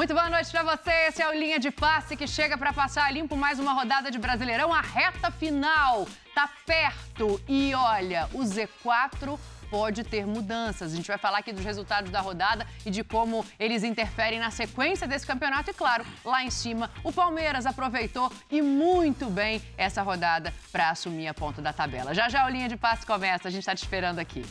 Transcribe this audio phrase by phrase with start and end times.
[0.00, 0.90] Muito boa noite para você.
[1.08, 4.18] Esse é o Linha de Passe que chega para passar limpo mais uma rodada de
[4.18, 4.72] Brasileirão.
[4.72, 10.94] A reta final tá perto e olha, o Z4 pode ter mudanças.
[10.94, 14.50] A gente vai falar aqui dos resultados da rodada e de como eles interferem na
[14.50, 15.70] sequência desse campeonato.
[15.70, 21.28] E claro, lá em cima, o Palmeiras aproveitou e muito bem essa rodada para assumir
[21.28, 22.14] a ponta da tabela.
[22.14, 24.46] Já já o linha de passe começa, a gente está te esperando aqui.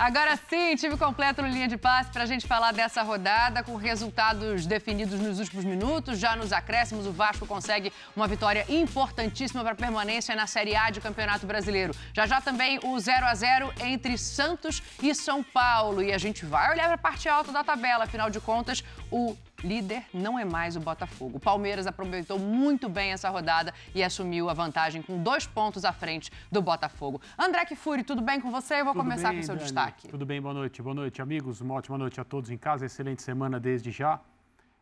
[0.00, 3.76] Agora sim, time completo no linha de passe para a gente falar dessa rodada com
[3.76, 6.18] resultados definidos nos últimos minutos.
[6.18, 11.02] Já nos acréscimos, o Vasco consegue uma vitória importantíssima para permanência na Série A de
[11.02, 11.94] Campeonato Brasileiro.
[12.14, 16.02] Já já também o 0 a 0 entre Santos e São Paulo.
[16.02, 18.04] E a gente vai olhar para a parte alta da tabela.
[18.04, 21.36] Afinal de contas, o líder não é mais o Botafogo.
[21.36, 25.92] O Palmeiras aproveitou muito bem essa rodada e assumiu a vantagem com dois pontos à
[25.92, 27.20] frente do Botafogo.
[27.38, 28.80] André Kifuri, tudo bem com você?
[28.80, 29.64] Eu vou tudo começar bem, com o seu Dani.
[29.64, 30.08] destaque.
[30.08, 30.82] Tudo bem, boa noite.
[30.82, 31.60] Boa noite, amigos.
[31.60, 32.86] Uma ótima noite a todos em casa.
[32.86, 34.20] Excelente semana desde já.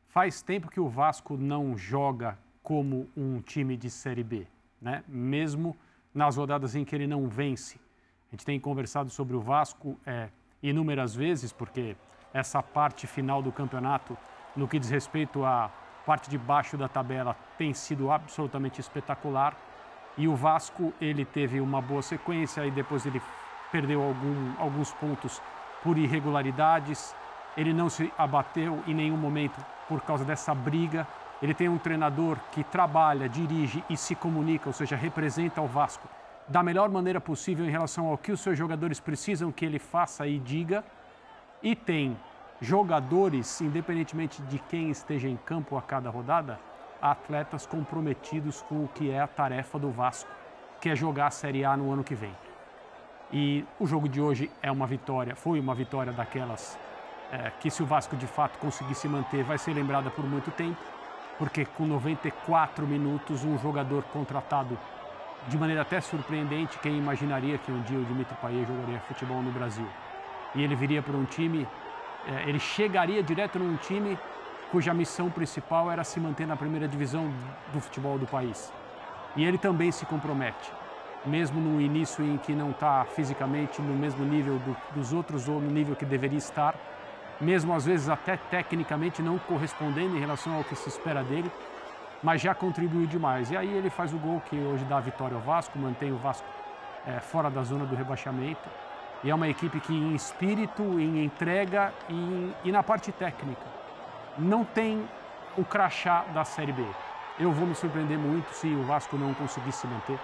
[0.09, 4.47] Faz tempo que o Vasco não joga como um time de Série B,
[4.81, 5.03] né?
[5.07, 5.77] Mesmo
[6.15, 7.79] nas rodadas em que ele não vence.
[8.29, 10.29] A gente tem conversado sobre o Vasco é,
[10.63, 11.97] inúmeras vezes, porque
[12.33, 14.17] essa parte final do campeonato
[14.59, 15.71] no que diz respeito à
[16.05, 19.55] parte de baixo da tabela, tem sido absolutamente espetacular.
[20.17, 23.23] E o Vasco, ele teve uma boa sequência e depois ele
[23.71, 25.41] perdeu algum, alguns pontos
[25.83, 27.15] por irregularidades.
[27.57, 31.07] Ele não se abateu em nenhum momento por causa dessa briga.
[31.41, 36.09] Ele tem um treinador que trabalha, dirige e se comunica, ou seja, representa o Vasco
[36.49, 40.27] da melhor maneira possível em relação ao que os seus jogadores precisam que ele faça
[40.27, 40.83] e diga.
[41.63, 42.17] E tem
[42.61, 46.59] jogadores, independentemente de quem esteja em campo a cada rodada,
[47.01, 50.31] atletas comprometidos com o que é a tarefa do Vasco,
[50.81, 52.35] que é jogar a Série A no ano que vem.
[53.33, 56.79] E o jogo de hoje é uma vitória, foi uma vitória daquelas
[57.31, 60.51] é, que se o Vasco de fato conseguir se manter, vai ser lembrada por muito
[60.51, 60.81] tempo,
[61.39, 64.77] porque com 94 minutos um jogador contratado
[65.47, 69.53] de maneira até surpreendente, quem imaginaria que um dia o Dimitri Payet jogaria futebol no
[69.53, 69.87] Brasil?
[70.55, 71.67] E ele viria para um time
[72.47, 74.19] ele chegaria direto num time
[74.71, 77.33] cuja missão principal era se manter na primeira divisão
[77.73, 78.73] do futebol do país.
[79.35, 80.73] E ele também se compromete,
[81.25, 85.61] mesmo no início em que não está fisicamente no mesmo nível do, dos outros ou
[85.61, 86.75] no nível que deveria estar,
[87.41, 91.51] mesmo às vezes até tecnicamente não correspondendo em relação ao que se espera dele,
[92.23, 93.51] mas já contribuiu demais.
[93.51, 96.17] E aí ele faz o gol que hoje dá a vitória ao Vasco, mantém o
[96.17, 96.47] Vasco
[97.07, 98.69] é, fora da zona do rebaixamento.
[99.25, 103.67] E é uma equipe que, em espírito, em entrega e, e na parte técnica,
[104.39, 105.09] não tem
[105.57, 106.85] o crachá da Série B.
[107.39, 110.19] Eu vou me surpreender muito se o Vasco não conseguir se manter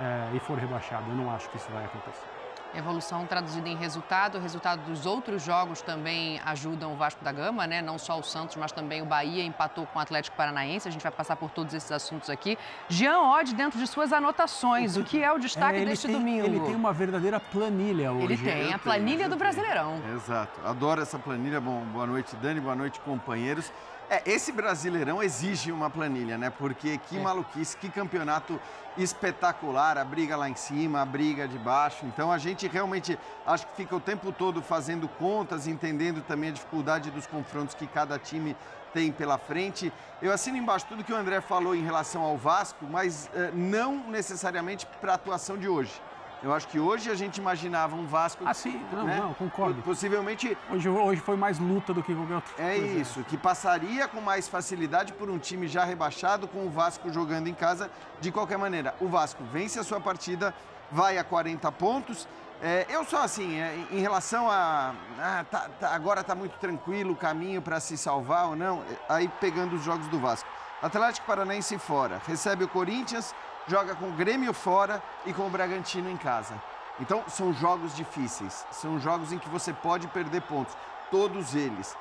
[0.00, 1.04] é, e for rebaixado.
[1.08, 2.35] Eu não acho que isso vai acontecer.
[2.74, 4.38] Evolução traduzida em resultado.
[4.38, 7.80] O resultado dos outros jogos também ajudam o Vasco da Gama, né?
[7.80, 10.88] Não só o Santos, mas também o Bahia empatou com o Atlético Paranaense.
[10.88, 12.58] A gente vai passar por todos esses assuntos aqui.
[12.88, 16.46] Jean Odd, dentro de suas anotações, o que é o destaque é, deste tem, domingo?
[16.46, 18.24] Ele tem uma verdadeira planilha hoje.
[18.24, 20.00] Ele tem, a planilha tenho, do Brasileirão.
[20.14, 20.60] Exato.
[20.64, 21.60] Adoro essa planilha.
[21.60, 22.60] Bom, boa noite, Dani.
[22.60, 23.72] Boa noite, companheiros.
[24.08, 26.48] É, esse Brasileirão exige uma planilha, né?
[26.48, 27.20] Porque que é.
[27.20, 28.60] maluquice, que campeonato
[28.96, 32.06] espetacular, a briga lá em cima, a briga de baixo.
[32.06, 36.52] Então a gente realmente acho que fica o tempo todo fazendo contas, entendendo também a
[36.52, 38.56] dificuldade dos confrontos que cada time
[38.94, 39.92] tem pela frente.
[40.22, 44.08] Eu assino embaixo tudo que o André falou em relação ao Vasco, mas uh, não
[44.08, 46.00] necessariamente para a atuação de hoje.
[46.46, 48.44] Eu acho que hoje a gente imaginava um Vasco.
[48.46, 49.18] Ah, sim, não, né?
[49.20, 49.82] não, concordo.
[49.82, 50.56] Possivelmente.
[50.70, 52.54] Hoje, hoje foi mais luta do que qualquer outro.
[52.56, 57.12] É isso, que passaria com mais facilidade por um time já rebaixado, com o Vasco
[57.12, 57.90] jogando em casa.
[58.20, 60.54] De qualquer maneira, o Vasco vence a sua partida,
[60.88, 62.28] vai a 40 pontos.
[62.62, 64.94] É, eu só assim, é, em relação a.
[65.18, 68.96] Ah, tá, tá, agora está muito tranquilo o caminho para se salvar ou não, é,
[69.08, 70.48] aí pegando os jogos do Vasco.
[70.80, 73.34] Atlético Paranaense fora, recebe o Corinthians,
[73.68, 76.60] joga com o Grêmio fora e com o Bragantino em casa.
[77.00, 80.76] Então, são jogos difíceis, são jogos em que você pode perder pontos,
[81.10, 81.94] todos eles.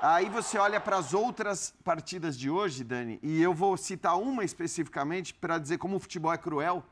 [0.00, 4.44] Aí você olha para as outras partidas de hoje, Dani, e eu vou citar uma
[4.44, 6.84] especificamente para dizer como o futebol é cruel,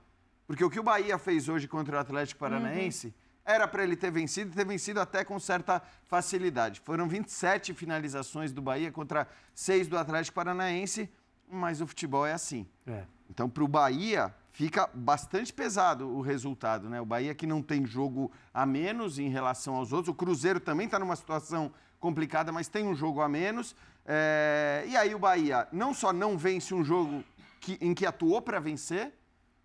[0.47, 3.13] porque o que o Bahia fez hoje contra o Atlético Paranaense uhum.
[3.45, 6.81] era para ele ter vencido e ter vencido até com certa facilidade.
[6.85, 11.09] Foram 27 finalizações do Bahia contra 6 do Atlético Paranaense,
[11.49, 12.67] mas o futebol é assim.
[12.87, 13.05] É.
[13.31, 17.01] Então, para o Bahia, fica bastante pesado o resultado, né?
[17.01, 20.13] O Bahia que não tem jogo a menos em relação aos outros.
[20.13, 23.77] O Cruzeiro também está numa situação complicada, mas tem um jogo a menos.
[24.05, 24.85] É...
[24.89, 27.23] E aí o Bahia não só não vence um jogo
[27.61, 29.13] que, em que atuou para vencer,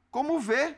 [0.10, 0.75] como vê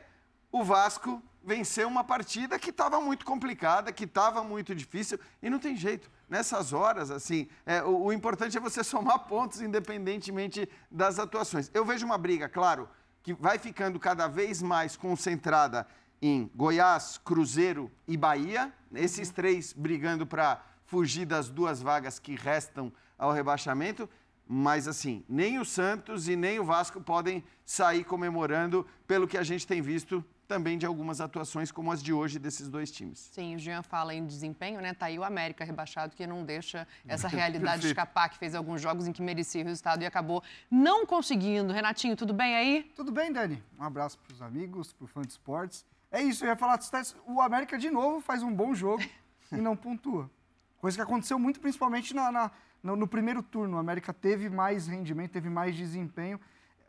[0.52, 5.58] o Vasco vencer uma partida que estava muito complicada, que estava muito difícil e não
[5.58, 6.10] tem jeito.
[6.28, 11.70] Nessas horas, assim, é, o, o importante é você somar pontos independentemente das atuações.
[11.74, 12.88] Eu vejo uma briga, claro,
[13.22, 15.86] que vai ficando cada vez mais concentrada
[16.20, 22.92] em Goiás, Cruzeiro e Bahia, esses três brigando para fugir das duas vagas que restam
[23.18, 24.08] ao rebaixamento.
[24.46, 29.42] Mas, assim, nem o Santos e nem o Vasco podem sair comemorando pelo que a
[29.42, 33.30] gente tem visto também de algumas atuações como as de hoje desses dois times.
[33.32, 34.94] Sim, o Jean fala em desempenho, né?
[34.94, 39.06] Tá aí o América rebaixado que não deixa essa realidade escapar, que fez alguns jogos
[39.06, 41.72] em que merecia o resultado e acabou não conseguindo.
[41.72, 42.92] Renatinho, tudo bem aí?
[42.94, 43.62] Tudo bem, Dani.
[43.78, 45.84] Um abraço para os amigos, para o fã de esportes.
[46.10, 46.78] É isso, eu ia falar,
[47.26, 49.02] o América de novo faz um bom jogo
[49.50, 50.30] e não pontua.
[50.78, 52.50] Coisa que aconteceu muito principalmente na, na
[52.82, 53.76] no, no, primeiro turno.
[53.76, 56.38] O América teve mais rendimento, teve mais desempenho.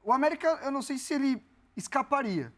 [0.04, 1.42] O América, eu não sei se ele
[1.76, 2.54] escaparia,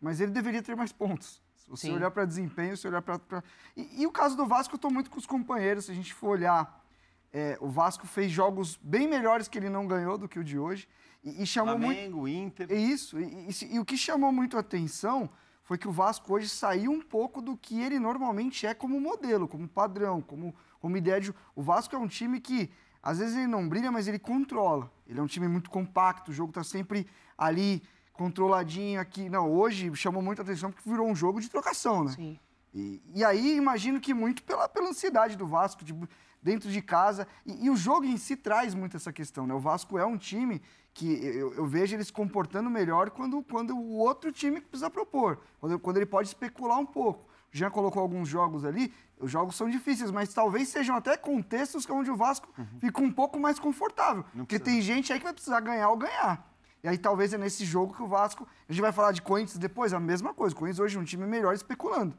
[0.00, 1.42] mas ele deveria ter mais pontos.
[1.56, 1.94] Se você Sim.
[1.94, 3.18] olhar para desempenho, se olhar para.
[3.18, 3.44] Pra...
[3.76, 5.84] E, e, o caso do Vasco, eu estou muito com os companheiros.
[5.84, 6.84] Se a gente for olhar,
[7.32, 10.58] é, o Vasco fez jogos bem melhores que ele não ganhou do que o de
[10.58, 10.88] hoje.
[11.22, 12.62] E, e chamou Flamengo, muito.
[12.62, 12.66] Inter.
[12.70, 13.20] É isso.
[13.20, 15.30] E, e, o que chamou muito a atenção
[15.62, 19.46] foi que o Vasco hoje saiu um pouco do que ele normalmente é como modelo,
[19.46, 21.34] como padrão, como, como ideia de.
[21.54, 22.70] O Vasco é um time que,
[23.02, 24.90] às vezes, ele não brilha, mas ele controla.
[25.06, 27.06] Ele é um time muito compacto, o jogo está sempre
[27.38, 27.82] ali,
[28.20, 29.30] controladinho aqui.
[29.30, 32.12] Não, hoje chamou muita atenção porque virou um jogo de trocação, né?
[32.12, 32.38] Sim.
[32.74, 35.94] E, e aí, imagino que muito pela, pela ansiedade do Vasco, de,
[36.42, 37.26] dentro de casa.
[37.46, 39.54] E, e, o jogo em si traz muito essa questão, né?
[39.54, 40.60] O Vasco é um time
[40.92, 45.40] que eu, eu, vejo ele se comportando melhor quando, quando o outro time precisa propor,
[45.58, 47.24] quando, quando ele pode especular um pouco.
[47.52, 51.88] O Jean colocou alguns jogos ali, os jogos são difíceis, mas talvez sejam até contextos
[51.88, 52.66] onde o Vasco uhum.
[52.80, 54.24] fica um pouco mais confortável.
[54.34, 56.49] porque tem gente aí que vai precisar ganhar ou ganhar.
[56.82, 58.46] E aí talvez é nesse jogo que o Vasco.
[58.68, 60.54] A gente vai falar de Corinthians depois, a mesma coisa.
[60.54, 62.16] O Corinthians hoje é um time melhor especulando.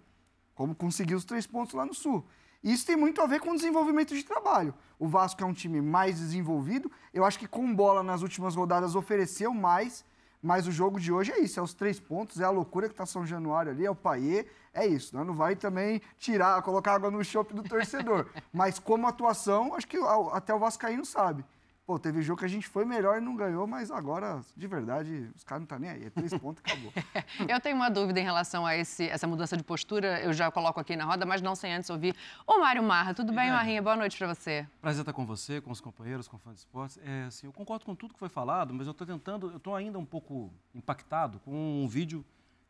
[0.53, 2.25] Como conseguiu os três pontos lá no Sul.
[2.63, 4.73] E isso tem muito a ver com o desenvolvimento de trabalho.
[4.99, 6.91] O Vasco é um time mais desenvolvido.
[7.13, 10.05] Eu acho que com bola nas últimas rodadas ofereceu mais.
[10.41, 12.93] Mas o jogo de hoje é isso, é os três pontos, é a loucura que
[12.93, 15.15] está São Januário ali, é o Paiê, é isso.
[15.15, 15.23] Né?
[15.23, 18.27] Não vai também tirar, colocar água no chope do torcedor.
[18.51, 19.97] mas como atuação, acho que
[20.31, 21.45] até o Vascaíno sabe.
[21.91, 25.29] Pô, teve jogo que a gente foi melhor e não ganhou, mas agora, de verdade,
[25.35, 26.05] os caras não estão tá nem aí.
[26.05, 26.93] É três pontos e acabou.
[27.53, 30.79] eu tenho uma dúvida em relação a esse, essa mudança de postura, eu já coloco
[30.79, 32.15] aqui na roda, mas não sem antes ouvir.
[32.47, 33.81] Ô, Mário Marra, tudo bem, Marrinha?
[33.81, 34.65] Boa noite para você.
[34.79, 36.97] Prazer estar com você, com os companheiros, com fãs de esportes.
[37.03, 39.75] É, assim, eu concordo com tudo que foi falado, mas eu estou tentando, eu estou
[39.75, 42.23] ainda um pouco impactado com um vídeo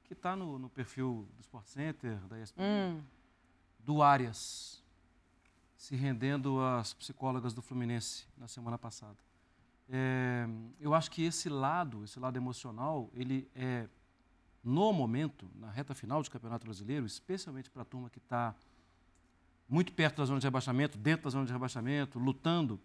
[0.05, 3.01] que está no, no, perfil do Sport Center, da ESPN, hum.
[3.85, 4.80] do Arias
[5.81, 9.17] se rendendo às psicólogas do Fluminense na semana passada.
[9.89, 10.47] É,
[10.79, 13.89] eu acho que esse lado, esse lado emocional, ele é,
[14.63, 18.53] no momento, na reta final do Campeonato Brasileiro, especialmente para a turma que está
[19.67, 22.79] muito perto da zona de rebaixamento, dentro da zona de rebaixamento, lutando,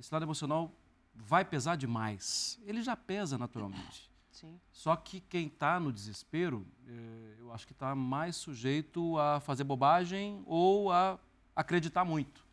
[0.00, 0.72] esse lado emocional
[1.14, 2.58] vai pesar demais.
[2.64, 4.10] Ele já pesa naturalmente.
[4.30, 4.58] Sim.
[4.72, 9.64] Só que quem está no desespero, é, eu acho que está mais sujeito a fazer
[9.64, 11.20] bobagem ou a
[11.58, 12.46] acreditar muito.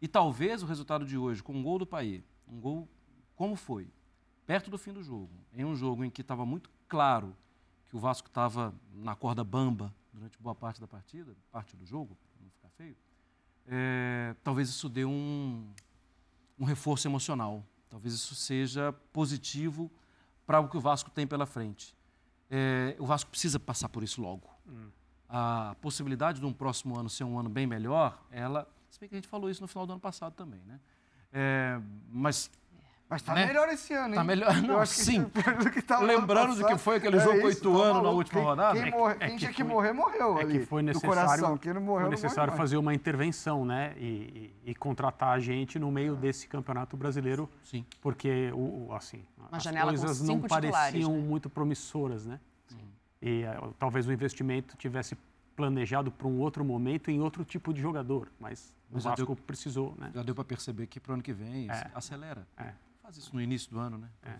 [0.00, 2.88] E talvez o resultado de hoje, com um gol do Paê, um gol
[3.34, 3.86] como foi,
[4.46, 7.36] perto do fim do jogo, em um jogo em que estava muito claro
[7.86, 12.16] que o Vasco estava na corda bamba durante boa parte da partida, parte do jogo,
[12.32, 12.96] para não ficar feio,
[13.66, 15.70] é, talvez isso dê um,
[16.58, 17.62] um reforço emocional.
[17.90, 19.90] Talvez isso seja positivo
[20.46, 21.94] para o que o Vasco tem pela frente.
[22.50, 24.48] É, o Vasco precisa passar por isso logo.
[24.66, 24.88] Hum
[25.28, 28.68] a possibilidade de um próximo ano ser um ano bem melhor, ela.
[28.90, 30.80] Se bem que a gente falou isso no final do ano passado também, né?
[31.32, 31.80] É,
[32.10, 32.50] mas
[33.08, 33.46] mas tá né?
[33.46, 34.16] melhor esse ano, tá hein?
[34.16, 35.30] Tá melhor, não, sim.
[35.72, 38.48] Que tá Lembrando do que foi aquele é jogo com oito anos na última quem,
[38.48, 38.82] rodada.
[38.82, 42.06] Quem, morre, é tinha que, morrer, morreu é ali, que foi necessário, quem não morreu,
[42.06, 43.94] foi necessário não fazer uma intervenção, né?
[43.96, 47.48] E, e, e, contratar a gente no meio desse campeonato brasileiro.
[47.62, 47.86] Sim.
[48.00, 51.18] Porque, o, assim, uma as coisas não pareciam né?
[51.20, 52.40] muito promissoras, né?
[53.20, 55.16] E uh, talvez o investimento tivesse
[55.56, 59.36] planejado para um outro momento em outro tipo de jogador, mas, mas o Vasco deu,
[59.36, 60.10] precisou, né?
[60.14, 62.46] Já deu para perceber que para o ano que vem é, acelera.
[62.58, 62.72] É.
[63.02, 64.08] Faz isso no início do ano, né?
[64.22, 64.34] É,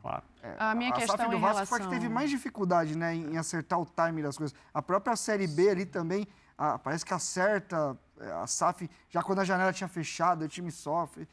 [0.00, 0.22] claro.
[0.42, 1.66] É, a minha a questão SAF do Vasco relação...
[1.66, 4.56] foi que teve mais dificuldade, né, em acertar o time das coisas.
[4.72, 9.40] A própria Série B ali também, a, parece que acerta é, a SAF, já quando
[9.40, 11.28] a janela tinha fechado, o time sofre.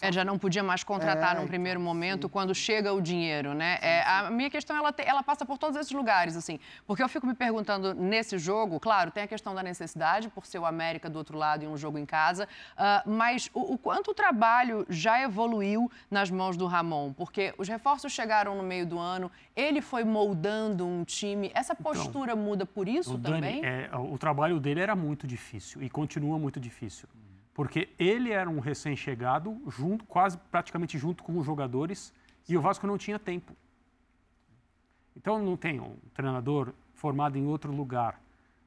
[0.00, 2.32] É, já não podia mais contratar É, num primeiro então, momento sim.
[2.32, 3.78] quando chega o dinheiro, né?
[3.80, 6.58] É, a minha questão, ela, te- ela passa por todos esses lugares, assim.
[6.86, 10.58] Porque eu fico me perguntando, nesse jogo, claro, tem a questão da necessidade, por ser
[10.58, 14.10] o América do outro lado e um jogo em casa, ah, mas o, o quanto
[14.10, 17.12] o trabalho já evoluiu nas mãos do Ramon?
[17.12, 21.50] Porque os reforços chegaram no meio do ano, ele foi moldando um time.
[21.54, 23.62] Essa postura muda por isso O também?
[23.62, 27.08] Dani, é, o trabalho dele era muito difícil e continua muito difícil.
[27.58, 32.14] Porque ele era um recém-chegado, junto, quase praticamente junto com os jogadores,
[32.48, 33.52] e o Vasco não tinha tempo.
[35.16, 38.22] Então não tem um treinador formado em outro lugar.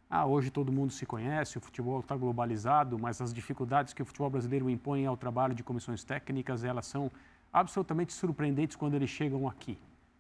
[0.10, 4.06] Ah, hoje todo mundo se conhece, o futebol está globalizado, mas as dificuldades que o
[4.06, 7.10] futebol brasileiro impõe ao trabalho de comissões técnicas, elas são
[7.54, 9.80] absolutamente surpreendentes quando eles chegam aqui,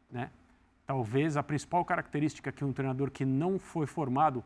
[0.09, 0.31] né?
[0.85, 4.41] Talvez a principal característica que um treinador que não foi formado,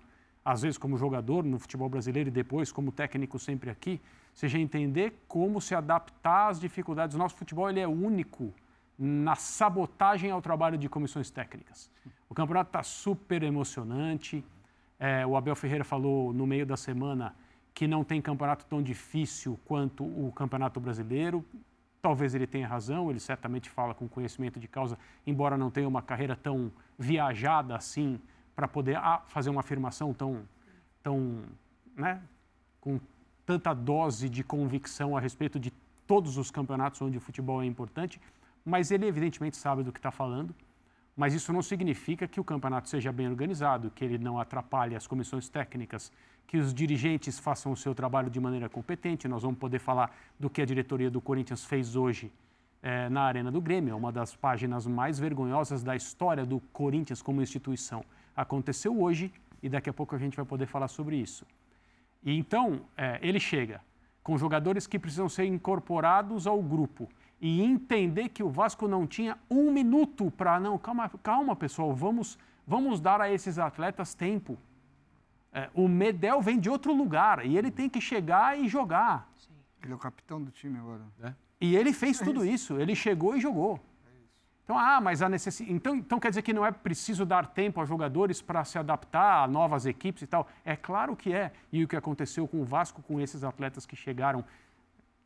[0.45, 3.99] às vezes como jogador no futebol brasileiro e depois como técnico sempre aqui,
[4.31, 7.15] seja entender como se adaptar às dificuldades.
[7.15, 8.53] O nosso futebol ele é único
[8.97, 11.89] na sabotagem ao trabalho de comissões técnicas.
[12.29, 14.45] O campeonato está super emocionante.
[14.99, 17.35] É, o Abel Ferreira falou no meio da semana
[17.73, 21.43] que não tem campeonato tão difícil quanto o campeonato brasileiro.
[22.01, 26.03] Talvez ele tenha razão, ele certamente fala com conhecimento de causa, embora não tenha uma
[26.03, 28.21] carreira tão viajada assim
[28.55, 30.47] para poder ah, fazer uma afirmação tão,
[31.03, 31.43] tão,
[31.95, 32.21] né,
[32.79, 32.99] com
[33.45, 35.71] tanta dose de convicção a respeito de
[36.07, 38.19] todos os campeonatos onde o futebol é importante,
[38.63, 40.55] mas ele evidentemente sabe do que está falando.
[41.15, 45.07] Mas isso não significa que o campeonato seja bem organizado, que ele não atrapalhe as
[45.07, 46.11] comissões técnicas,
[46.45, 49.27] que os dirigentes façam o seu trabalho de maneira competente.
[49.27, 52.31] Nós vamos poder falar do que a diretoria do Corinthians fez hoje
[52.83, 57.21] eh, na Arena do Grêmio, é uma das páginas mais vergonhosas da história do Corinthians
[57.21, 58.05] como instituição.
[58.35, 61.45] Aconteceu hoje e daqui a pouco a gente vai poder falar sobre isso.
[62.23, 63.81] E então, eh, ele chega
[64.23, 67.07] com jogadores que precisam ser incorporados ao grupo
[67.39, 72.37] e entender que o Vasco não tinha um minuto para não calma, calma pessoal, vamos
[72.65, 74.57] vamos dar a esses atletas tempo.
[75.53, 79.31] É, o Medel vem de outro lugar e ele tem que chegar e jogar.
[79.81, 81.03] Ele é o capitão do time agora.
[81.61, 83.79] E ele fez tudo isso, ele chegou e jogou.
[84.65, 85.71] Então, ah, mas a necessidade.
[85.71, 89.43] Então, então quer dizer que não é preciso dar tempo aos jogadores para se adaptar
[89.43, 90.47] a novas equipes e tal?
[90.65, 91.51] É claro que é.
[91.71, 94.43] E o que aconteceu com o Vasco, com esses atletas que chegaram,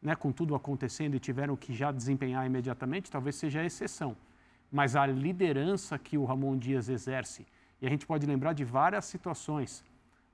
[0.01, 4.15] né, com tudo acontecendo e tiveram que já desempenhar imediatamente, talvez seja a exceção.
[4.69, 7.47] Mas a liderança que o Ramon Dias exerce,
[7.81, 9.85] e a gente pode lembrar de várias situações.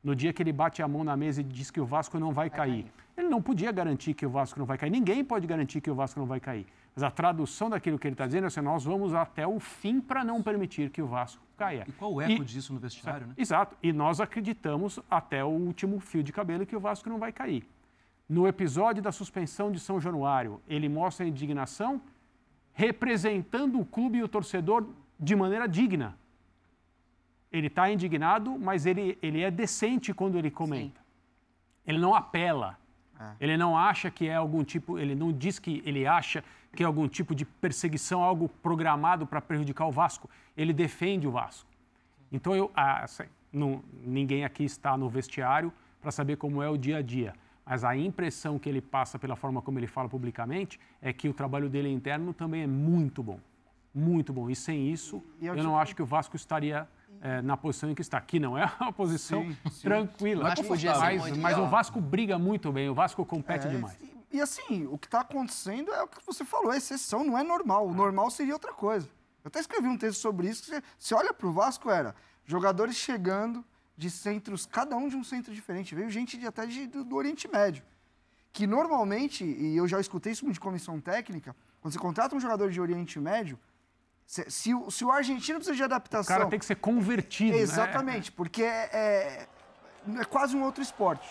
[0.03, 2.31] No dia que ele bate a mão na mesa e diz que o Vasco não
[2.31, 2.91] vai cair.
[3.15, 4.89] Ele não podia garantir que o Vasco não vai cair.
[4.89, 6.65] Ninguém pode garantir que o Vasco não vai cair.
[6.95, 9.99] Mas a tradução daquilo que ele está dizendo é assim: nós vamos até o fim
[9.99, 11.83] para não permitir que o Vasco caia.
[11.87, 13.33] E qual o eco disso no vestiário, né?
[13.37, 13.75] Exato.
[13.83, 17.67] E nós acreditamos até o último fio de cabelo que o Vasco não vai cair.
[18.27, 22.01] No episódio da suspensão de São Januário, ele mostra a indignação
[22.73, 24.87] representando o clube e o torcedor
[25.19, 26.17] de maneira digna.
[27.51, 30.99] Ele está indignado, mas ele, ele é decente quando ele comenta.
[31.85, 32.77] Ele não apela.
[33.39, 36.43] Ele não acha que é algum tipo, ele não diz que ele acha
[36.75, 40.29] que é algum tipo de perseguição, algo programado para prejudicar o Vasco.
[40.57, 41.69] Ele defende o Vasco.
[42.31, 46.77] Então eu, ah, sei, não- ninguém aqui está no vestiário para saber como é o
[46.77, 47.33] dia a dia.
[47.65, 51.33] Mas a impressão que ele passa pela forma como ele fala publicamente é que o
[51.33, 53.39] trabalho dele interno também é muito bom.
[53.93, 54.49] Muito bom.
[54.49, 56.87] E sem isso, E eu eu não acho que o Vasco estaria
[57.21, 58.19] eh, na posição em que está.
[58.21, 59.81] Que não é uma posição Sim, sim.
[59.81, 60.43] tranquila.
[60.43, 61.65] Mas podia ser mas, mas o.
[61.67, 63.97] Vasco briga muito bem, o Vasco compete É, demais.
[64.01, 67.37] E, e assim, o que está acontecendo é o que você falou, é exceção, não
[67.37, 67.87] é normal.
[67.87, 69.07] O normal seria outra coisa.
[69.43, 70.63] Eu até escrevi um texto sobre isso.
[70.63, 73.63] que Você, você olha para o Vasco, era jogadores chegando
[73.97, 75.95] de centros, cada um de um centro diferente.
[75.95, 77.83] Veio gente de, até de- do, do Oriente Médio.
[78.51, 82.71] Que normalmente, e eu já escutei isso de comissão técnica, quando você contrata um jogador
[82.71, 83.59] de Oriente Médio,
[84.25, 86.35] se, se o, se o argentino precisa de O adaptação.
[86.37, 87.61] cara tem que ser convertido, né?
[87.61, 89.47] Exatamente, porque é, é,
[90.19, 91.27] é quase um outro esporte.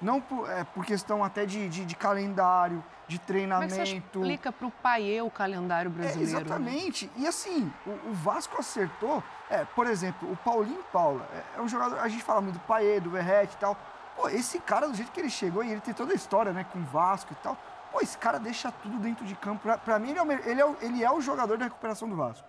[0.00, 3.82] Não por, é, por questão até de, de, de calendário, de Como é que você
[3.82, 4.18] treinamento.
[4.20, 6.30] explica para o Paiê o calendário É, brasileiro?
[6.32, 6.40] né?
[6.40, 7.10] exatamente.
[7.16, 9.22] E assim, o, o Vasco acertou.
[9.50, 11.98] É, por exemplo, o Paulinho Paula é, é um jogador.
[11.98, 13.76] A gente fala muito do Paê, do Verrete e tal.
[14.14, 16.64] Pô, esse cara, do jeito que ele chegou, e ele tem toda a história, né,
[16.72, 17.56] com o Vasco e tal.
[17.92, 19.62] Pô, esse cara deixa tudo dentro de campo.
[19.62, 22.08] Pra, pra mim, ele é, o, ele, é o, ele é o jogador da recuperação
[22.08, 22.46] do Vasco.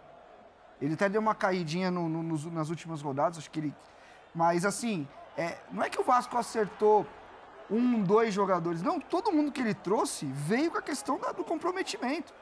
[0.81, 3.75] Ele até deu uma caidinha no- no- nos- nas últimas rodadas, acho que ele.
[4.34, 7.05] Mas assim, é, não é que o Vasco acertou
[7.69, 8.81] um, dois jogadores.
[8.81, 12.34] Não, todo mundo que ele trouxe veio com a questão da- do comprometimento.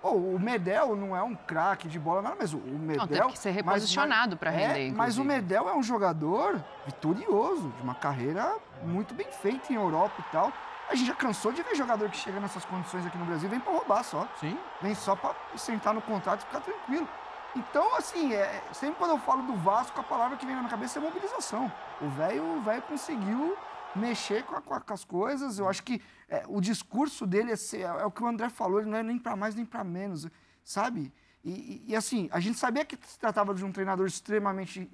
[0.00, 3.06] Pô, o Medel não é um craque de bola, nada, mas o, o Medel.
[3.06, 5.24] teve que ser mas- reposicionado pra é, render, Mas o.
[5.24, 10.50] Medel é um jogador vitorioso, de uma carreira muito bem feita em Europa e tal.
[10.90, 13.50] A gente já cansou de ver jogador que chega nessas condições aqui no Brasil e
[13.50, 14.28] vem pra roubar só.
[14.40, 14.58] Sim.
[14.82, 17.08] Vem só pra sentar no contrato e ficar tranquilo.
[17.54, 20.70] Então, assim, é, sempre quando eu falo do Vasco, a palavra que vem na minha
[20.70, 21.70] cabeça é mobilização.
[22.00, 23.56] O velho o velho conseguiu
[23.94, 25.58] mexer com, a- com as coisas.
[25.58, 28.80] Eu acho que é, o discurso dele é, ser- é o que o André falou,
[28.80, 30.26] ele não é nem pra mais nem pra menos,
[30.64, 31.12] sabe?
[31.44, 34.90] E, e- e, assim, a gente sabia que se tratava de um treinador extremamente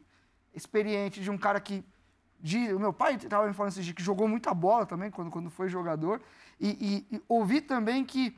[0.55, 1.85] experiente, de um cara que.
[2.41, 5.31] De, o meu pai estava me falando esses dias que jogou muita bola também quando,
[5.31, 6.21] quando foi jogador.
[6.61, 8.37] E, e, e ouvi também que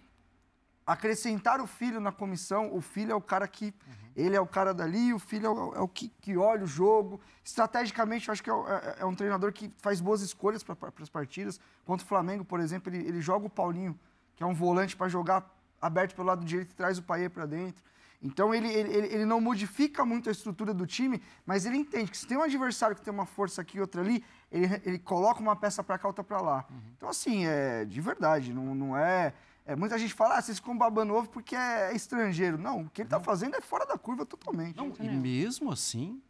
[0.87, 3.75] acrescentar o filho na comissão, o filho é o cara que.
[4.17, 6.67] Ele é o cara dali, o filho é o, é o que, que olha o
[6.67, 7.21] jogo.
[7.45, 11.09] Estrategicamente, eu acho que é, é- é um treinador que faz boas escolhas para as
[11.09, 11.61] partidas.
[11.85, 13.97] Contra o Flamengo, por exemplo, ele, ele joga o Paulinho,
[14.35, 15.49] que é um volante para jogar
[15.81, 17.85] aberto pelo lado direito e traz o Paê para dentro.
[18.21, 22.19] Então ele, ele, ele- não modifica muito a estrutura do time, mas ele entende que
[22.19, 25.41] se tem um adversário que tem uma força aqui e outra ali, ele, ele coloca
[25.41, 26.67] uma peça para cá, outra para lá.
[26.97, 29.33] Então, assim, é de verdade, não, não é,
[29.65, 29.77] é.
[29.77, 32.59] Muita gente fala, ah, vocês ficam babando ovo porque é estrangeiro.
[32.59, 34.77] Não, o que ele está fazendo é fora da curva totalmente.
[34.77, 36.21] Não, e mesmo assim,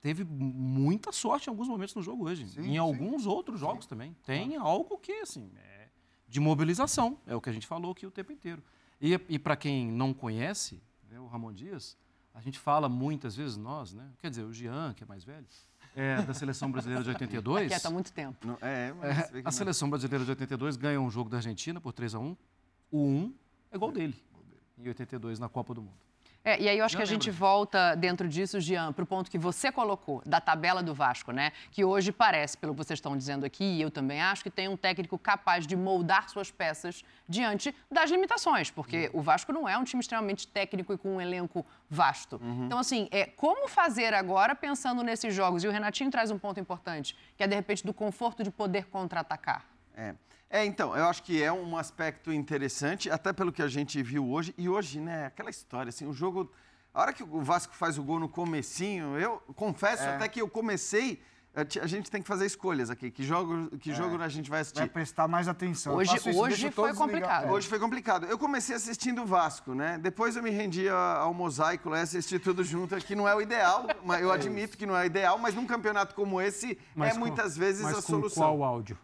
[0.00, 2.48] teve muita sorte em alguns momentos no jogo hoje.
[2.48, 2.76] Sim, em sim.
[2.78, 4.16] alguns outros jogos também.
[4.24, 5.88] Tem algo que, assim, é
[6.26, 7.18] de mobilização.
[7.26, 8.62] É o que a gente falou aqui o tempo inteiro.
[9.04, 10.80] E, e para quem não conhece,
[11.10, 11.94] né, o Ramon Dias,
[12.32, 14.08] a gente fala muitas vezes, nós, né?
[14.18, 15.44] Quer dizer, o Jean, que é mais velho,
[15.94, 17.68] é da seleção brasileira de 82.
[17.68, 18.46] Quieta há muito tempo.
[18.46, 19.50] Não- é, mas É, a não.
[19.52, 22.34] seleção brasileira de 82 ganha um jogo da Argentina por 3 a 1
[22.90, 23.34] O 1
[23.72, 24.16] é gol dele,
[24.78, 25.98] em 82, na Copa do Mundo.
[26.44, 27.40] É, e aí eu acho que a gente lembro.
[27.40, 31.52] volta dentro disso, Jean, para o ponto que você colocou, da tabela do Vasco, né?
[31.70, 34.68] Que hoje parece, pelo que vocês estão dizendo aqui, e eu também acho, que tem
[34.68, 39.78] um técnico capaz de moldar suas peças diante das limitações, porque o Vasco não é
[39.78, 42.38] um time extremamente técnico e com um elenco vasto.
[42.66, 45.64] Então, assim, é, como fazer agora pensando nesses jogos?
[45.64, 48.84] E o Renatinho traz um ponto importante, que é, de repente, do conforto de poder
[48.86, 49.64] contra-atacar.
[49.96, 50.14] É.
[50.54, 54.24] É, então, eu acho que é um aspecto interessante, até pelo que a gente viu
[54.30, 54.54] hoje.
[54.56, 56.48] E hoje, né, aquela história, assim, o jogo...
[56.92, 60.14] A hora que o Vasco faz o gol no comecinho, eu confesso É.
[60.14, 61.20] até que eu comecei...
[61.82, 63.10] a gente tem que fazer escolhas aqui.
[63.10, 64.78] Que jogo, que jogo a gente vai assistir?
[64.78, 65.96] Vai prestar mais atenção.
[65.96, 67.46] Hoje- isso, hoje foi complicado.
[67.48, 67.50] É.
[67.50, 68.26] Hoje foi complicado.
[68.26, 69.98] Eu comecei assistindo o Vasco, né?
[69.98, 73.40] Depois eu me rendi ao mosaico lá e assisti tudo junto, que não é o
[73.40, 77.10] ideal, mas eu admito que não é o ideal, mas num campeonato como esse, Mas
[77.10, 78.40] é com- muitas vezes mas a com solução.
[78.42, 78.96] qual áudio?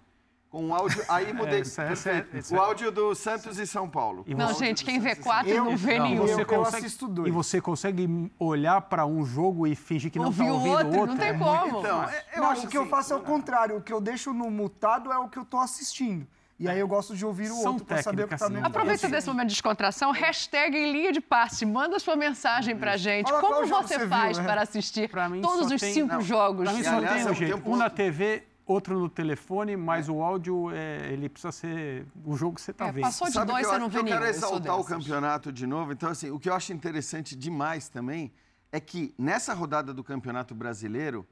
[0.50, 1.00] Com o áudio.
[1.08, 1.60] Aí mudei.
[1.60, 4.24] Essa- essa é- essa o é- áudio do Santos e São Paulo.
[4.26, 6.26] E Não, gente, quem vê quatro Eu- não vê não, nenhum.
[6.26, 7.28] você- eu consegue, assisto dois.
[7.28, 10.72] E você consegue olhar para um jogo e fingir que não está Ouvir o ouvindo
[10.86, 11.06] outro, outro?
[11.14, 11.78] não tem É como.
[11.78, 13.76] Então, é- eu não, acho o que eu assim, faço é o contrário.
[13.76, 16.26] O que eu deixo no mutado é o que eu tô assistindo.
[16.58, 18.50] E aí eu gosto de ouvir o São outro para saber o que tá técnicas,
[18.50, 18.66] no sim.
[18.66, 23.32] Aproveita desse momento de descontração, hashtag em linha de passe, manda sua mensagem pra gente.
[23.32, 24.48] Como você você faz viu, é.
[24.52, 25.08] para assistir
[25.40, 26.64] todos os tem- cinco não, jogos?
[26.64, 27.62] Pra mim só aliás, tem é um jeito.
[27.70, 27.88] Um na.
[27.88, 32.70] TV, outro no telefone, mas o áudio, é, ele precisa ser o jogo que você
[32.70, 33.02] está É, vendo.
[33.02, 34.24] passou de Sabe dois, que eu, você não acho- vê eu quero.
[34.24, 34.92] Eu exaltar o dessas.
[34.96, 35.92] campeonato de novo.
[35.92, 38.32] Então, assim, o que eu acho interessante demais também
[38.72, 41.26] é que nessa rodada do Campeonato Brasileiro,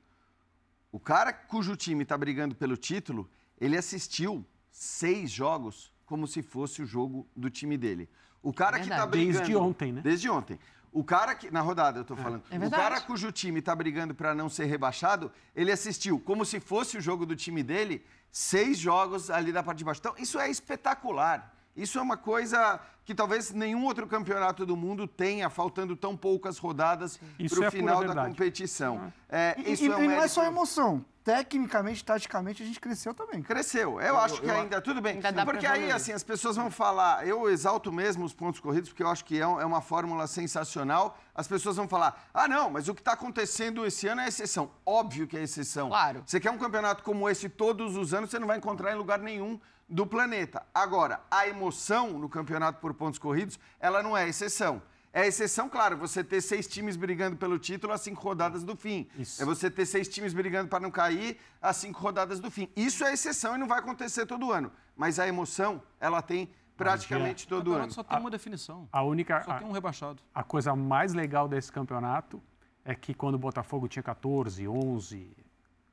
[0.91, 3.29] o cara cujo time está brigando pelo título,
[3.61, 8.09] ele assistiu seis jogos como se fosse o jogo do time dele.
[8.43, 9.39] O cara que está brigando...
[9.39, 10.01] Desde ontem, né?
[10.01, 10.59] Desde ontem.
[10.99, 11.49] O cara que...
[11.49, 12.43] Na rodada, eu tô falando.
[12.51, 16.59] É o cara cujo time está brigando para não ser rebaixado, ele assistiu como se
[16.59, 20.01] fosse o jogo do time dele, seis jogos ali da parte de baixo.
[20.01, 21.55] Então, isso é espetacular.
[21.77, 26.59] Isso é uma coisa que talvez nenhum outro campeonato do mundo tenha, faltando tão poucas
[26.59, 29.13] rodadas para o é final da competição.
[29.29, 31.05] É, E, isso e- é um e não é só emoção.
[31.29, 33.43] Tecnicamente, taticamente, a gente cresceu também.
[33.43, 34.01] Cresceu.
[34.01, 35.21] Eu acho que ainda, tudo bem.
[35.23, 39.03] Ainda porque aí, assim, as pessoas vão falar, eu exalto mesmo os pontos corridos, porque
[39.03, 41.19] eu acho que é, um- é uma fórmula sensacional.
[41.35, 44.71] As pessoas vão falar, ah, não, mas o que está acontecendo esse ano é exceção.
[44.87, 45.89] Óbvio que é exceção.
[45.91, 46.23] Claro.
[46.25, 49.19] Você quer um campeonato como esse todos os anos, você não vai encontrar em lugar
[49.19, 50.65] nenhum do planeta.
[50.75, 54.81] Agora, a emoção no campeonato por pontos corridos, ela não é exceção.
[55.13, 59.09] É exceção, claro, você ter seis times brigando pelo título às cinco rodadas do fim.
[59.19, 59.43] Isso.
[59.43, 62.69] É você ter seis times brigando para não cair às cinco rodadas do fim.
[62.77, 64.71] Isso é exceção e não vai acontecer todo ano.
[64.97, 67.93] Mas a emoção, ela tem praticamente O todo campeonato ano.
[67.93, 68.89] só tem uma definição.
[68.93, 69.43] A única.
[69.43, 70.23] Só a- tem um rebaixado.
[70.35, 72.41] A coisa mais legal desse campeonato
[72.85, 75.37] é que quando o Botafogo tinha 14, 11,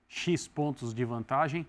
[0.08, 1.66] X pontos de vantagem,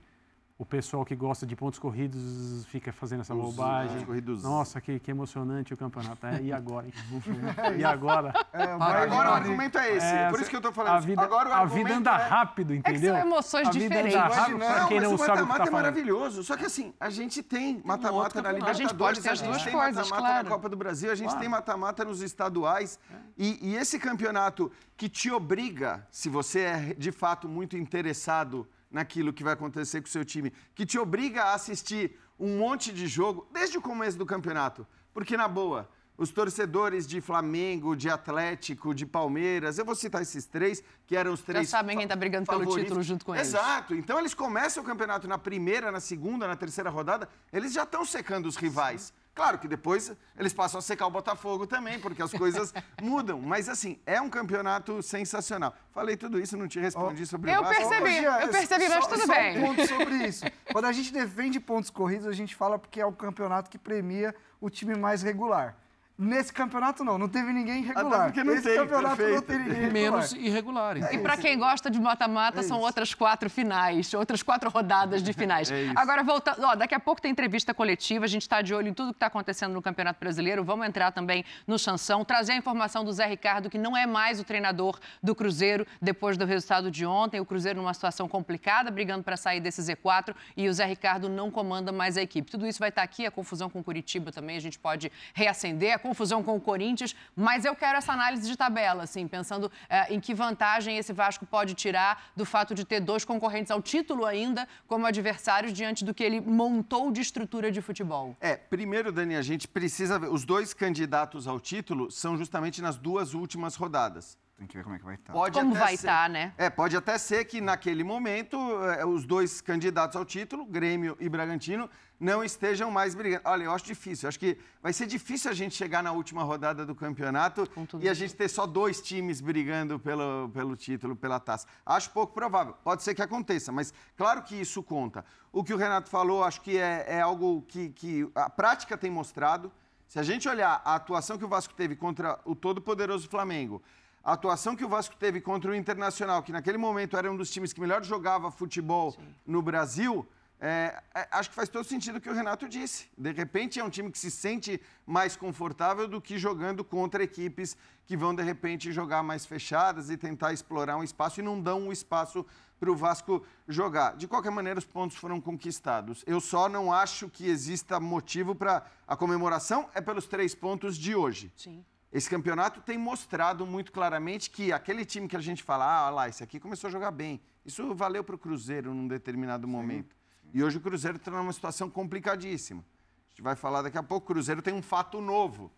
[0.59, 4.07] o pessoal que gosta de pontos corridos fica fazendo essa Os bobagem.
[4.07, 4.43] corridos.
[4.43, 6.27] Nossa, que, que emocionante o campeonato.
[6.27, 6.87] É, e agora?
[6.87, 6.93] hein?
[7.79, 8.33] e agora?
[8.55, 10.07] É, o Agora o argumento é esse.
[10.07, 10.95] É, por isso que eu tô falando.
[10.95, 12.29] A vida, Agora o a argumento vida anda é...
[12.29, 13.15] rápido, entendeu?
[13.17, 14.17] emoções a vida diferentes.
[14.17, 16.43] Anda rápido pra quem mas não o sabe o que mata-mata tá é maravilhoso.
[16.43, 18.71] Só que assim, a gente tem mata-mata outro na campeonato.
[18.71, 20.45] A gente pode Libertadores, ter as duas tem mata-mata claro.
[20.45, 22.99] na Copa do Brasil, a gente tem mata-mata nos estaduais.
[23.37, 29.33] E, e esse campeonato que te obriga, se você é de fato muito interessado naquilo
[29.33, 33.07] que vai acontecer com o seu time, que te obriga a assistir um monte de
[33.07, 34.87] jogo desde o começo do campeonato.
[35.13, 40.47] Porque, na boa, os torcedores de Flamengo, de Atlético, de Palmeiras, eu vou citar esses
[40.47, 41.69] três, que eram os três.
[41.69, 42.83] Já sabem quem está brigando pelo favoritos.
[42.85, 43.49] título junto com eles.
[43.49, 43.95] Exato.
[43.95, 48.05] Então eles começam o campeonato na primeira, na segunda, na terceira rodada, eles já estão
[48.05, 49.13] secando os rivais.
[49.37, 52.73] Claro que depois eles passam a secar o Botafogo também, porque as coisas
[53.03, 53.39] mudam.
[53.39, 55.75] Mas assim, é um campeonato sensacional.
[55.91, 57.87] Falei tudo isso, não te respondi sobre Eu o Vasco.
[57.87, 58.15] percebi.
[58.15, 59.59] Gia, eu percebi, mas só- tudo só bem.
[59.59, 60.45] um ponto sobre isso.
[60.73, 64.35] Quando a gente defende pontos corridos, a gente fala porque é o campeonato que premia
[64.59, 65.77] o time mais regular.
[66.19, 67.19] Nesse campeonato, não.
[67.19, 68.25] Não teve ninguém irregular.
[68.27, 69.43] porque não Esse tem, campeonato não perfeito.
[69.43, 69.93] tem ninguém irregular.
[69.93, 71.05] Menos irregulares.
[71.13, 75.71] E para quem gosta de mata-mata, são outras quatro finais, outras quatro rodadas de finais.
[75.77, 75.93] É isso.
[75.99, 78.95] Agora, voltando, ó, daqui a pouco tem entrevista coletiva, a gente está de olho em
[78.95, 80.65] tudo que está acontecendo no Campeonato Brasileiro.
[80.65, 84.41] Vamos entrar também no Chansão, trazer a informação do Zé Ricardo, que não é mais
[84.41, 87.41] o treinador do Cruzeiro depois do resultado de ontem.
[87.41, 91.51] O Cruzeiro numa situação complicada, brigando para sair desse Z4, e o Zé Ricardo não
[91.51, 92.51] comanda mais a equipe.
[92.51, 95.95] Tudo isso vai estar aqui, a confusão com o Curitiba também, a gente pode reacender,
[95.95, 100.15] a confusão com o Corinthians, mas eu quero essa análise de tabela, assim, pensando eh,
[100.15, 104.25] em que vantagem esse Vasco pode tirar do fato de ter dois concorrentes ao título
[104.25, 108.37] ainda como adversários diante do que ele montou de estrutura de futebol.
[108.41, 110.29] É, primeiro, Dani, a gente precisa ver.
[110.29, 114.39] Os dois candidatos ao título são justamente nas duas últimas rodadas.
[114.57, 115.35] Tem que ver como é que vai estar.
[115.35, 116.55] Pode Como vai ser- estar, né?
[116.57, 121.29] É, pode até ser que naquele momento eh, os dois candidatos ao título, Grêmio e
[121.29, 123.43] Bragantino, não estejam mais brigando.
[123.45, 124.25] Olha, eu acho difícil.
[124.27, 127.69] Eu acho que vai ser difícil a gente chegar na última rodada do campeonato
[128.01, 131.67] e a gente ter só dois times brigando pelo, pelo título, pela taça.
[131.85, 132.75] Acho pouco provável.
[132.83, 135.23] Pode ser que aconteça, mas claro que isso conta.
[135.53, 139.11] O que o Renato falou, acho que é, é algo que, que a prática tem
[139.11, 139.71] mostrado.
[140.09, 143.83] Se a gente olhar a atuação que o Vasco teve contra o todo-poderoso Flamengo,
[144.27, 147.49] a atuação que o Vasco teve contra o Internacional, que naquele momento era um dos
[147.49, 150.27] times que melhor jogava futebol no Brasil,
[150.59, 153.07] é, é, acho que faz todo sentido o que o Renato disse.
[153.17, 157.77] De repente é um time que se sente mais confortável do que jogando contra equipes
[158.05, 161.83] que vão, de repente, jogar mais fechadas e tentar explorar um espaço e não dão
[161.83, 162.45] um espaço
[162.81, 164.17] para o Vasco jogar.
[164.17, 166.25] De qualquer maneira, os pontos foram conquistados.
[166.27, 168.85] Eu só não acho que exista motivo para.
[169.07, 171.53] A comemoração é pelos três pontos de hoje.
[171.55, 171.85] Sim.
[172.13, 176.29] Esse campeonato tem mostrado muito claramente que aquele time que a gente fala, ah, lá,
[176.29, 177.41] esse aqui começou a jogar bem.
[177.65, 180.17] Isso valeu para o Cruzeiro num determinado momento.
[180.55, 182.81] E hoje o Cruzeiro está numa situação complicadíssima.
[182.81, 184.25] A gente vai falar daqui a pouco.
[184.25, 185.71] O Cruzeiro tem um fato novo.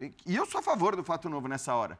[0.00, 1.98] E eu sou a favor do fato novo nessa hora.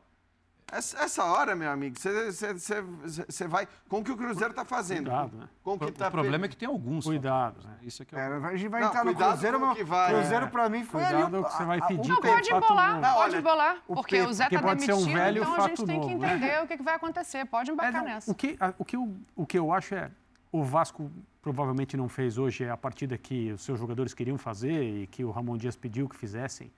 [0.72, 4.50] Essa, essa hora, meu amigo, você- você você- você vai com o que o Cruzeiro
[4.50, 5.04] está fazendo.
[5.04, 5.48] Cuidado, né?
[5.62, 7.04] Com o que O tá problema é que tem alguns.
[7.04, 7.76] Cuidado, né?
[7.82, 9.84] Isso é que é, É, o- a gente vai Não, entrar no Cruzeiro, mas que
[9.84, 10.48] vai, Cruzeiro é.
[10.48, 11.22] pra mim foi ali.
[11.22, 13.00] Cuidado o- que você vai a- a- pedir o Não, Tem pode embolar.
[13.00, 13.76] Não, pode embolar.
[13.86, 16.14] o Porque o Zé tá pode ser um demitido, velho então a gente tem que
[16.16, 16.34] né?
[16.34, 17.44] entender o que vai acontecer.
[17.46, 18.30] Pode É, embarcar não, nessa.
[18.30, 20.10] o, que, a- o, que eu, o que eu acho é,
[20.50, 21.08] o Vasco
[21.42, 25.24] provavelmente não fez hoje é a partida que os seus jogadores queriam fazer e que
[25.24, 26.72] o Ramon Dias pediu que fizessem.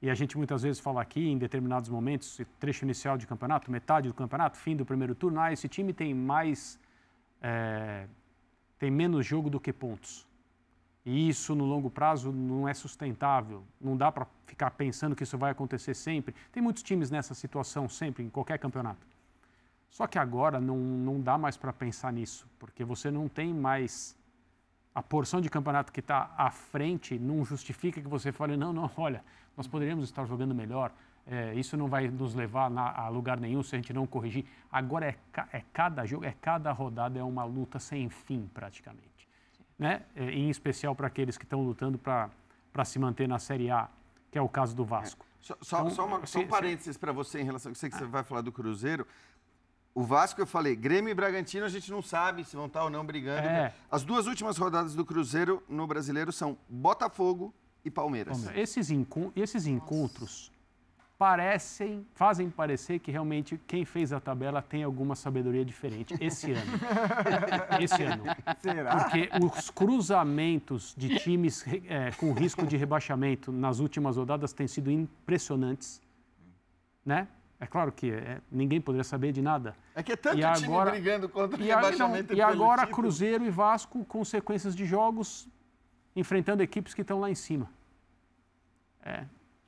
[0.00, 4.08] E a gente muitas vezes fala aqui, em determinados momentos, trecho inicial de campeonato, metade
[4.08, 6.78] do campeonato, fim do primeiro turno, ah, esse time tem mais,
[7.40, 8.06] é,
[8.78, 10.26] tem menos jogo do que pontos.
[11.06, 13.62] E isso, no longo prazo, não é sustentável.
[13.80, 16.34] Não dá para ficar pensando que isso vai acontecer sempre.
[16.50, 19.06] Tem muitos times nessa situação sempre, em qualquer campeonato.
[19.88, 24.16] Só que agora não, não dá mais para pensar nisso, porque você não tem mais.
[24.92, 28.90] A porção de campeonato que está à frente não justifica que você fale, não, não,
[28.96, 29.22] olha,
[29.56, 30.92] nós poderíamos estar jogando melhor,
[31.26, 34.44] é, isso não vai nos levar na- a lugar nenhum se a gente não corrigir.
[34.70, 39.26] Agora é, ca- é cada jogo, é cada rodada, é uma luta sem fim, praticamente.
[39.78, 40.02] Né?
[40.14, 43.88] É, em especial para aqueles que estão lutando para se manter na Série A,
[44.30, 45.24] que é o caso do Vasco.
[45.40, 47.70] Só, só, Então, só, uma- só um se- parênteses para você em relação.
[47.72, 49.06] Eu sei que você vai falar do Cruzeiro.
[49.94, 52.90] O Vasco, eu falei, Grêmio e Bragantino, a gente não sabe se vão estar ou
[52.90, 53.46] não brigando.
[53.48, 53.72] É.
[53.90, 57.54] As duas últimas rodadas do Cruzeiro no brasileiro são Botafogo
[57.86, 58.48] e Palmeiras.
[58.54, 60.52] Esses, encon- esses encontros
[61.18, 66.72] parecem, fazem parecer que realmente quem fez a tabela tem alguma sabedoria diferente esse ano.
[67.80, 68.24] esse ano.
[68.60, 68.96] Será?
[68.96, 74.90] Porque os cruzamentos de times eh, com risco de rebaixamento nas últimas rodadas têm sido
[74.90, 76.02] impressionantes.
[77.04, 77.28] Né?
[77.58, 79.74] É claro que eh, ninguém poderia saber de nada.
[79.94, 82.42] É que é tanto E time agora- brigando contra o E, a- não, rebaixamento e
[82.42, 82.96] agora título.
[82.96, 85.48] Cruzeiro e Vasco com sequências de jogos
[86.14, 87.70] enfrentando equipes que estão lá em cima.
[89.06, 89.24] É,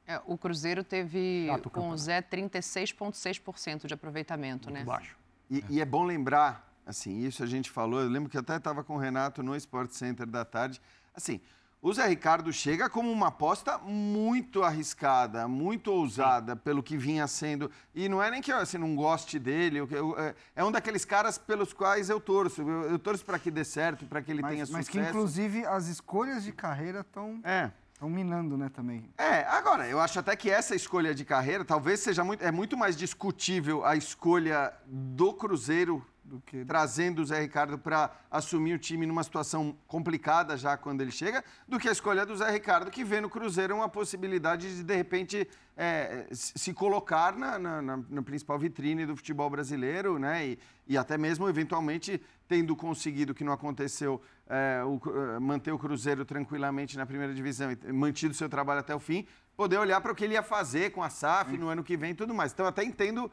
[0.06, 1.96] É, o Cruzeiro teve Chato o com o.
[1.96, 4.80] Zé 36,6% de aproveitamento, né?
[4.80, 5.16] muito baixo.
[5.50, 8.82] E, e é bom lembrar, assim, isso a gente falou, eu lembro que até estava
[8.82, 10.80] com o Renato no Sport Center da tarde.
[11.14, 11.40] Assim,
[11.80, 16.60] o Zé Ricardo chega como uma aposta muito arriscada, muito ousada, Sim.
[16.64, 17.70] pelo que vinha sendo.
[17.94, 21.38] E não é nem que eu assim, não goste dele, é, é um daqueles caras
[21.38, 22.62] pelos quais eu torço.
[22.62, 24.98] Eu, eu torço para que dê certo, para que ele mas, tenha mas sucesso.
[24.98, 27.40] Mas que, inclusive, as escolhas de carreira estão.
[27.44, 27.70] É.
[27.98, 29.10] Estão minando, né, também.
[29.18, 32.44] É, agora, eu acho até que essa escolha de carreira talvez seja muito.
[32.44, 38.14] É muito mais discutível a escolha do Cruzeiro do que trazendo o Zé Ricardo para
[38.30, 42.36] assumir o time numa situação complicada já quando ele chega, do que a escolha do
[42.36, 47.58] Zé Ricardo, que vê no Cruzeiro uma possibilidade de, de repente, é, se colocar na,
[47.58, 50.46] na, na, principal vitrine do futebol brasileiro, né?
[50.46, 55.00] E, e, até mesmo, eventualmente, tendo conseguido, que não aconteceu, é, o,
[55.36, 59.26] é, manter o Cruzeiro tranquilamente na primeira divisão e mantido seu trabalho até o fim,
[59.56, 62.12] poder olhar para o que ele ia fazer com a SAF no ano que vem
[62.12, 62.52] e tudo mais.
[62.52, 63.30] Então, até entendo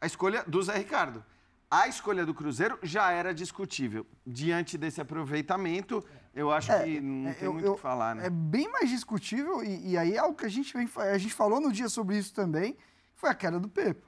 [0.00, 1.24] a escolha do Zé Ricardo
[1.70, 4.04] a escolha do Cruzeiro já era discutível.
[4.26, 8.16] Diante desse aproveitamento, eu acho é, que não é, tem eu, muito o que falar,
[8.16, 8.26] né?
[8.26, 11.32] É bem mais discutível, e, e, aí é algo que a gente, vem, a gente
[11.32, 12.76] falou no dia sobre isso também,
[13.14, 14.02] foi a queda do Pepe.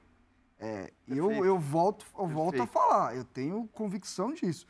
[0.65, 4.65] É, eu, eu volto, eu volto a falar, eu tenho convicção disso.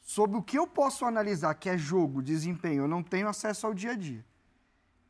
[0.00, 3.74] Sobre o que eu posso analisar, que é jogo, desempenho, eu não tenho acesso ao
[3.74, 4.24] dia a dia.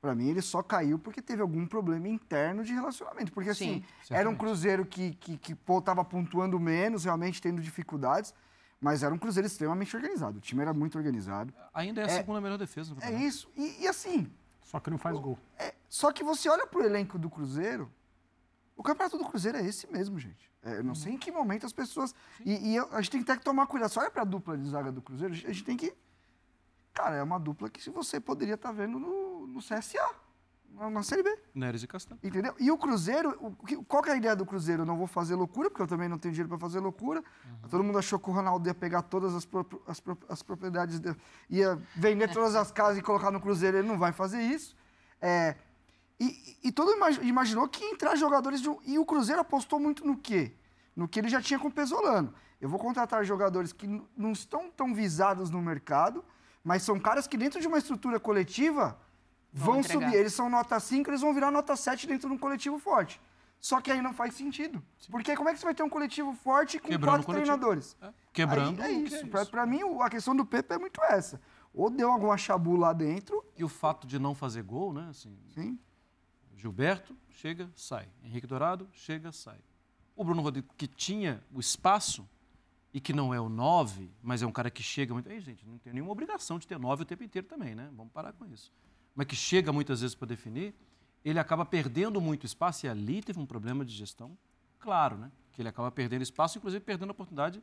[0.01, 3.33] Para mim, ele só caiu porque teve algum problema interno de relacionamento.
[3.33, 7.63] Porque, assim, Sim, era um Cruzeiro que, que, que pô, tava pontuando menos, realmente tendo
[7.63, 8.35] dificuldades,
[8.81, 10.39] mas era um Cruzeiro extremamente organizado.
[10.39, 11.55] O time era muito organizado.
[11.73, 13.49] Ainda é a é, segunda melhor defesa do É isso.
[13.57, 14.29] E, e, assim...
[14.65, 15.39] Só que não faz gol.
[15.57, 17.89] É, só que você olha pro elenco do Cruzeiro,
[18.77, 20.51] o campeonato do Cruzeiro é esse mesmo, gente.
[20.63, 22.15] É, eu não sei em que momento as pessoas...
[22.45, 23.91] E, e, a gente tem que ter que tomar cuidado.
[23.91, 25.95] Só olha pra dupla de zaga do Cruzeiro, a gente tem que...
[26.93, 30.15] Cara, é uma dupla que você poderia estar tá vendo no no CSA,
[30.75, 31.35] na, na Série B.
[31.55, 32.21] Neres e Castanho.
[32.23, 32.55] Entendeu?
[32.59, 34.83] E o Cruzeiro, o, qual que é a ideia do Cruzeiro?
[34.83, 37.21] Eu não vou fazer loucura, porque eu também não tenho dinheiro para fazer loucura.
[37.21, 37.69] Uhum.
[37.71, 39.49] Todo mundo achou que o Ronaldo ia pegar todas as,
[39.87, 41.17] as, as propriedades, de,
[41.49, 43.79] ia vender todas as casas e colocar no Cruzeiro.
[43.79, 44.77] Ele não vai fazer isso.
[45.21, 45.57] É,
[46.19, 50.07] e, e todo mundo imaginou que ia entrar jogadores de, E o Cruzeiro apostou muito
[50.07, 50.55] no quê?
[50.95, 52.33] No que ele já tinha com o Pesolano.
[52.61, 56.25] Eu vou contratar jogadores que não estão tão visados no mercado,
[56.65, 58.99] mas são caras que dentro de uma estrutura coletiva
[59.53, 60.15] vão subir.
[60.15, 63.21] Eles são nota 5, eles vão virar nota 7 dentro de um coletivo forte.
[63.61, 64.83] Só que aí não faz sentido.
[64.99, 65.11] Sim.
[65.11, 67.97] Porque como é que você vai ter um coletivo forte com Quebrando quatro treinadores?
[68.01, 68.13] É.
[68.33, 68.83] Quebrando.
[68.83, 69.17] Aí, é isso.
[69.17, 69.51] É isso.
[69.51, 71.41] Para mim, a questão do Pepe é muito essa.
[71.75, 73.45] Ou deu alguma chabu lá dentro.
[73.57, 75.09] E o fato de não fazer gol, né?
[75.11, 75.79] Assim, Sim.
[76.57, 78.09] Gilberto chega, sai.
[78.25, 79.59] Henrique Dourado chega, sai.
[80.17, 82.29] O Bruno Rodrigues, que tinha o espaço
[82.93, 85.29] e que não é o 9, mas é um cara que chega muito.
[85.29, 87.91] Aí, gente, não tem nenhuma obrigação de ter 9 o tempo inteiro também, né?
[87.95, 88.73] Vamos parar com isso
[89.17, 90.75] mas que chega muitas vezes para definir,
[91.25, 94.37] ele acaba perdendo muito espaço e ali teve um problema de gestão,
[94.79, 95.33] claro, né?
[95.53, 97.63] Que ele acaba perdendo espaço, inclusive perdendo a oportunidade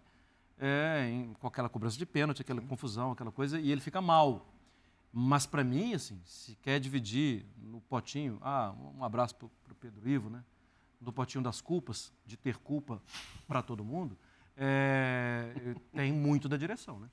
[0.57, 4.51] é, em, com aquela cobrança de pênalti, aquela confusão, aquela coisa, e ele fica mal.
[5.15, 10.09] Mas para mim, assim, se quer dividir no potinho, ah, um abraço para o Pedro
[10.09, 10.43] Ivo, né?
[10.99, 12.99] No potinho das culpas, de ter culpa
[13.47, 14.17] para todo mundo,
[14.57, 17.09] é, tem muito da direção, né?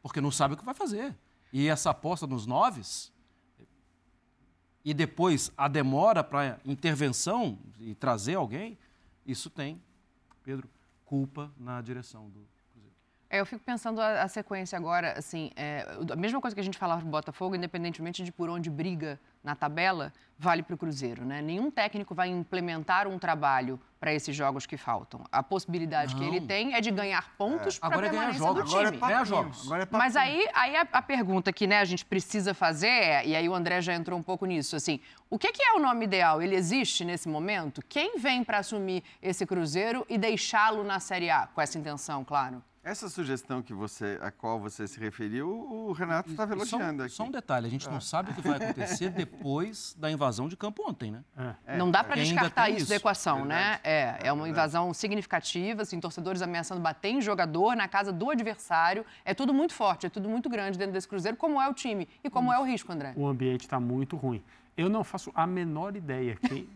[0.00, 1.14] Porque não sabe o que vai fazer.
[1.52, 3.12] E essa aposta nos noves,
[4.82, 8.78] e depois a demora para intervenção e trazer alguém,
[9.26, 9.82] isso tem,
[10.42, 10.70] Pedro,
[11.04, 12.46] culpa na direção do.
[13.36, 16.64] É, eu fico pensando a, a sequência agora, assim, é, a mesma coisa que a
[16.64, 20.78] gente falava para o Botafogo, independentemente de por onde briga na tabela vale para o
[20.78, 21.40] Cruzeiro, né?
[21.40, 25.24] Nenhum técnico vai implementar um trabalho para esses jogos que faltam.
[25.30, 26.20] A possibilidade não.
[26.20, 27.80] que ele tem é de ganhar pontos é.
[27.80, 28.64] para Agora é ganhar jogos.
[28.64, 28.80] do time.
[28.82, 29.66] Agora é ganhar jogos.
[29.66, 33.26] Agora é Mas aí, aí a, a, pergunta que né, a gente precisa fazer é,
[33.26, 35.78] e aí o André já entrou um pouco nisso, assim, o que, que é o
[35.78, 36.42] nome ideal?
[36.42, 37.82] Ele existe nesse momento?
[37.88, 41.46] Quem vem para assumir esse Cruzeiro e deixá-lo na Série A?
[41.46, 42.62] Com essa intenção, claro.
[42.86, 47.12] Essa sugestão que você, a qual você se referiu, o Renato estava elogiando aqui.
[47.12, 48.00] Só um detalhe, a gente não é.
[48.00, 51.24] sabe o que vai acontecer depois da invasão de campo ontem, né?
[51.66, 51.76] É.
[51.76, 53.80] Não dá para descartar isso, isso, da equação, né?
[53.82, 59.04] É, é uma invasão significativa, assim, torcedores ameaçando bater em jogador na casa do adversário.
[59.24, 62.08] É tudo muito forte, é tudo muito grande dentro desse Cruzeiro, como é o time
[62.22, 63.14] e como é o risco, André.
[63.16, 64.40] O ambiente está muito ruim.
[64.76, 66.68] Eu não faço a menor ideia que,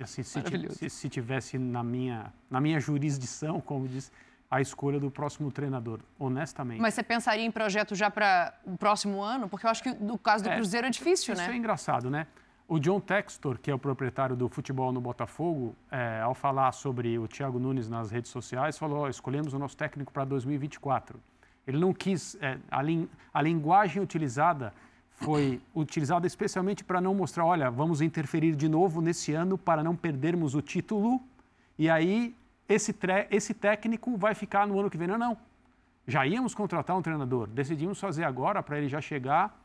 [0.00, 4.10] assim, se, se, se tivesse na minha, na minha jurisdição, como diz
[4.50, 6.80] a escolha do próximo treinador, honestamente.
[6.80, 9.48] Mas você pensaria em projeto já para o próximo ano?
[9.48, 11.42] Porque eu acho que no caso do é, Cruzeiro é difícil, isso né?
[11.42, 12.26] Isso é engraçado, né?
[12.66, 17.18] O John Textor, que é o proprietário do futebol no Botafogo, é, ao falar sobre
[17.18, 21.20] o Thiago Nunes nas redes sociais, falou: oh, escolhemos o nosso técnico para 2024.
[21.66, 22.36] Ele não quis.
[22.40, 24.72] É, a, lin, a linguagem utilizada
[25.10, 29.94] foi utilizada especialmente para não mostrar: olha, vamos interferir de novo nesse ano para não
[29.94, 31.22] perdermos o título.
[31.78, 32.34] E aí
[32.68, 32.94] esse,
[33.30, 35.08] esse técnico vai ficar no ano que vem.
[35.08, 35.36] Não, não.
[36.06, 39.58] Já íamos contratar um treinador, decidimos fazer agora para ele já chegar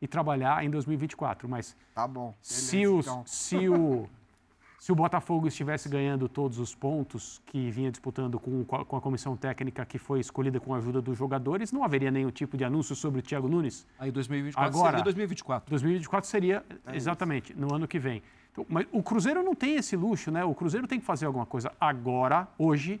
[0.00, 1.48] e trabalhar em 2024.
[1.48, 2.34] Mas Tá bom.
[2.40, 3.22] se, beleza, os- então.
[3.26, 4.08] se o,
[4.80, 9.36] se o Botafogo estivesse ganhando todos os pontos que vinha disputando com, com a comissão
[9.36, 12.96] técnica que foi escolhida com a ajuda dos jogadores, não haveria nenhum tipo de anúncio
[12.96, 13.86] sobre o Thiago Nunes.
[13.98, 15.68] Aí 2024 Agora- seria 2024.
[15.68, 18.22] 2024 seria exatamente no ano que vem.
[18.52, 20.44] Então, mas o Cruzeiro não tem esse luxo, né?
[20.44, 23.00] O Cruzeiro tem que fazer alguma coisa agora, hoje,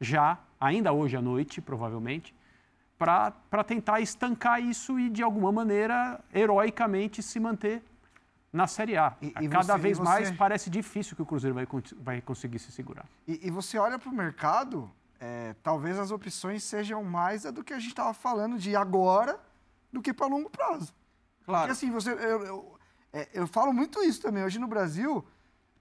[0.00, 2.34] já, ainda hoje à noite, provavelmente,
[2.98, 7.82] para tentar estancar isso e, de alguma maneira, heroicamente se manter
[8.52, 9.14] na Série A.
[9.22, 11.66] E- e Cada você- vez e mais você- parece difícil que o Cruzeiro vai,
[11.98, 13.06] vai conseguir se segurar.
[13.26, 17.64] E, e você olha para o mercado, é, talvez as opções sejam mais a do
[17.64, 19.38] que a gente estava falando de agora
[19.90, 20.92] do que para longo prazo.
[21.46, 21.60] Claro.
[21.62, 22.78] Porque assim, você, eu, eu,
[23.12, 24.44] é, eu falo muito isso também.
[24.44, 25.24] Hoje no Brasil,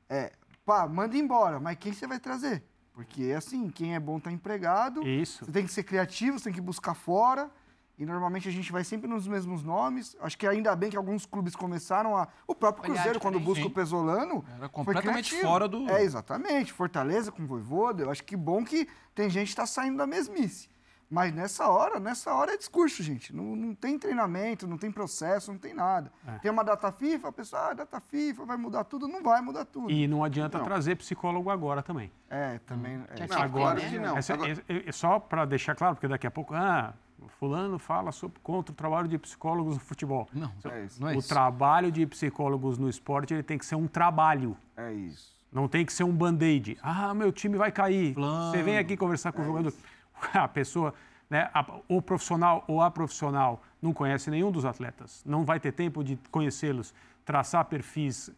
[0.09, 0.31] é,
[0.65, 2.63] pá, manda embora, mas quem você vai trazer?
[2.93, 5.07] Porque assim, quem é bom tá empregado.
[5.07, 5.45] Isso.
[5.45, 7.49] Você tem que ser criativo, você tem que buscar fora.
[7.97, 10.15] E normalmente a gente vai sempre nos mesmos nomes.
[10.21, 12.29] Acho que ainda bem que alguns clubes começaram a.
[12.47, 14.45] O próprio Olhar Cruzeiro, quando busca o Pesolano.
[14.51, 16.71] Era foi completamente fora do- É, exatamente.
[16.71, 18.03] Fortaleza com o Voivoda.
[18.03, 20.68] Eu acho que bom que tem gente que está saindo da mesmice.
[21.09, 23.35] Mas nessa hora, nessa hora é discurso, gente.
[23.35, 26.11] Não, não tem treinamento, não tem processo, não tem nada.
[26.27, 26.37] É.
[26.37, 29.07] Tem uma data FIFA, a pessoa, ah, data FIFA, vai mudar tudo.
[29.07, 29.89] Não vai mudar tudo.
[29.89, 30.65] E não adianta Não.
[30.65, 32.11] trazer psicólogo agora também.
[32.29, 33.01] É, também.
[33.09, 33.17] é.
[33.17, 34.17] Já Não, Agora, que não.
[34.17, 36.93] Essa- Agora- é- é- só para deixar claro, porque daqui a pouco, ah,
[37.39, 40.27] fulano fala sobre, contra o trabalho de psicólogos no futebol.
[40.31, 41.01] Não, É isso.
[41.01, 41.27] não é o isso.
[41.27, 44.55] trabalho de psicólogos no esporte ele tem que ser um trabalho.
[44.77, 45.33] É isso.
[45.51, 46.77] Não tem que ser um band-aid.
[46.83, 48.13] Ah, meu time vai cair.
[48.13, 48.51] Plano.
[48.51, 49.73] Você vem aqui conversar com o jogador.
[50.33, 50.93] A pessoa,
[51.29, 55.23] né, a- o profissional ou a profissional não conhece nenhum dos atletas.
[55.25, 56.93] Não vai ter tempo de conhecê-los,
[57.25, 58.31] traçar perfis,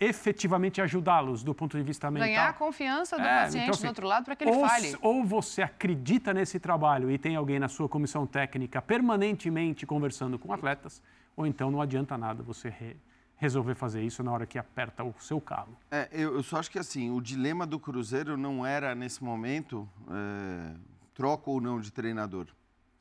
[0.00, 2.28] efetivamente ajudá-los do ponto de vista mental.
[2.28, 4.68] Ganhar a confiança do É, paciente então, assim, do outro lado para que ele ou,
[4.68, 4.96] fale.
[5.00, 10.52] Ou você acredita nesse trabalho e tem alguém na sua comissão técnica permanentemente conversando com
[10.52, 11.02] atletas,
[11.36, 12.96] ou então não adianta nada você re-
[13.36, 15.76] resolver fazer isso na hora que aperta o seu calo.
[15.90, 19.88] É, eu, eu só acho que assim, o dilema do Cruzeiro não era, nesse momento,
[20.10, 20.74] é,
[21.14, 22.46] troca ou não de treinador.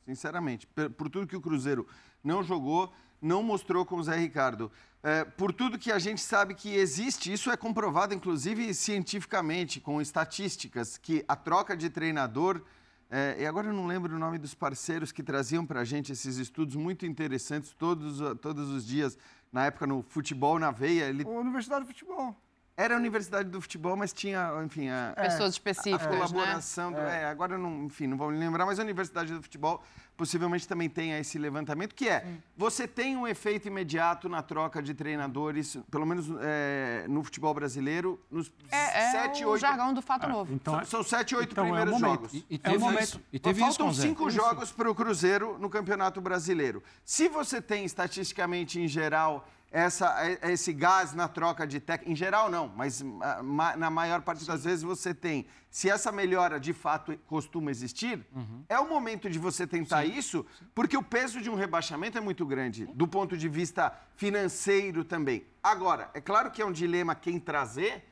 [0.06, 0.67] Sinceramente.
[0.67, 1.88] Por, por tudo que o Cruzeiro
[2.24, 4.71] não jogou, não mostrou com o Zé Ricardo.
[5.02, 10.02] É, por tudo que a gente sabe que existe, isso é comprovado, inclusive, cientificamente, com
[10.02, 12.62] estatísticas, que a troca de treinador.
[13.10, 16.12] é, e agora eu não lembro o nome dos parceiros que traziam para a gente
[16.12, 19.17] esses estudos muito interessantes todos, todos os dias,
[19.56, 21.06] na época no Futebol na Veia.
[21.06, 22.36] Ele Universidade de Futebol.
[22.78, 26.14] Era a Universidade do Futebol, mas tinha, enfim, a, Pessoas a específicas, né?
[26.18, 26.92] colaboração.
[26.92, 29.82] do- é, agora não, enfim, não vou me lembrar, mas a Universidade do Futebol
[30.18, 34.94] possivelmente também tenha esse levantamento, que é, você tem um efeito imediato na troca de
[34.94, 39.62] treinadores, pelo menos é, no futebol brasileiro, nos É, é sete, o oito...
[39.62, 40.54] jargão do fato novo.
[40.54, 42.12] Então, São, são sete, oito então é primeiros momento.
[42.30, 42.34] jogos.
[42.34, 43.02] E, e É o teve momento.
[43.04, 44.02] isso, e teve isso Faltam o Zé.
[44.04, 46.82] cinco jogos para o Cruzeiro no Campeonato Brasileiro.
[47.04, 52.16] Se você tem, estatisticamente, em geral, essa, é- esse gás na troca de técnico, em
[52.16, 55.46] geral não, mas ah, na maior parte das vezes você tem.
[55.70, 58.26] Se essa melhora de fato costuma existir,
[58.70, 62.46] é o momento de você tentar isso, porque o peso de um rebaixamento é muito
[62.46, 65.46] grande, do ponto de vista financeiro também.
[65.62, 68.06] Agora, é claro que é um dilema quem trazer,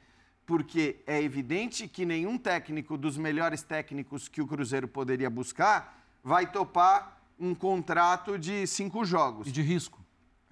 [0.45, 6.45] porque é evidente que nenhum técnico dos melhores técnicos que o Cruzeiro poderia buscar vai
[6.45, 9.47] topar um contrato de cinco jogos.
[9.47, 10.02] E de risco.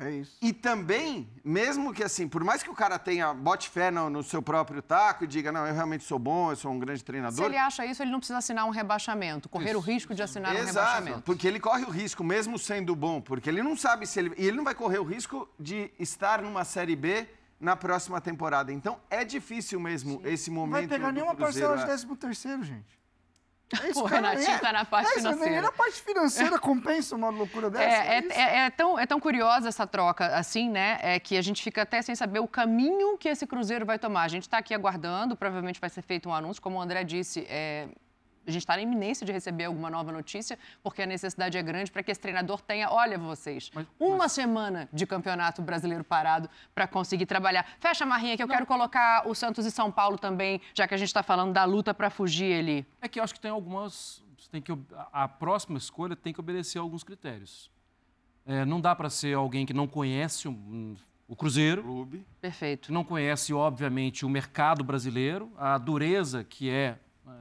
[0.01, 0.35] É isso.
[0.41, 4.23] E também, mesmo que assim, por mais que o cara tenha, bote fé no, no
[4.23, 7.05] seu próprio taco e diga, não, eu realmente sou bom, eu sou um grande Se
[7.05, 7.45] treinador.
[7.45, 10.57] ele acha isso, ele não precisa assinar um rebaixamento, correr o risco de assinar um
[10.57, 11.21] Exato, rebaixamento.
[11.21, 14.33] porque ele corre o risco, mesmo sendo bom, porque ele não sabe se ele.
[14.37, 17.27] E ele não vai correr o risco de estar numa Série B
[17.59, 18.73] na próxima temporada.
[18.73, 20.73] Então é difícil mesmo esse Não momento.
[20.73, 21.85] vai pegar nenhuma parcela de é.
[21.85, 23.00] 13 terceiro, gente.
[23.83, 25.61] É isso, O Renatinho é- tá na parte é isso, Nem financeira.
[25.61, 27.83] na parte financeira compensa uma loucura dessa.
[27.83, 30.97] É, é, é- é tão, é tão curiosa essa troca, assim, né?
[31.01, 34.23] É que a gente fica até sem saber o caminho que esse Cruzeiro vai tomar.
[34.23, 37.45] A gente está aqui aguardando, provavelmente vai ser feito um anúncio, como o André disse.
[37.49, 37.87] é,
[38.45, 41.91] a gente está na iminência de receber alguma nova notícia, porque a necessidade é grande
[41.91, 46.87] para que esse treinador tenha, olha vocês, Mas- uma semana de campeonato brasileiro parado para
[46.87, 47.65] conseguir trabalhar.
[47.79, 50.93] Fecha a marrinha que eu quero colocar o Santos e São Paulo também, já que
[50.93, 52.85] a gente está falando da luta para fugir ali.
[53.01, 54.23] É que eu acho que tem algumas.
[54.51, 54.77] Tem que,
[55.13, 57.71] a próxima escolha tem que obedecer a alguns critérios.
[58.45, 62.25] É, não dá para ser alguém que não conhece o, um, o Cruzeiro, Clube.
[62.41, 62.91] Perfeito.
[62.91, 67.31] não conhece, obviamente, o mercado brasileiro, a dureza que é é,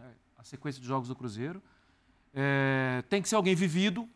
[0.40, 1.62] a sequência de jogos do Cruzeiro.
[2.32, 4.08] É, tem que ser alguém vivido.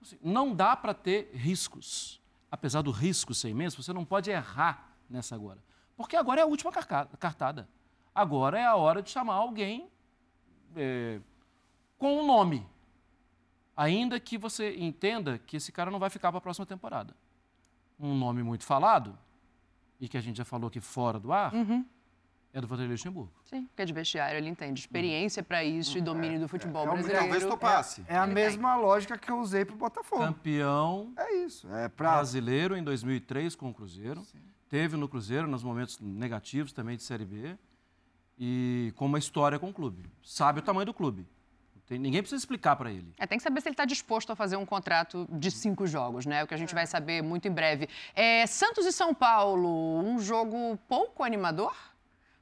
[0.00, 2.20] Assim, não dá para ter riscos.
[2.50, 5.58] Apesar do risco ser imenso, você não pode errar nessa agora.
[5.96, 7.68] Porque agora é a última cartada.
[8.14, 9.88] Agora é a hora de chamar alguém
[10.76, 11.20] é,
[11.98, 12.64] com um nome.
[13.76, 17.16] Ainda que você entenda que esse cara não vai ficar para a próxima temporada.
[17.98, 19.18] Um nome muito falado,
[20.00, 21.84] e que a gente já falou aqui fora do ar, Uhum.
[22.54, 23.32] É do Vanderlei Luxemburgo.
[23.44, 24.80] Sim, porque é de vestiário, ele entende.
[24.80, 27.48] Experiência para isso e domínio do futebol Talvez brasileiro.
[27.48, 28.04] topasse.
[28.06, 30.22] É a Ele mesma lógica que eu usei pro Botafogo.
[30.22, 31.68] Campeão É isso.
[31.74, 32.12] É pra.
[32.12, 34.22] brasileiro em 2003 com o Cruzeiro.
[34.68, 37.58] Teve no Cruzeiro nos momentos negativos também de Série B.
[38.38, 40.10] E com uma história com o clube.
[40.22, 41.26] Sabe o tamanho do clube.
[41.86, 43.12] Tem- ninguém precisa explicar para ele.
[43.18, 46.24] É, tem que saber se ele está disposto a fazer um contrato de cinco jogos,
[46.24, 46.42] né?
[46.42, 47.88] O que a gente vai saber muito em breve.
[48.14, 51.76] É, Santos e São Paulo, um jogo pouco animador,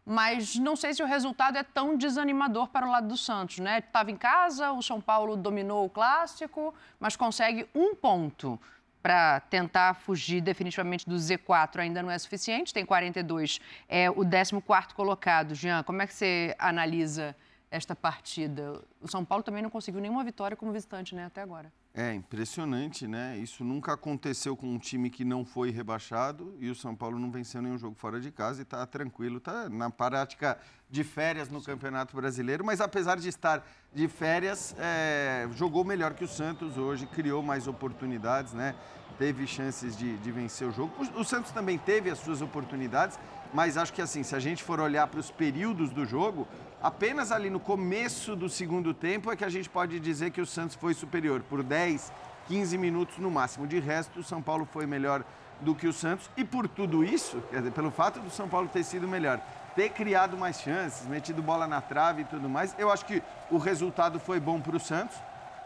[0.05, 3.79] mas não sei se o resultado é tão desanimador para o lado do Santos, né?
[3.79, 8.59] Estava em casa, o São Paulo dominou o clássico, mas consegue um ponto
[9.03, 14.95] para tentar fugir definitivamente do Z4 ainda não é suficiente, tem 42, é o 14º
[14.95, 15.55] colocado.
[15.55, 17.35] Jean, como é que você analisa
[17.71, 18.81] esta partida?
[19.01, 21.73] O São Paulo também não conseguiu nenhuma vitória como visitante, né, até agora.
[21.95, 23.37] É impressionante, né?
[23.37, 27.31] Isso nunca aconteceu com um time que não foi rebaixado e o São Paulo não
[27.31, 31.63] venceu nenhum jogo fora de casa e está tranquilo, está na prática de férias no
[31.63, 33.63] Campeonato Brasileiro, mas apesar de estar
[33.93, 38.75] de férias, é, jogou melhor que o Santos hoje, criou mais oportunidades, né?
[39.19, 40.95] Teve chances de, de vencer o jogo.
[40.99, 43.19] O, o Santos também teve as suas oportunidades,
[43.53, 46.49] mas acho que assim, se a gente for olhar para os períodos do jogo,
[46.83, 50.47] apenas ali no começo do segundo tempo é que a gente pode dizer que o
[50.47, 52.13] Santos foi superior por 10,
[52.49, 53.67] 15 minutos no máximo.
[53.67, 55.23] De resto, o São Paulo foi melhor
[55.61, 58.83] do que o Santos e por tudo isso, dizer, pelo fato do São Paulo ter
[58.83, 59.41] sido melhor,
[59.77, 63.59] ter criado mais chances, metido bola na trave e tudo mais, eu acho que o
[63.59, 65.17] resultado foi bom para o Santos.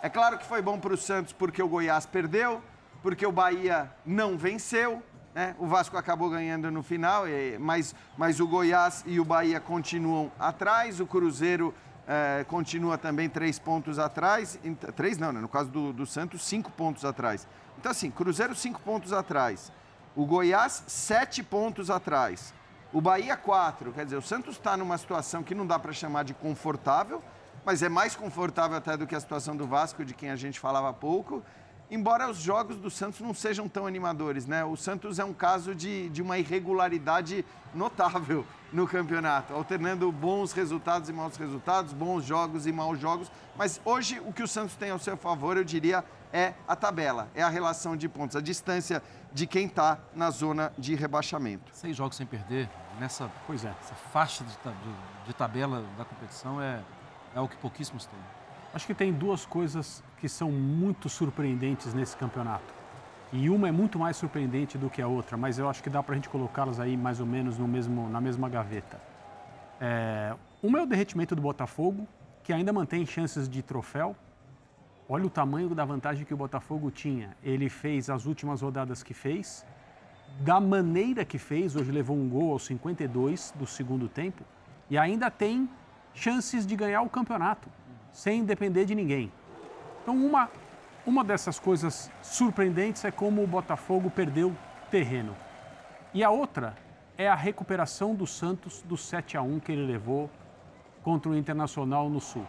[0.02, 2.62] É claro que foi bom para o Santos porque o Goiás perdeu,
[3.02, 5.02] porque o Bahia não venceu,
[5.36, 5.54] né?
[5.58, 7.24] O Vasco acabou ganhando no final,
[7.60, 11.74] mas, mas o Goiás e o Bahia continuam atrás, o Cruzeiro
[12.08, 14.58] eh, continua também três pontos atrás,
[14.96, 15.40] três não, né?
[15.42, 17.46] no caso do, do Santos, cinco pontos atrás.
[17.78, 19.70] Então assim, Cruzeiro cinco pontos atrás,
[20.16, 22.54] o Goiás sete pontos atrás,
[22.90, 26.22] o Bahia quatro, quer dizer, o Santos está numa situação que não dá para chamar
[26.22, 27.22] de confortável,
[27.62, 30.58] mas é mais confortável até do que a situação do Vasco, de quem a gente
[30.58, 31.42] falava há pouco.
[31.90, 34.64] Embora os jogos do Santos não sejam tão animadores, né?
[34.64, 41.08] O Santos é um caso de, de uma irregularidade notável no campeonato, alternando bons resultados
[41.08, 43.30] e maus resultados, bons jogos e maus jogos.
[43.56, 47.28] Mas hoje o que o Santos tem ao seu favor, eu diria, é a tabela,
[47.36, 49.00] é a relação de pontos, a distância
[49.32, 51.70] de quem está na zona de rebaixamento.
[51.72, 52.68] Seis jogos sem perder,
[52.98, 53.72] nessa Pois é.
[53.80, 56.80] essa faixa de, de- de tabela da competição é,
[57.34, 58.18] é o que pouquíssimos têm.
[58.74, 62.74] Acho que tem duas coisas que são muito surpreendentes nesse campeonato.
[63.32, 66.02] E uma é muito mais surpreendente do que a outra, mas eu acho que dá
[66.02, 69.00] para a gente colocá-las aí mais ou menos no mesmo, na mesma gaveta.
[69.80, 72.06] É, uma é o derretimento do Botafogo,
[72.42, 74.16] que ainda mantém chances de troféu.
[75.08, 77.36] Olha o tamanho da vantagem que o Botafogo tinha.
[77.42, 79.66] Ele fez as últimas rodadas que fez,
[80.40, 84.44] da maneira que fez, hoje levou um gol aos 52 do segundo tempo,
[84.90, 85.68] e ainda tem
[86.14, 87.68] chances de ganhar o campeonato,
[88.12, 89.32] sem depender de ninguém.
[90.06, 90.48] Então, uma,
[91.04, 94.56] uma dessas coisas surpreendentes é como o Botafogo perdeu
[94.88, 95.34] terreno.
[96.14, 96.76] E a outra
[97.18, 100.30] é a recuperação do Santos do 7 a 1 que ele levou
[101.02, 102.46] contra o Internacional no Sul.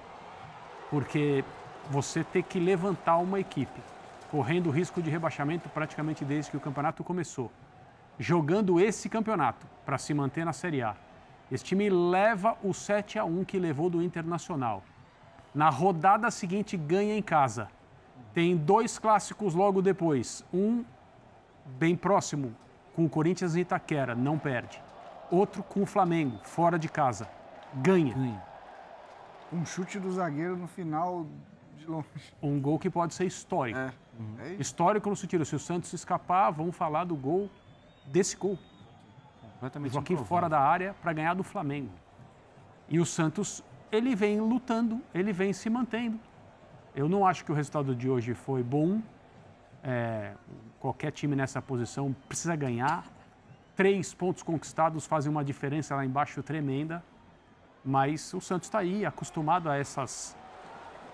[0.91, 1.43] Porque
[1.89, 3.81] você ter que levantar uma equipe
[4.29, 7.51] correndo risco de rebaixamento praticamente desde que o campeonato começou,
[8.19, 10.95] jogando esse campeonato para se manter na Série A.
[11.51, 14.83] Esse time leva o 7 a 1 que levou do Internacional.
[15.57, 17.67] Na rodada seguinte ganha em casa.
[18.31, 20.45] Tem dois clássicos logo depois.
[20.53, 20.85] Um
[21.65, 22.55] bem próximo
[22.95, 24.79] com o Corinthians e Itaquera, não perde.
[25.31, 27.27] Outro com o Flamengo, fora de casa,
[27.73, 28.39] ganha.
[29.51, 31.25] Um chute do zagueiro no final
[31.75, 32.07] de longe.
[32.39, 33.79] Um gol que pode ser histórico.
[33.79, 33.91] É.
[34.37, 34.61] É isso.
[34.61, 37.49] Histórico no sentido, se o Santos escapar, vamos falar do gol,
[38.05, 38.59] desse gol.
[39.53, 40.29] Completamente Joaquim improvável.
[40.29, 41.89] fora da área para ganhar do Flamengo.
[42.87, 46.19] E o Santos, ele vem lutando, ele vem se mantendo.
[46.95, 49.01] Eu não acho que o resultado de hoje foi bom.
[49.83, 50.33] É,
[50.79, 53.05] qualquer time nessa posição precisa ganhar.
[53.75, 57.03] Três pontos conquistados fazem uma diferença lá embaixo tremenda.
[57.85, 60.35] Mas o Santos está aí, acostumado a essas,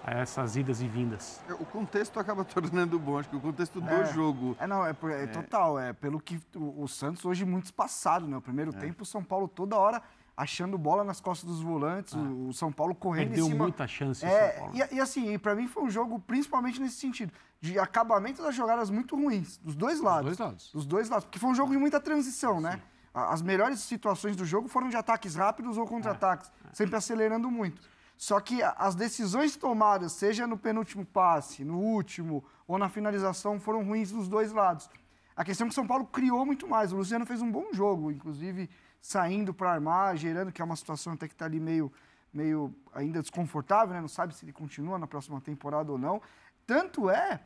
[0.03, 1.43] a essas idas e vindas.
[1.59, 4.05] O contexto acaba tornando bom, acho que o contexto do É.
[4.05, 4.55] jogo.
[4.59, 5.78] É, não, é, por- é total.
[5.78, 8.38] É pelo que o, o Santos hoje muito espaçado, né?
[8.38, 10.01] O primeiro tempo, o São Paulo toda hora
[10.36, 13.63] achando bola nas costas dos volantes, o, o São Paulo correndo Perdeu em cima.
[13.63, 17.31] muita chance É, e, e assim, e pra mim foi um jogo principalmente nesse sentido,
[17.61, 20.25] de acabamento das jogadas muito ruins, dos dois lados.
[20.25, 20.71] dois lados.
[20.73, 22.81] Dos dois lados, porque foi um jogo de muita transição, né?
[23.13, 27.81] A- As melhores situações do jogo foram de ataques rápidos ou contra-ataques, sempre acelerando muito.
[28.17, 33.84] Só que as decisões tomadas, seja no penúltimo passe, no último ou na finalização, foram
[33.84, 34.89] ruins dos dois lados.
[35.36, 36.93] A questão é que o São Paulo criou muito mais.
[36.93, 38.69] O Luciano fez um bom jogo, inclusive
[39.04, 41.91] saindo para armar, gerando, que é uma situação até que está ali meio,
[42.34, 43.99] meio ainda desconfortável, né?
[43.99, 46.22] não sabe se ele continua na próxima temporada ou não.
[46.66, 47.41] Tanto é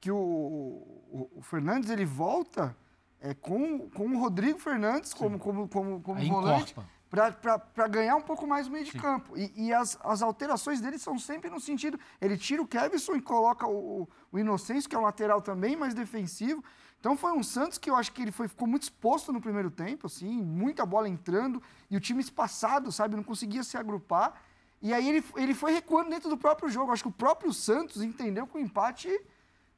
[0.00, 2.76] que o, o, o Fernandes ele volta
[3.20, 6.72] é, com, com o Rodrigo Fernandes como, como, como, como volante
[7.10, 8.98] para ganhar um pouco mais o meio de Sim.
[8.98, 9.36] campo.
[9.36, 11.98] E, e, as, as alterações dele são sempre no sentido.
[12.20, 15.92] Ele tira o Kevson e coloca o, o Inocêncio, que é um lateral também mais
[15.94, 16.64] defensivo.
[17.02, 19.72] Então foi um Santos que eu acho que ele foi, ficou muito exposto no primeiro
[19.72, 24.40] tempo, assim, muita bola entrando, e o time espaçado, sabe, não conseguia se agrupar.
[24.80, 26.92] E aí ele, ele foi recuando dentro do próprio jogo.
[26.92, 29.08] Acho que o próprio Santos entendeu que o empate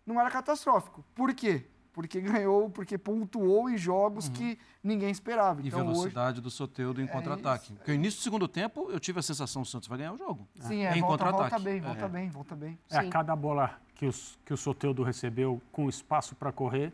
[0.07, 1.03] não era catastrófico.
[1.15, 1.65] Por quê?
[1.95, 4.35] Porque ganhou, porque pontuou em jogos uhum.
[4.35, 5.63] que ninguém esperava.
[5.63, 6.43] E então, velocidade hoje...
[6.43, 7.73] do Soteudo em é contra-ataque.
[7.73, 10.13] Porque no início do segundo tempo, eu tive a sensação que o Santos vai ganhar
[10.13, 10.47] o jogo.
[10.61, 12.09] Sim, é, em volta, volta bem, volta é.
[12.09, 12.79] bem, volta bem.
[12.91, 16.93] É, a cada bola que, os, que o Soteudo recebeu com espaço para correr,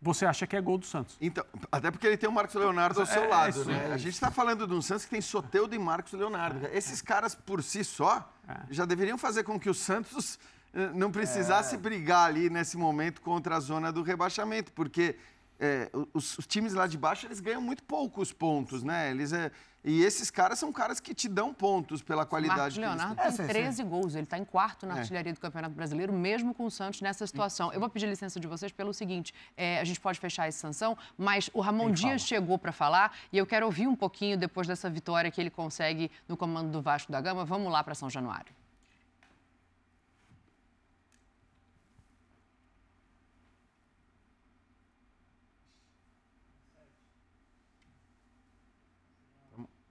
[0.00, 1.16] você acha que é gol do Santos.
[1.20, 3.88] Então, até porque ele tem o Marcos Leonardo ao seu é, lado, né?
[3.90, 6.66] É a gente está falando de um Santos que tem Soteudo e Marcos Leonardo.
[6.66, 6.76] É.
[6.76, 8.56] Esses caras, por si só, é.
[8.70, 10.38] já deveriam fazer com que o Santos
[10.72, 15.16] eh, não precisasse brigar ali nesse momento contra a zona do rebaixamento, porque
[15.60, 19.10] é, os, os, times lá de baixo eles ganham muito poucos pontos, né?
[19.10, 19.50] Eles é,
[19.82, 22.78] e esses caras são caras que te dão pontos pela qualidade.
[22.78, 25.00] O Leonardo tem 13 gols, ele está em quarto na é.
[25.00, 27.72] artilharia do Campeonato Brasileiro, mesmo com o Santos nessa situação.
[27.72, 30.96] Eu vou pedir licença de vocês pelo seguinte: é, a gente pode fechar essa sanção,
[31.16, 34.90] mas o Ramon Dias chegou para falar e eu quero ouvir um pouquinho depois dessa
[34.90, 37.44] vitória que ele consegue no comando do Vasco da Gama.
[37.44, 38.59] Vamos lá para São Januário.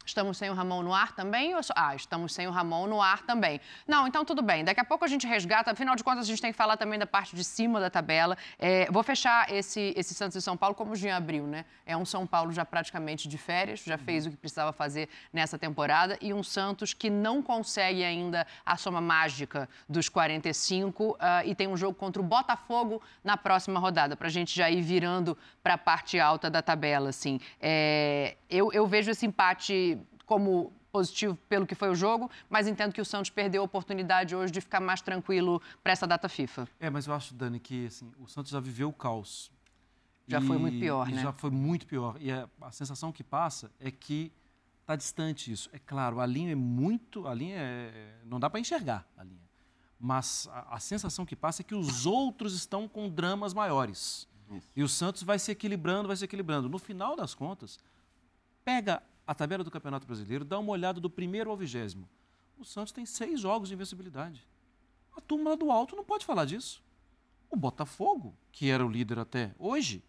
[0.10, 1.53] Estamos sem o Ramon no ar também?
[1.53, 1.62] Ou...
[1.76, 3.62] Ah, estamos sem o Ramon no ar também.
[3.88, 4.64] Não, então tudo bem.
[4.64, 5.72] Daqui a pouco a gente resgata.
[5.72, 8.36] Afinal de contas, a gente tem que falar também da parte de cima da tabela.
[8.57, 11.64] É, vou fechar esse, esse Santos e São Paulo como o Jean abriu, né?
[11.86, 15.60] É um São Paulo já praticamente de férias, já fez o que precisava fazer nessa
[15.60, 21.45] temporada, e um Santos que não consegue ainda a soma mágica dos 45 uh, ah,
[21.45, 24.82] e tem um jogo contra o Botafogo na próxima rodada, para a gente já ir
[24.82, 27.10] virando para a parte alta da tabela.
[27.10, 27.39] Assim.
[27.62, 32.93] É, eu, eu vejo esse empate como positivo pelo que foi o jogo, mas entendo
[32.93, 36.68] que o Santos perdeu a oportunidade hoje de ficar mais tranquilo para essa data FIFA.
[36.80, 39.52] É, mas eu acho, Dani, que assim, o Santos já viveu o caos.
[40.28, 41.22] Já e, foi muito pior, né?
[41.22, 42.16] Já foi muito pior.
[42.20, 44.32] E a, a sensação que passa é que
[44.82, 45.70] está distante isso.
[45.72, 47.28] É claro, a linha é muito.
[47.28, 49.47] A linha é, não dá para enxergar a linha.
[50.00, 54.28] Mas a, a, sensação que passa é que os outros estão com dramas maiores.
[54.52, 54.72] Isso.
[54.76, 56.70] E o Santos vai se equilibrando, vai se equilibrando.
[56.70, 57.80] No final das contas,
[58.70, 62.08] pega a tabela do Campeonato Brasileiro, dá uma olhada do primeiro ao vigésimo.
[62.56, 64.48] O Santos tem seis jogos de invencibilidade.
[65.18, 66.84] A turma do alto não pode falar disso.
[67.50, 70.04] O Botafogo, que era o líder até hoje,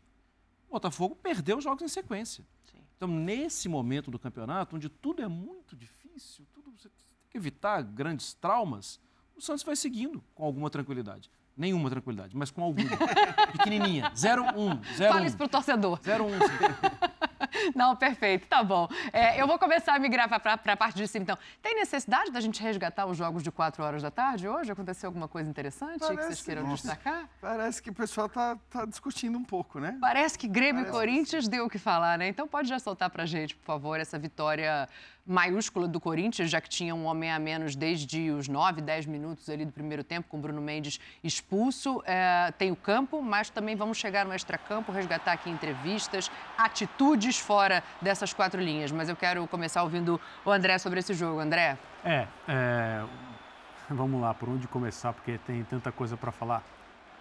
[0.69, 2.45] o Botafogo perdeu jogos em sequência.
[2.71, 2.83] Sim.
[2.99, 7.81] Então, nesse momento do campeonato, onde tudo é muito difícil, tudo, você tem que evitar
[7.81, 9.01] grandes traumas,
[9.35, 11.31] o Santos vai seguindo com alguma tranquilidade.
[11.57, 12.91] Nenhuma tranquilidade, mas com alguma.
[13.53, 14.11] Pequenininha.
[14.15, 14.57] 0-1.
[14.57, 15.99] Um, Fale isso pro torcedor.
[16.01, 16.25] 0-1.
[16.25, 17.00] Um,
[17.75, 18.89] Não, perfeito, tá bom.
[19.13, 21.39] É, eu vou começar a migrar para a parte de cima, então.
[21.63, 24.71] Tem necessidade da gente resgatar os jogos de 4 horas da tarde hoje?
[24.71, 27.29] Aconteceu alguma coisa interessante parece, que vocês queiram destacar?
[27.41, 29.97] Parece que o pessoal tá, tá discutindo um pouco, né?
[30.01, 31.51] Parece que Grêmio parece e Corinthians que...
[31.51, 32.29] deu o que falar, né?
[32.29, 34.89] Então pode já soltar para gente, por favor, essa vitória
[35.27, 39.49] maiúscula do Corinthians, já que tinha um homem a menos desde os 9, 10 minutos
[39.49, 42.03] ali do primeiro tempo, com Bruno Mendes expulso.
[42.05, 47.83] É, tem o campo, mas também vamos chegar no extracampo, resgatar aqui entrevistas, atitudes fora
[48.01, 48.91] dessas quatro linhas.
[48.91, 51.41] Mas eu quero começar ouvindo o André sobre esse jogo.
[51.41, 51.79] André?
[52.05, 53.05] É, é
[53.95, 56.63] vamos lá, por onde começar, porque tem tanta coisa para falar.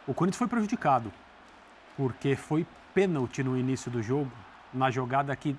[0.08, 1.12] O Corinthians foi prejudicado,
[1.98, 4.32] porque foi pênalti no início do jogo,
[4.74, 5.56] na jogada que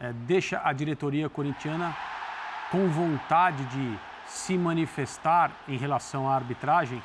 [0.00, 1.96] é, deixa a diretoria corintiana
[2.70, 7.02] com vontade de se manifestar em relação à arbitragem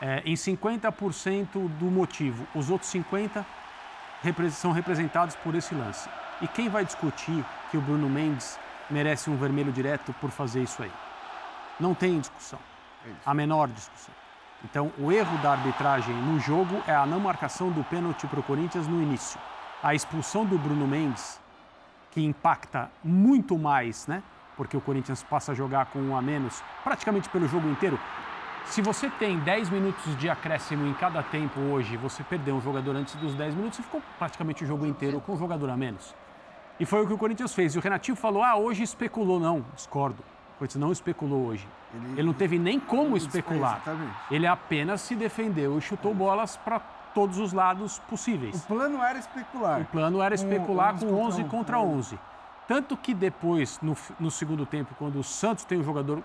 [0.00, 2.46] é, em 50% do motivo.
[2.54, 3.44] Os outros 50%
[4.50, 6.08] são representados por esse lance.
[6.40, 10.82] E quem vai discutir que o Bruno Mendes merece um vermelho direto por fazer isso
[10.82, 10.92] aí?
[11.80, 12.58] Não tem discussão.
[13.06, 14.14] É a menor discussão.
[14.64, 18.42] Então, o erro da arbitragem no jogo é a não marcação do pênalti para o
[18.42, 19.40] Corinthians no início.
[19.82, 21.40] A expulsão do Bruno Mendes
[22.18, 24.24] que impacta muito mais, né?
[24.56, 27.96] Porque o Corinthians passa a jogar com um a menos praticamente pelo jogo inteiro.
[28.64, 32.96] Se você tem 10 minutos de acréscimo em cada tempo hoje, você perdeu um jogador
[32.96, 36.12] antes dos 10 minutos, você ficou praticamente o jogo inteiro com um jogador a menos.
[36.80, 37.76] E foi o que o Corinthians fez.
[37.76, 39.38] E o Renatinho falou: ah, hoje especulou.
[39.38, 40.20] Não, discordo.
[40.56, 41.68] O Corinthians não especulou hoje.
[41.94, 43.80] Ele, ele não teve nem como especular.
[44.28, 46.80] Ele apenas se defendeu e chutou bolas para
[47.14, 48.62] todos os lados possíveis.
[48.64, 49.80] O plano era especular.
[49.80, 52.18] O plano era especular com, com 11 contra 11.
[52.66, 56.22] Tanto que depois, no, no segundo tempo, quando o Santos tem um jogador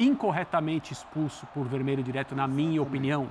[0.00, 3.28] incorretamente expulso por vermelho direto, na minha opinião.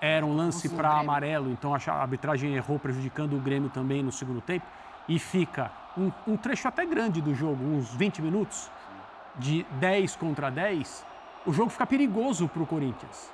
[0.00, 4.40] Era um lance para amarelo, então a arbitragem errou, prejudicando o Grêmio também no segundo
[4.42, 4.66] tempo.
[5.08, 8.70] E fica um, um trecho até grande do jogo, uns 20 minutos,
[9.36, 11.06] de 10 contra 10.
[11.46, 13.30] O jogo fica perigoso para o Corinthians.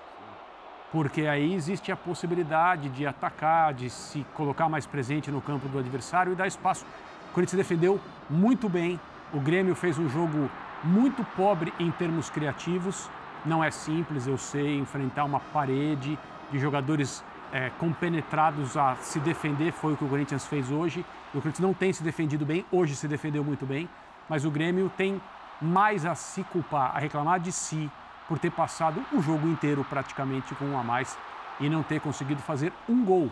[0.90, 5.78] Porque aí existe a possibilidade de atacar, de se colocar mais presente no campo do
[5.78, 6.86] adversário e dar espaço.
[7.30, 8.98] O Corinthians defendeu muito bem.
[9.32, 10.50] O Grêmio fez um jogo
[10.82, 13.10] muito pobre em termos criativos.
[13.44, 16.18] Não é simples, eu sei, enfrentar uma parede
[16.50, 17.22] de jogadores
[17.52, 21.04] é, compenetrados a se defender, foi o que o Corinthians fez hoje.
[21.30, 23.88] O Corinthians não tem se defendido bem, hoje se defendeu muito bem,
[24.28, 25.20] mas o Grêmio tem
[25.60, 27.90] mais a se culpar, a reclamar de si
[28.28, 31.16] por ter passado o jogo inteiro praticamente com um a mais
[31.58, 33.30] e não ter conseguido fazer um gol.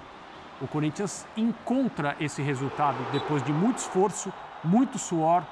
[0.60, 4.32] O Corinthians encontra esse resultado depois de muito esforço,
[4.64, 5.44] muito suor,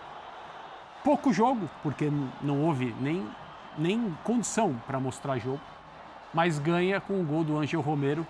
[1.05, 3.29] pouco jogo, porque não houve nem,
[3.77, 5.61] nem condição para mostrar jogo,
[6.33, 8.27] mas ganha com o gol do Ângelo Romero,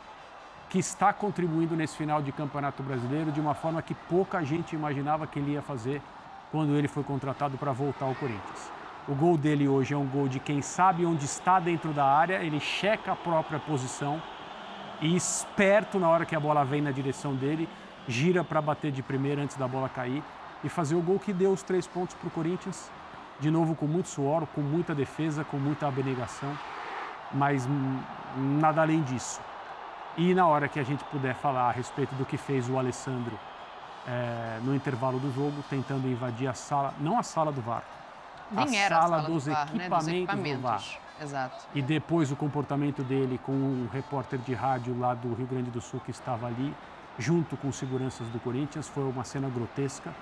[0.69, 5.27] que está contribuindo nesse final de Campeonato Brasileiro de uma forma que pouca gente imaginava
[5.27, 6.03] que ele ia fazer
[6.51, 8.84] quando ele foi contratado para voltar ao Corinthians.
[9.07, 12.43] O gol dele hoje é um gol de quem sabe onde está dentro da área,
[12.43, 14.21] ele checa a própria posição
[14.99, 17.69] e esperto na hora que a bola vem na direção dele,
[18.09, 20.23] gira para bater de primeira antes da bola cair
[20.63, 22.91] e fazer o gol que deu os três pontos para o Corinthians.
[23.39, 26.57] De novo com muito suor, com muita defesa, com muita abnegação,
[27.31, 27.69] mas
[28.37, 29.39] nada além disso.
[30.17, 33.39] E na hora que a gente puder falar a respeito do que fez o Alessandro
[34.07, 37.83] é, no intervalo do jogo, tentando invadir a sala, não a sala do VAR,
[38.63, 39.99] a, sala, sala do dos, VAR, equipamentos né?
[39.99, 40.85] dos equipamentos do VAR.
[41.21, 41.67] Exato.
[41.75, 45.81] E depois o comportamento dele com um repórter de rádio lá do Rio Grande do
[45.81, 46.75] Sul que estava ali,
[47.19, 50.13] junto com seguranças do Corinthians, foi uma cena grotesca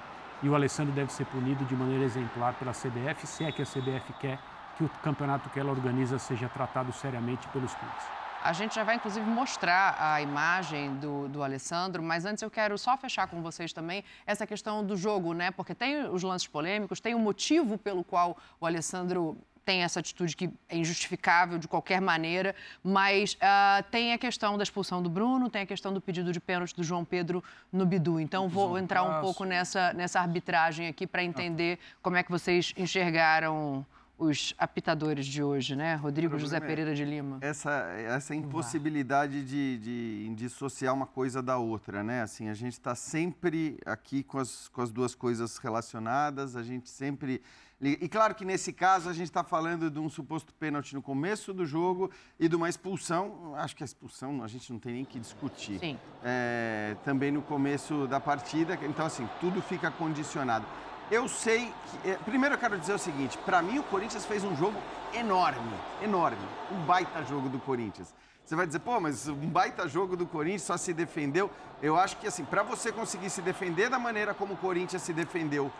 [0.43, 3.67] e o Alessandro deve ser punido de maneira exemplar pela CBF, se é que a
[3.67, 4.39] CBF quer
[4.77, 8.22] que o campeonato que ela organiza seja tratado seriamente pelos clubes.
[8.45, 12.77] A gente já vai, inclusive, mostrar a imagem do, do Alessandro, mas antes eu quero
[12.77, 15.53] só fechar com vocês também essa questão do jogo, né?
[15.53, 20.37] Porque tem os lances polêmicos, tem o motivo pelo qual o Alessandro tem essa atitude
[20.37, 25.49] que é injustificável de qualquer maneira, mas uh, tem a questão da expulsão do Bruno,
[25.49, 28.19] tem a questão do pedido de pênalti do João Pedro no Bidu.
[28.19, 32.75] Então vou entrar um pouco nessa, nessa arbitragem aqui para entender como é que vocês
[32.77, 33.87] enxergaram
[34.19, 35.95] os apitadores de hoje, né?
[35.97, 37.39] Rodrigo José é Pereira de Lima.
[37.41, 42.23] Essa, essa impossibilidade de, de dissociar uma coisa da outra, né?
[42.23, 46.89] Assim, a gente está sempre aqui com as, com as duas coisas relacionadas, a gente
[46.89, 47.43] sempre
[47.85, 51.53] e claro que nesse caso a gente está falando de um suposto pênalti no começo
[51.53, 53.57] do jogo e de uma expulsão.
[53.57, 55.81] Acho que a expulsão a gente não tem nem que discutir.
[55.81, 55.99] Sim.
[56.23, 58.79] É, também no começo da partida.
[58.85, 60.65] Então, assim, tudo fica condicionado.
[61.13, 62.11] Eu sei que.
[62.11, 64.81] É, primeiro eu quero dizer o seguinte: para mim o Corinthians fez um jogo
[65.13, 66.49] enorme, enorme.
[66.71, 68.15] Um baita jogo do Corinthians.
[68.43, 71.51] Você vai dizer, pô, mas um baita jogo do Corinthians só se defendeu.
[71.83, 75.13] Eu acho que, assim, para você conseguir se defender da maneira como o Corinthians se
[75.13, 75.71] defendeu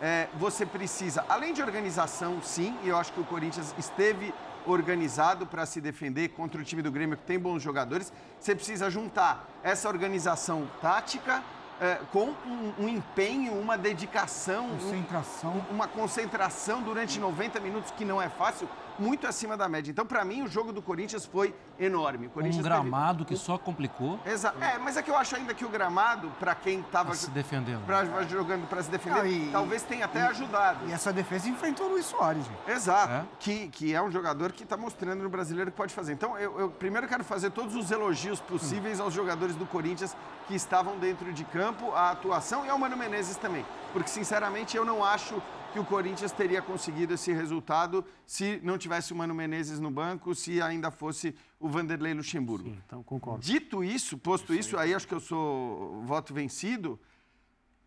[0.00, 4.32] é, você precisa, além de organização, sim, e eu acho que o Corinthians esteve
[4.66, 8.90] organizado para se defender contra o time do Grêmio, que tem bons jogadores, você precisa
[8.90, 11.42] juntar essa organização tática
[11.80, 15.64] é, com um, um, empenho, uma dedicação, concentração.
[15.70, 18.68] Um, uma concentração durante 90 minutos que não é fácil
[18.98, 19.90] muito acima da média.
[19.90, 22.30] Então, para mim, o jogo do Corinthians foi enorme.
[22.34, 23.38] um gramado teve...
[23.38, 24.18] que só complicou.
[24.26, 24.62] Exato.
[24.62, 27.84] É, mas é que eu acho ainda que o gramado, para quem estava se defendendo,
[27.86, 30.86] pra, jogando para se defender, e, talvez tenha até e, ajudado.
[30.88, 32.44] E essa defesa enfrentou o Luiz Soares.
[32.44, 32.70] Gente.
[32.70, 33.12] Exato.
[33.12, 33.24] É?
[33.38, 36.12] Que, que é um jogador que está mostrando no brasileiro que pode fazer.
[36.12, 39.04] Então, eu, eu primeiro quero fazer todos os elogios possíveis hum.
[39.04, 43.36] aos jogadores do Corinthians que estavam dentro de campo, a atuação e ao Mano Menezes
[43.36, 43.64] também.
[43.92, 45.40] Porque, sinceramente, eu não acho
[45.72, 50.34] que o Corinthians teria conseguido esse resultado se não tivesse o Mano Menezes no banco,
[50.34, 52.70] se ainda fosse o Vanderlei Luxemburgo.
[52.70, 53.44] Sim, então concordo.
[53.44, 56.98] Dito isso, posto isso, aí acho que eu sou voto vencido.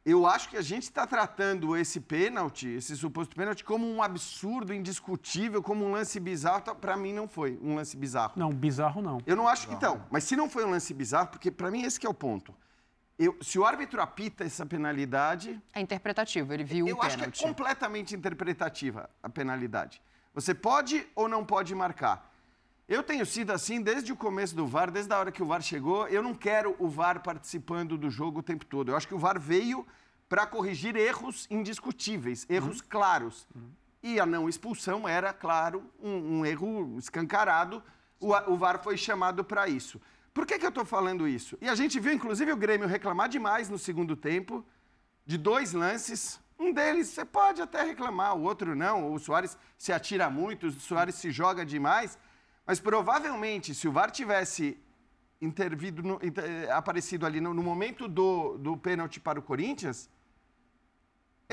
[0.04, 4.74] Eu acho que a gente está tratando esse pênalti, esse suposto pênalti, como um absurdo,
[4.74, 6.76] indiscutível, como um lance bizarro.
[6.76, 8.34] Para mim não foi um lance bizarro.
[8.36, 9.20] Não, bizarro não.
[9.28, 10.04] Eu não acho que então.
[10.10, 12.52] Mas se não foi um lance bizarro, porque para mim esse é o ponto.
[13.24, 15.62] Eu, se o árbitro apita essa penalidade.
[15.76, 17.20] É interpretativo, ele viu eu o pênalti.
[17.20, 20.02] Eu acho que é completamente interpretativa a penalidade.
[20.34, 22.34] Você pode ou não pode marcar.
[22.90, 25.62] Eu tenho sido assim desde o começo do VAR, desde a hora que o VAR
[25.62, 26.08] chegou.
[26.08, 28.90] Eu não quero o VAR participando do jogo o tempo todo.
[28.90, 29.86] Eu acho que o VAR veio
[30.28, 32.86] para corrigir erros indiscutíveis, erros uhum.
[32.90, 33.48] claros.
[33.56, 33.70] Uhum.
[34.02, 37.84] e a não expulsão era, claro, um, um erro escancarado.
[38.20, 40.02] O, o VAR foi chamado para isso.
[40.34, 41.58] Por que, que eu estou falando isso?
[41.62, 44.66] E a gente viu, inclusive, o Grêmio reclamar demais no segundo tempo,
[45.26, 46.40] de dois lances.
[46.58, 49.14] Um deles você pode até reclamar, o outro não.
[49.14, 52.18] O Soares se atira muito, o Soares se joga demais.
[52.66, 54.78] Mas provavelmente, se o VAR tivesse
[55.42, 60.10] intervido, no, inter, eh, aparecido ali no, no momento do, do pênalti para o Corinthians,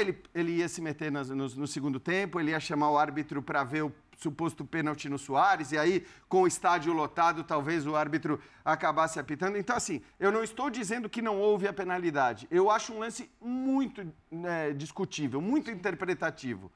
[0.01, 3.65] ele, ele ia se meter no, no, segundo tempo, ele ia chamar o árbitro para
[3.65, 8.41] ver o suposto pênalti no Soares, e aí, com o estádio lotado, talvez o árbitro
[8.65, 9.57] acabasse apitando.
[9.57, 12.49] Então, assim, eu não estou dizendo que não houve a penalidade.
[12.51, 16.71] Eu acho um lance muito né, discutível, muito interpretativo.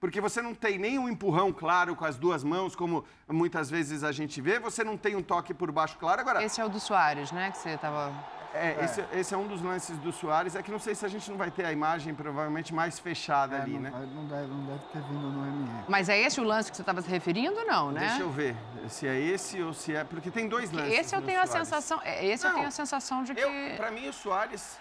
[0.00, 4.04] Porque você não tem nem um empurrão claro com as duas mãos, como muitas vezes
[4.04, 6.20] a gente vê, você não tem um toque por baixo claro.
[6.20, 7.50] Agora, Esse é o do Soares, né?
[7.50, 8.12] Que você estava.
[8.54, 8.84] É, é.
[8.84, 10.54] Esse, esse, é um dos lances do Soares.
[10.54, 13.56] É que não sei se a gente não vai ter a imagem provavelmente mais fechada
[13.56, 14.08] é, ali, não, né?
[14.14, 15.84] Não deve, não deve ter vindo no ME.
[15.88, 18.08] Mas é esse o lance que você estava se referindo, não, né?
[18.08, 18.56] Deixa eu ver
[18.88, 20.02] se é esse ou se é.
[20.02, 20.92] Porque tem dois lances.
[20.92, 21.54] Esse eu tenho Soares.
[21.54, 22.00] a sensação.
[22.02, 23.40] é, Esse não, eu tenho a sensação de que.
[23.40, 24.78] Eu, pra mim, o Soares.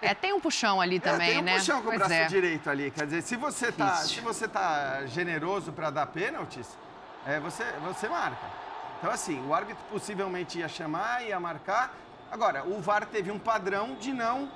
[0.00, 1.54] É, tem um puxão ali também, é, tem um né?
[1.54, 2.26] puxão com pois o braço é.
[2.26, 2.90] direito ali.
[2.90, 6.68] Quer dizer, se você tá, se você tá generoso para dar pênaltis,
[7.26, 8.46] é, você, você marca.
[8.98, 11.94] Então, assim, o árbitro possivelmente ia chamar, ia marcar.
[12.34, 14.50] Agora, o VAR teve um padrão de não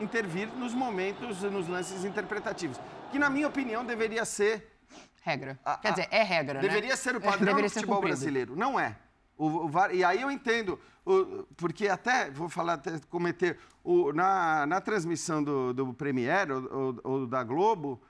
[0.00, 2.78] intervir nos momentos, nos lances interpretativos.
[3.10, 4.78] Que, na minha opinião, deveria ser.
[5.20, 5.58] Regra.
[5.64, 6.68] A, Quer dizer, é regra, né?
[6.68, 8.54] Deveria ser o padrão do futebol brasileiro.
[8.54, 8.96] Não é.
[9.36, 14.12] O, o VAR, e aí eu entendo, o, porque até, vou falar, até cometer, o,
[14.12, 18.00] na, na transmissão do, do Premier ou, ou, da Globo,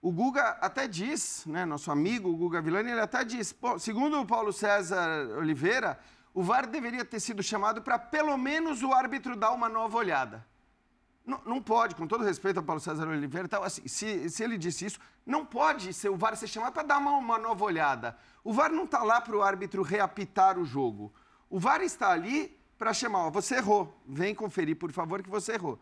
[0.00, 4.26] o Guga até diz, né, nosso amigo o Guga Villani, ele até diz, segundo o
[4.26, 5.96] Paulo César Oliveira,
[6.34, 10.46] o VAR deveria ter sido chamado para pelo menos o árbitro dar uma nova olhada.
[11.24, 14.58] Não, não, pode, com todo respeito ao Paulo César Oliveira, então, assim, se, se, ele
[14.58, 18.16] disse isso, não pode ser o VAR ser chamado para dar uma, uma, nova olhada.
[18.42, 21.12] O VAR não está lá para o árbitro reapitar o jogo.
[21.48, 25.52] O VAR está ali para chamar, ó, você errou, vem conferir, por favor, que você
[25.52, 25.78] errou.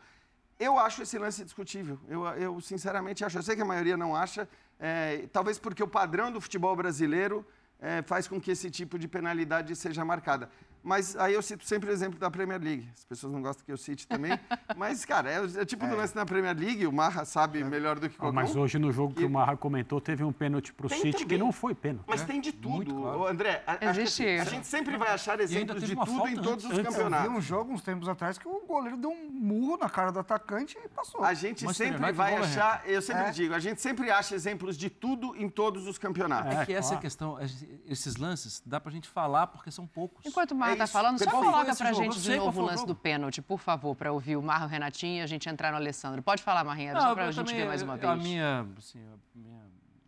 [0.58, 1.98] Eu acho esse lance discutível.
[2.06, 3.38] Eu, eu sinceramente acho.
[3.38, 4.46] Eu sei que a maioria não acha,
[4.78, 7.46] é, talvez porque o padrão do futebol brasileiro
[7.80, 10.50] é, faz com que esse tipo de penalidade seja marcada.
[10.82, 12.88] Mas aí eu cito sempre o exemplo da Premier League.
[12.94, 14.32] As pessoas não gostam que eu cite também.
[14.76, 15.88] mas, cara, é, é tipo é.
[15.88, 18.90] do lance na Premier League, o Marra sabe melhor do que qualquer Mas hoje no
[18.90, 19.26] jogo que e...
[19.26, 21.26] o Marra comentou, teve um pênalti pro City também.
[21.26, 22.06] que não foi pênalti.
[22.06, 22.26] Mas né?
[22.26, 22.94] tem de tudo.
[22.94, 23.26] Claro.
[23.26, 24.26] André, a, Existe.
[24.26, 27.26] A, a gente sempre vai achar exemplos de tudo em todos os campeonatos.
[27.26, 30.10] Eu vi um jogo uns tempos atrás que o goleiro deu um murro na cara
[30.10, 31.22] do atacante e passou.
[31.22, 33.30] A gente mas sempre vai achar, eu sempre é.
[33.30, 36.54] digo, a gente sempre acha exemplos de tudo em todos os campeonatos.
[36.54, 37.38] É, que essa é a questão,
[37.86, 40.24] esses lances, dá pra gente falar porque são poucos.
[40.24, 43.42] Enquanto o Marra tá falando, só coloca pra gente de novo o lance do pênalti,
[43.42, 46.22] por favor, para ouvir o Marro Renatinho e a gente entrar no Alessandro.
[46.22, 48.10] Pode falar, Marrinha, só pra gente ver mais uma vez.
[48.10, 49.60] A minha, assim, a minha...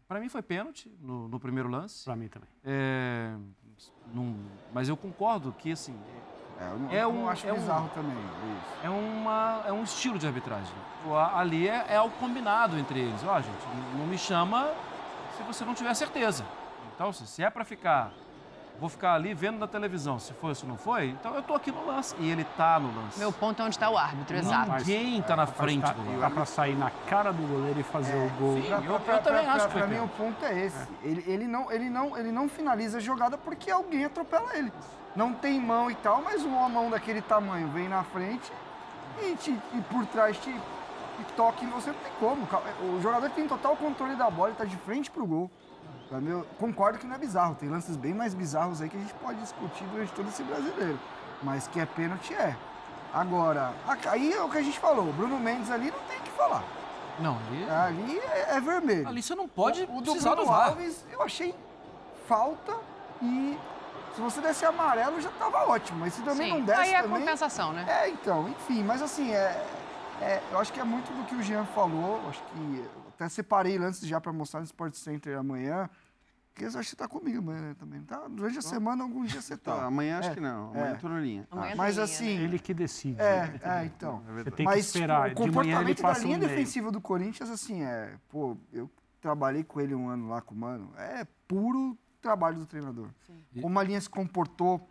[0.08, 2.04] Para mim foi pênalti no, no primeiro lance.
[2.04, 2.48] Para mim também.
[2.64, 3.34] É,
[4.12, 4.36] num,
[4.72, 5.98] mas eu concordo que, assim...
[6.60, 8.86] É, eu não, é um, eu acho é bizarro um, também, isso.
[8.86, 10.74] É, uma, é um estilo de arbitragem.
[11.34, 13.24] Ali é, é o combinado entre eles.
[13.24, 14.70] Ó, oh, gente, não me chama
[15.36, 16.44] se você não tiver certeza.
[16.94, 18.12] Então, se é para ficar
[18.78, 21.56] vou ficar ali vendo na televisão se foi ou se não foi, então eu estou
[21.56, 22.14] aqui no lance.
[22.18, 23.18] E ele está no lance.
[23.18, 24.72] Meu ponto é onde está o árbitro, exato.
[24.72, 26.20] Ninguém está na frente tá, do lance.
[26.20, 28.56] Dá para sair na cara do goleiro e fazer é, o gol.
[28.56, 30.82] Sim, eu, eu, eu também acho que Para mim o ponto é esse.
[30.82, 30.88] É.
[31.02, 34.72] Ele, ele, não, ele, não, ele não finaliza a jogada porque alguém atropela ele.
[35.14, 38.50] Não tem mão e tal, mas uma mão daquele tamanho vem na frente
[39.20, 42.48] e, te, e por trás te, te toca em você, não tem como.
[42.96, 45.50] O jogador tem total controle da bola, ele está de frente para o gol.
[46.26, 49.14] Eu concordo que não é bizarro, tem lances bem mais bizarros aí que a gente
[49.14, 50.98] pode discutir durante todo esse brasileiro.
[51.42, 52.56] Mas que é pênalti é.
[53.12, 53.72] Agora,
[54.10, 56.30] aí é o que a gente falou, o Bruno Mendes ali não tem o que
[56.30, 56.64] falar.
[57.18, 57.70] Não, ali.
[57.70, 59.06] Ali é, é vermelho.
[59.06, 61.54] Ali você não pode o, o do Bruno Alves, eu achei
[62.26, 62.74] falta
[63.20, 63.58] e
[64.14, 66.58] se você desse amarelo já estava ótimo, mas se também Sim.
[66.58, 66.80] não desse.
[66.80, 67.86] Aí é também, compensação, né?
[67.88, 69.64] É, então, enfim, mas assim, é,
[70.20, 73.78] é, eu acho que é muito do que o Jean falou, acho que até separei
[73.78, 75.88] lances já para mostrar no Sport Center amanhã.
[76.52, 78.28] Porque eu acho que você tá comigo amanhã também, tá?
[78.28, 79.86] Durante a semana, alguns dias você tá.
[79.86, 80.70] amanhã acho é, que não.
[80.70, 80.92] Amanhã é.
[80.92, 81.48] eu tô na linha.
[81.50, 82.28] Ah, mas assim.
[82.28, 83.20] Ele que decide.
[83.20, 83.60] É, né?
[83.62, 84.22] é então.
[84.28, 85.32] É você tem que esperar.
[85.32, 88.16] O comportamento da linha defensiva do Corinthians, assim, é.
[88.28, 88.90] Pô, eu
[89.20, 90.92] trabalhei com ele um ano lá com o Mano.
[90.98, 93.08] É puro trabalho do treinador.
[93.26, 93.62] Sim.
[93.62, 94.86] Como a linha se comportou,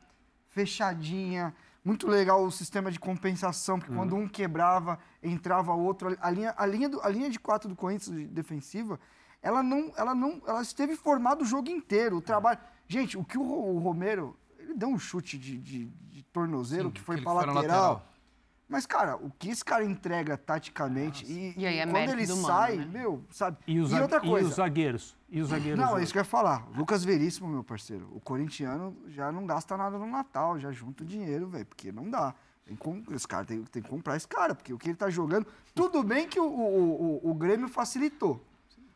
[0.47, 1.53] fechadinha.
[1.84, 3.99] Muito legal o sistema de compensação, porque uhum.
[3.99, 6.18] quando um quebrava, entrava outro.
[6.20, 8.99] A linha, a linha, do, a linha de quatro do Corinthians defensiva
[9.41, 12.59] ela não, ela não, ela esteve formada o jogo inteiro, o trabalho.
[12.87, 16.91] Gente, o que o, o Romero, ele deu um chute de, de, de tornozeiro Sim,
[16.91, 17.55] que foi para lateral.
[17.55, 18.07] lateral.
[18.69, 22.37] Mas, cara, o que esse cara entrega taticamente e, E aí é quando ele do
[22.37, 22.85] mano, sai, né?
[22.85, 23.57] meu, sabe?
[23.67, 24.47] E os, e outra coisa.
[24.47, 25.17] e os zagueiros?
[25.29, 25.77] E os zagueiros?
[25.79, 26.65] Não, é isso que eu ia falar.
[26.73, 28.07] Lucas Veríssimo, meu parceiro.
[28.13, 32.09] O corintiano já não gasta nada no Natal, já junta o dinheiro, velho, porque não
[32.09, 32.33] dá.
[32.65, 35.09] Tem com- esse cara tem, tem que comprar esse cara, porque o que ele tá
[35.09, 35.45] jogando.
[35.75, 38.41] Tudo bem que o, o, o, o Grêmio facilitou.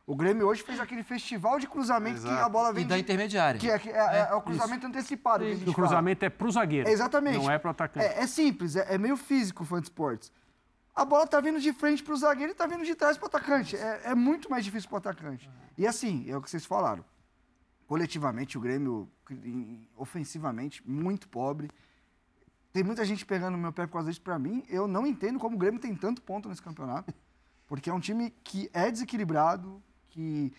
[0.07, 2.45] O Grêmio hoje fez aquele festival de cruzamento que Exato.
[2.45, 2.87] a bola E vem.
[2.87, 3.59] da de- intermediária.
[3.59, 5.43] que é, que é- é o cruzamento antecipado.
[5.43, 5.73] que O fala.
[5.73, 6.87] cruzamento é pro zagueiro.
[6.87, 7.37] É, exatamente.
[7.39, 8.05] Não é pro atacante.
[8.05, 10.31] É, é simples, é, é meio físico o fã de esportes.
[10.95, 13.75] A bola tá vindo de frente pro zagueiro e tá vindo de trás pro atacante.
[13.75, 15.49] É, é muito mais difícil pro atacante.
[15.77, 17.03] E assim, é o que vocês falaram.
[17.87, 19.09] Coletivamente, o Grêmio,
[19.97, 21.69] ofensivamente, muito pobre.
[22.71, 24.21] Tem muita gente pegando no meu pé por causa disso.
[24.21, 27.13] Pra mim, eu não entendo como o Grêmio tem tanto ponto nesse campeonato.
[27.67, 29.81] Porque é um time que é desequilibrado,
[30.15, 30.53] que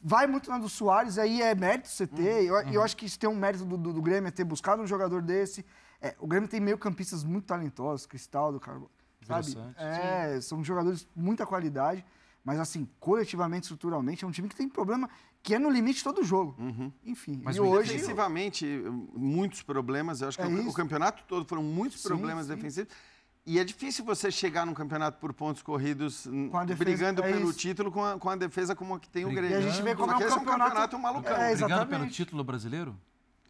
[0.00, 2.44] vai muito na do Soares, aí é mérito você ter.
[2.44, 4.80] Eu, eu acho que isso tem um mérito do, do, do Grêmio, é ter buscado
[4.80, 5.64] um jogador desse.
[6.00, 8.90] É, o Grêmio tem meio campistas muito talentosos, Cristaldo, Carbo,
[9.26, 9.50] sabe?
[9.50, 9.76] Interessante.
[9.78, 12.04] É, são jogadores de muita qualidade,
[12.44, 15.08] mas assim, coletivamente, estruturalmente, é um time que tem problema
[15.42, 16.56] que é no limite todo jogo.
[17.04, 17.92] Enfim, Mas e o hoje...
[17.92, 18.64] Defensivamente,
[19.12, 20.20] muitos problemas.
[20.20, 22.54] Eu acho que É o, o campeonato todo foram muitos Sim, problemas sim.
[22.54, 22.92] defensivos.
[23.44, 26.26] E é difícil você chegar num campeonato por pontos corridos,
[26.64, 27.58] defesa, brigando é pelo isso.
[27.58, 29.48] título com a, com a defesa como a que tem o Brigando.
[29.48, 29.66] Grêmio.
[29.66, 31.36] E a gente vê como é que um campeonato- é um campeonato malucão.
[31.36, 32.96] É, Brigando pelo título brasileiro?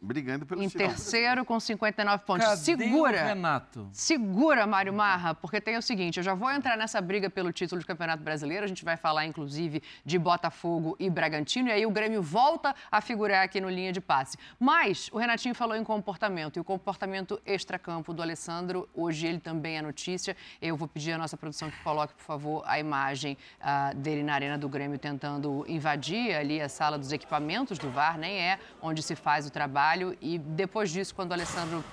[0.03, 2.45] Brigando pelo Em terceiro, com 59 pontos.
[2.45, 3.23] Cadê o Segura.
[3.23, 3.87] Renato?
[3.93, 7.79] Segura, Mário Marra, porque tem o seguinte: eu já vou entrar nessa briga pelo título
[7.79, 8.65] de Campeonato Brasileiro.
[8.65, 11.69] A gente vai falar, inclusive, de Botafogo e Bragantino.
[11.69, 14.37] E aí o Grêmio volta a figurar aqui no linha de passe.
[14.59, 16.57] Mas o Renatinho falou em comportamento.
[16.57, 20.35] E o comportamento extracampo do Alessandro, hoje ele também é notícia.
[20.61, 24.33] Eu vou pedir à nossa produção que coloque, por favor, a imagem ah, dele na
[24.33, 29.01] Arena do Grêmio tentando invadir ali a sala dos equipamentos do VAR, nem é onde
[29.01, 29.92] se faz o trabalho.
[30.21, 31.83] E depois disso, quando o Alessandro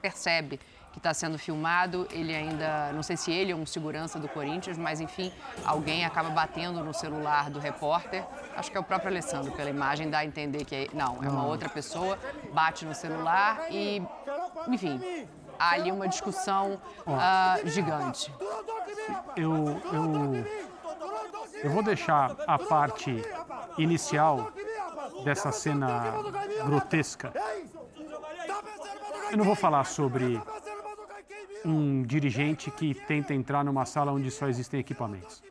[0.00, 0.60] percebe
[0.92, 4.78] que está sendo filmado, ele ainda, não sei se ele ou um segurança do Corinthians,
[4.78, 5.32] mas enfim,
[5.64, 8.24] alguém acaba batendo no celular do repórter.
[8.56, 11.28] Acho que é o próprio Alessandro, pela imagem, dá a entender que é, não, é
[11.28, 12.18] uma outra pessoa,
[12.52, 14.02] bate no celular e,
[14.66, 15.00] enfim,
[15.58, 18.32] há ali uma discussão ah, gigante.
[19.36, 20.46] Eu, eu,
[21.62, 23.22] eu vou deixar a parte
[23.76, 24.52] inicial
[25.24, 26.12] dessa cena
[26.64, 27.32] grotesca.
[29.30, 30.40] Eu não vou falar sobre
[31.64, 35.42] um dirigente que tenta entrar numa sala onde só existem equipamentos.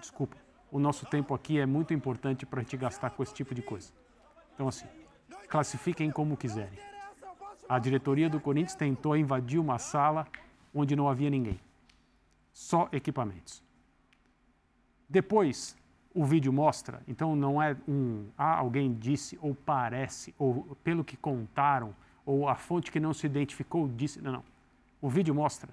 [0.00, 0.36] Desculpa,
[0.70, 3.62] o nosso tempo aqui é muito importante para a gente gastar com esse tipo de
[3.62, 3.92] coisa.
[4.54, 4.86] Então, assim,
[5.48, 6.78] classifiquem como quiserem.
[7.68, 10.26] A diretoria do Corinthians tentou invadir uma sala
[10.74, 11.60] onde não havia ninguém.
[12.52, 13.62] Só equipamentos.
[15.08, 15.75] Depois,
[16.16, 21.14] o vídeo mostra, então não é um, ah, alguém disse, ou parece, ou pelo que
[21.14, 21.94] contaram,
[22.24, 24.22] ou a fonte que não se identificou disse.
[24.22, 24.44] Não, não.
[25.02, 25.68] O vídeo mostra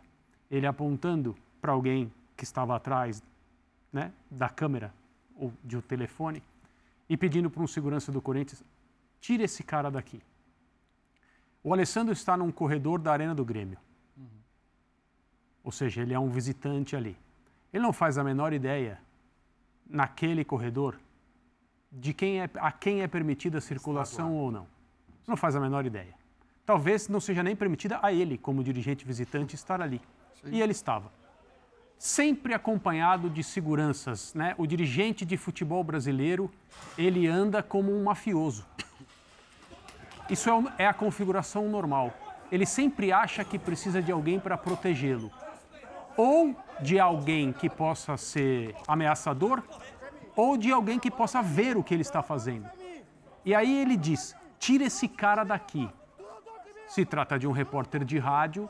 [0.52, 3.24] ele apontando para alguém que estava atrás
[3.92, 4.94] né, da câmera
[5.38, 6.44] ou de um telefone
[7.08, 8.62] e pedindo para um segurança do Corinthians:
[9.22, 10.22] tire esse cara daqui.
[11.64, 13.78] O Alessandro está num corredor da Arena do Grêmio.
[15.64, 17.18] Ou seja, ele é um visitante ali.
[17.72, 19.00] Ele não faz a menor ideia,
[19.88, 20.98] naquele corredor,
[21.92, 24.68] de quem é, a quem é permitida a circulação ou não.
[25.28, 26.14] Não faz a menor ideia.
[26.66, 30.02] Talvez não seja nem permitida a ele, como dirigente visitante, estar ali.
[30.46, 31.12] E ele estava.
[31.98, 34.34] Sempre acompanhado de seguranças.
[34.34, 34.56] Né?
[34.58, 36.52] O dirigente de futebol brasileiro,
[36.98, 38.66] ele anda como um mafioso.
[40.30, 42.14] Isso é, é a configuração normal.
[42.52, 45.32] Ele sempre acha que precisa de alguém para protegê-lo.
[46.16, 49.64] Ou de alguém que possa ser ameaçador,
[50.36, 52.70] ou de alguém que possa ver o que ele está fazendo.
[53.46, 55.90] E aí ele diz: tira esse cara daqui.
[56.88, 58.70] Se trata de um repórter de rádio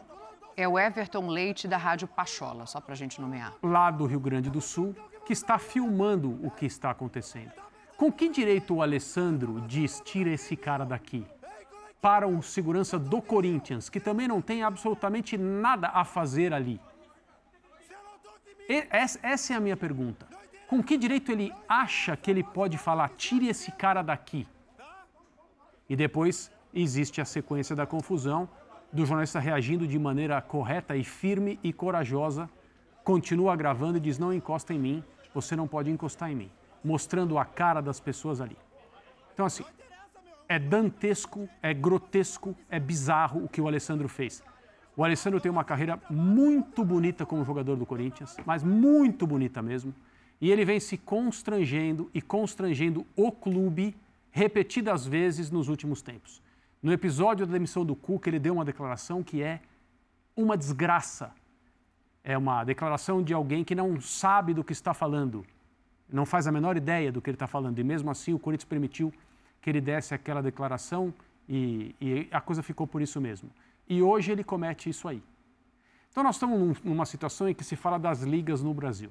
[0.56, 3.54] É o Everton Leite da Rádio Pachola, só para a gente nomear.
[3.62, 7.52] lá do Rio Grande do Sul que está filmando o que está acontecendo.
[7.98, 11.26] Com que direito o Alessandro diz tira esse cara daqui?
[12.02, 16.80] Para um segurança do Corinthians, que também não tem absolutamente nada a fazer ali.
[18.68, 20.28] Essa é a minha pergunta.
[20.68, 24.48] Com que direito ele acha que ele pode falar tire esse cara daqui?
[25.90, 28.50] E depois existe a sequência da confusão
[28.92, 32.50] do jornalista reagindo de maneira correta e firme e corajosa,
[33.04, 35.04] continua gravando e diz: Não encosta em mim,
[35.34, 36.52] você não pode encostar em mim,
[36.84, 38.58] mostrando a cara das pessoas ali.
[39.34, 39.66] Então, assim,
[40.48, 44.44] é dantesco, é grotesco, é bizarro o que o Alessandro fez.
[44.96, 49.94] O Alessandro tem uma carreira muito bonita como jogador do Corinthians, mas muito bonita mesmo.
[50.40, 53.96] E ele vem se constrangendo e constrangendo o clube
[54.30, 56.42] repetidas vezes nos últimos tempos.
[56.82, 59.62] No episódio da demissão do Cuca, ele deu uma declaração que é
[60.36, 61.32] uma desgraça.
[62.24, 65.46] É uma declaração de alguém que não sabe do que está falando,
[66.10, 67.80] não faz a menor ideia do que ele está falando.
[67.80, 69.14] E mesmo assim, o Corinthians permitiu
[69.62, 71.14] que ele desse aquela declaração
[71.50, 73.50] e, e a coisa ficou por isso mesmo.
[73.88, 75.22] E hoje ele comete isso aí.
[76.10, 79.10] Então, nós estamos numa situação em que se fala das ligas no Brasil.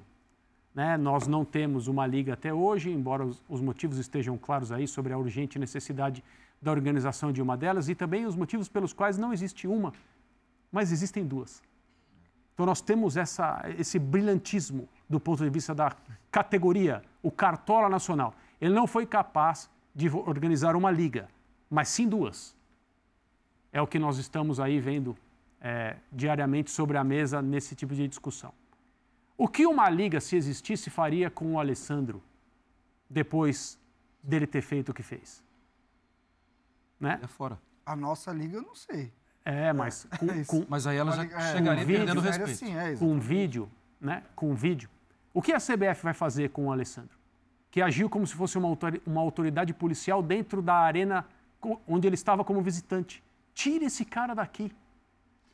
[0.73, 0.97] Né?
[0.97, 5.13] Nós não temos uma liga até hoje, embora os, os motivos estejam claros aí sobre
[5.13, 6.23] a urgente necessidade
[6.61, 9.93] da organização de uma delas e também os motivos pelos quais não existe uma,
[10.71, 11.61] mas existem duas.
[12.53, 15.91] Então nós temos essa, esse brilhantismo do ponto de vista da
[16.31, 18.33] categoria, o Cartola Nacional.
[18.61, 21.27] Ele não foi capaz de organizar uma liga,
[21.69, 22.55] mas sim duas.
[23.73, 25.17] É o que nós estamos aí vendo
[25.59, 28.53] é, diariamente sobre a mesa nesse tipo de discussão.
[29.35, 32.21] O que uma liga, se existisse, faria com o Alessandro
[33.09, 33.77] depois
[34.21, 35.43] dele ter feito o que fez?
[36.99, 37.19] Né?
[37.21, 37.59] É fora.
[37.85, 39.11] A nossa liga eu não sei.
[39.43, 42.45] É, mas com, É com, Mas aí ela já É, chegaria um vídeo, perdendo Era
[42.45, 42.51] respeito.
[42.51, 43.69] assim, é, com um vídeo,
[43.99, 44.23] né?
[44.35, 44.89] Com um vídeo.
[45.33, 47.17] O que a CBF vai fazer com o Alessandro?
[47.69, 51.25] Que agiu como se fosse uma autori- uma autoridade policial dentro da arena
[51.87, 53.21] onde ele estava como visitante.
[53.53, 54.71] Tire esse cara daqui.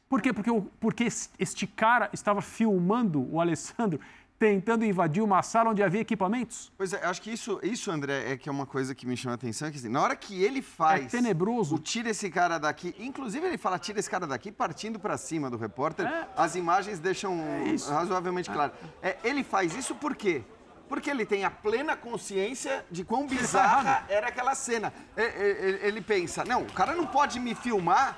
[0.07, 0.33] Por quê?
[0.33, 3.99] Porque, porque es- este cara estava filmando o Alessandro
[4.39, 6.71] tentando invadir uma sala onde havia equipamentos.
[6.77, 9.33] Pois é, acho que isso, isso, André, é que é uma coisa que me chama
[9.33, 11.07] a atenção, é que assim, na hora que ele faz...
[11.07, 11.75] É tenebroso.
[11.75, 15.49] O tira esse cara daqui, inclusive ele fala tira esse cara daqui partindo pra cima
[15.49, 16.25] do repórter, É.
[16.37, 17.37] as imagens deixam
[17.67, 17.91] isso.
[17.91, 18.71] razoavelmente claro.
[19.01, 20.41] É, ele faz isso por quê?
[20.89, 24.91] Porque ele tem a plena consciência de quão bizarra era aquela cena.
[25.15, 28.17] É, é, Ele pensa, não, o cara não pode me filmar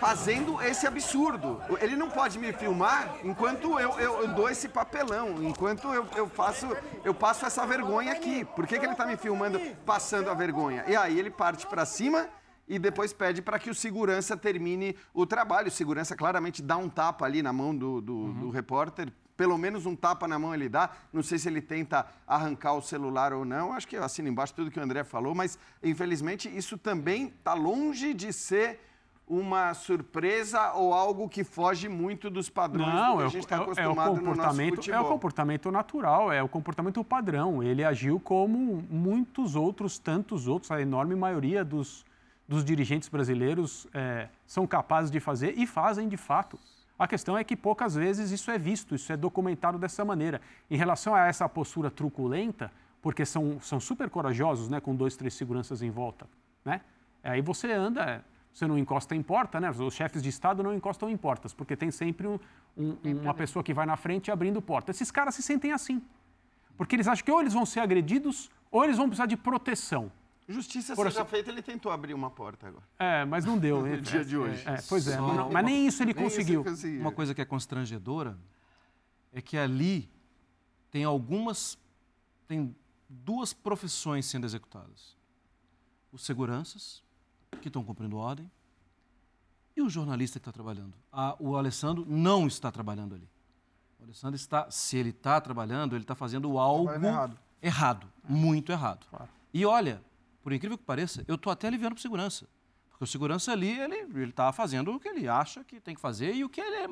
[0.00, 1.60] fazendo esse absurdo.
[1.80, 6.28] Ele não pode me filmar enquanto eu, eu- eu dou esse papelão, enquanto eu, eu
[6.28, 6.66] faço,
[7.04, 8.44] eu passo essa vergonha aqui.
[8.44, 10.84] Por que, que ele está me filmando passando a vergonha?
[10.88, 12.28] E aí ele parte para cima
[12.68, 15.68] e depois pede para que o segurança termine o trabalho.
[15.68, 19.12] O segurança claramente dá um tapa ali na mão do, do- do repórter.
[19.42, 20.90] Pelo menos um tapa na mão ele dá.
[21.12, 23.72] Não sei se ele tenta arrancar o celular ou não.
[23.72, 27.52] Acho que eu assino embaixo tudo que o André falou, mas infelizmente isso também está
[27.52, 28.78] longe de ser
[29.26, 33.30] uma surpresa ou algo que foge muito dos padrões do Não, que é a o,
[33.30, 35.04] gente está é o- é o acostumado no nosso comportamento, é o futebol.
[35.08, 37.62] comportamento natural, é o comportamento padrão.
[37.64, 42.04] Ele agiu como muitos outros, tantos outros, a enorme maioria dos,
[42.46, 46.56] dos dirigentes brasileiros é, são capazes de fazer e fazem de fato.
[46.98, 50.40] A questão é que poucas vezes isso é visto, isso é documentado dessa maneira.
[50.70, 52.70] Em relação a essa postura truculenta,
[53.00, 56.26] porque são, são super corajosos, né, com dois, três seguranças em volta,
[56.64, 56.80] né?
[57.24, 59.70] Aí você anda, você não encosta em porta, né?
[59.70, 62.38] Os chefes de Estado não encostam em portas, porque tem sempre um-
[62.76, 64.90] um- uma pessoa que vai na frente abrindo porta.
[64.92, 66.00] Esses caras se sentem assim,
[66.76, 70.10] porque eles acham que ou eles vão ser agredidos ou eles vão precisar de proteção.
[70.48, 72.84] Justiça Por seja assim- feita, ele tentou abrir uma porta agora.
[72.98, 73.80] É, mas não deu.
[73.86, 74.62] No dia de hoje.
[74.68, 76.64] É, pois é, mas, mas nem isso ele Nem isso conseguiu.
[76.64, 77.00] conseguiu.
[77.00, 78.36] Uma coisa que é constrangedora
[79.32, 80.10] é que ali
[80.90, 81.78] tem algumas.
[82.48, 82.74] tem
[83.08, 85.16] duas profissões sendo executadas:
[86.10, 87.02] os seguranças,
[87.60, 88.50] que estão cumprindo ordem,
[89.76, 90.92] e o jornalista que está trabalhando.
[91.12, 93.28] Ah, o Alessandro não está trabalhando ali.
[94.00, 97.38] O Alessandro está, se ele está trabalhando, ele está fazendo algo Trabalhando errado.
[97.62, 99.06] errado, muito errado.
[99.08, 99.28] Claro.
[99.54, 100.02] E olha,
[100.42, 102.48] por incrível que pareça, eu estou até aliviando para o segurança.
[102.90, 106.34] Porque o segurança ali, ele está fazendo o que ele acha que tem que fazer
[106.34, 106.88] e o que ele é,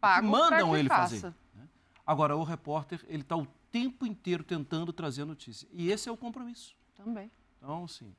[0.00, 1.14] Pago mandam que ele faça.
[1.16, 1.34] fazer.
[1.54, 1.68] né?
[2.06, 5.68] Agora, o repórter, ele está o tempo inteiro tentando trazer a notícia.
[5.72, 6.76] E esse é o compromisso.
[6.94, 7.30] Também.
[7.58, 8.14] Então, assim,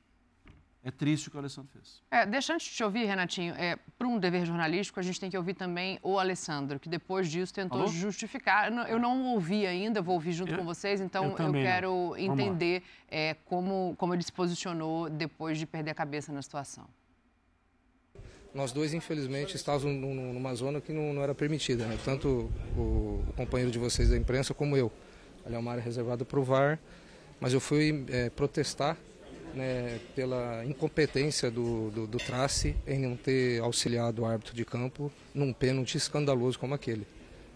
[0.86, 2.00] é triste o que o Alessandro fez.
[2.10, 5.28] É, deixa antes de te ouvir, Renatinho, é, para um dever jornalístico, a gente tem
[5.28, 7.88] que ouvir também o Alessandro, que depois disso tentou Alô?
[7.88, 8.68] justificar.
[8.70, 11.60] Eu não- não ouvi ainda, vou ouvir junto Eu- com vocês, então eu eu, não.
[11.60, 12.20] quero lá.
[12.20, 16.86] entender é, como, como ele se posicionou depois de perder a cabeça na situação.
[18.54, 21.98] Nós dois, infelizmente, estávamos num- num- numa zona que não, não era permitida, né?
[22.04, 24.90] tanto o, o companheiro de vocês da imprensa como eu.
[25.44, 26.78] Ali é uma área reservada para o VAR,
[27.40, 28.96] mas eu fui eh, protestar
[29.56, 35.10] né, pela incompetência do, do, do Trace em não ter auxiliado o árbitro de campo
[35.34, 37.06] num pênalti escandaloso como aquele.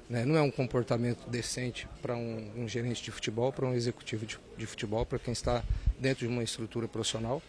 [0.09, 0.25] né?
[0.25, 4.39] Não é um comportamento decente para um, um gerente de futebol, para um executivo de,
[4.57, 5.63] de futebol, para quem está
[5.99, 7.43] dentro de uma estrutura profissional.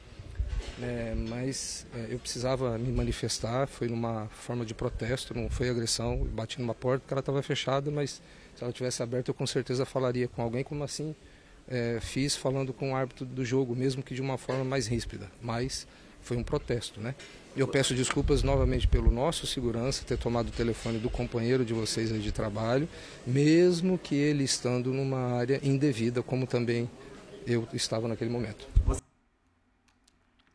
[0.81, 6.17] É, mas é, eu precisava me manifestar, foi numa forma de protesto, não foi agressão.
[6.25, 8.21] Bati numa porta porque ela estava fechada, mas
[8.55, 11.15] se ela tivesse aberta eu com certeza falaria com alguém, como assim
[11.71, 15.31] é, fiz falando com o árbitro do jogo, mesmo que de uma forma mais ríspida.
[15.41, 15.87] Mas
[16.21, 17.15] foi um protesto, né?
[17.55, 22.11] Eu peço desculpas novamente pelo nosso segurança ter tomado o telefone do companheiro de vocês
[22.11, 22.87] aí de trabalho,
[23.25, 26.89] mesmo que ele estando numa área indevida, como também
[27.47, 28.67] eu estava naquele momento.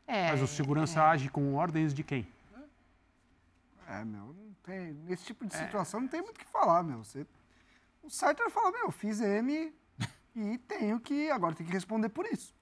[0.06, 2.26] É, Mas o segurança age com ordens de quem?
[3.88, 7.02] É, meu, tem, nesse tipo de situação não tem muito o que falar, meu.
[7.04, 7.26] Você,
[8.02, 9.72] o certo era falar, meu, fiz M
[10.36, 12.54] e tenho que, agora tenho que responder por isso.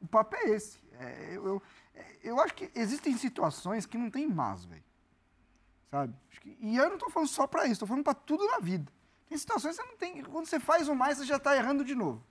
[0.00, 0.78] O papo é esse.
[0.98, 1.62] É, eu, eu,
[1.94, 4.84] é, eu acho que existem situações que não tem mais, velho.
[5.90, 6.14] Sabe?
[6.30, 8.58] Acho que- e eu não tô falando só pra isso, tô falando pra tudo na
[8.58, 8.90] vida.
[9.28, 10.22] Tem situações que você não tem.
[10.22, 12.22] Quando você faz o mais, você já tá errando de novo.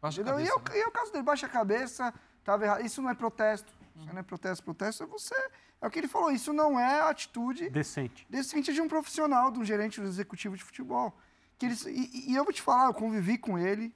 [0.00, 0.86] Baixa a cabeça, e, é o, né?
[0.86, 2.14] o caso dele, baixa a cabeça,
[2.44, 2.84] tava errado.
[2.84, 3.72] Isso não é protesto.
[3.96, 5.34] Isso não é protesto, protesto é você.
[5.80, 8.26] É o que ele falou, isso não é atitude Decente.
[8.28, 11.16] decente de um profissional, de um gerente executivo de futebol.
[11.58, 13.94] Que eles, e, e eu vou te falar, eu convivi com ele.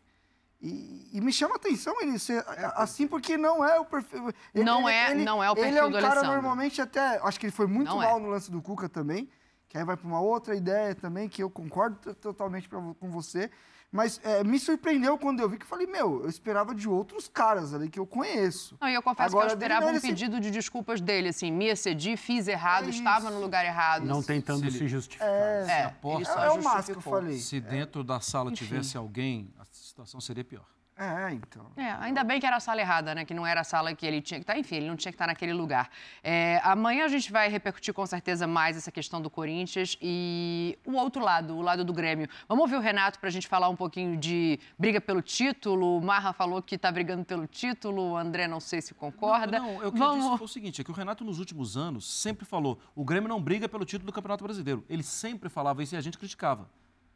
[0.67, 2.43] E, e me chama a atenção ele ser
[2.77, 4.31] assim, porque não é o perfil.
[4.55, 6.33] ele- Não ele- é- ele- não é o Ele é perfil um do cara Alessandro.
[6.37, 7.21] normalmente até.
[7.23, 8.07] Acho que ele foi muito Não é.
[8.07, 9.29] mal no lance do Cuca também.
[9.69, 13.51] Que aí vai para uma outra ideia também, que eu concordo totalmente pra com você.
[13.93, 17.29] Mas é, me surpreendeu quando eu vi que eu falei, meu, eu esperava de outros
[17.29, 18.77] caras ali que eu conheço.
[18.81, 21.53] Não, e eu confesso Agora, que eu esperava um se- pedido de desculpas dele, assim,
[21.53, 24.05] me excedi, fiz errado, É estava no lugar errado.
[24.05, 25.29] Não tentando Se ele- se justificar.
[25.29, 27.39] É, a porta- ele só É, é o máximo que eu falei.
[27.39, 29.65] Se dentro da sala tivesse alguém, a
[29.95, 30.67] situação seria pior.
[30.97, 31.67] É, então.
[31.77, 33.25] É, ainda bem que era a sala errada, né?
[33.25, 34.57] Que não era a sala que ele tinha que estar.
[34.57, 35.91] Enfim, ele não tinha que estar naquele lugar.
[36.23, 40.93] É, amanhã a gente vai repercutir com certeza mais essa questão do Corinthians e o
[40.93, 42.29] outro lado, o lado do Grêmio.
[42.49, 45.99] Vamos ouvir o Renato para a gente falar um pouquinho de briga pelo título.
[45.99, 48.13] O Marra falou que está brigando pelo título.
[48.13, 49.59] O André não sei se concorda.
[49.59, 50.25] Não, não, o que eu Vamos...
[50.25, 53.29] disse foi o seguinte, é que o Renato nos últimos anos sempre falou, o Grêmio
[53.29, 54.85] não briga pelo título do Campeonato Brasileiro.
[54.89, 56.71] Ele sempre falava isso e a gente criticava.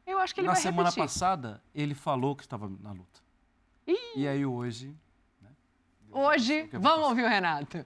[0.08, 1.02] Eu acho que ele Na vai semana repetir.
[1.04, 3.20] passada, ele falou que estava na luta.
[4.16, 4.94] E aí hoje...
[6.10, 7.84] Hoje, que vamos ouvir o Renato.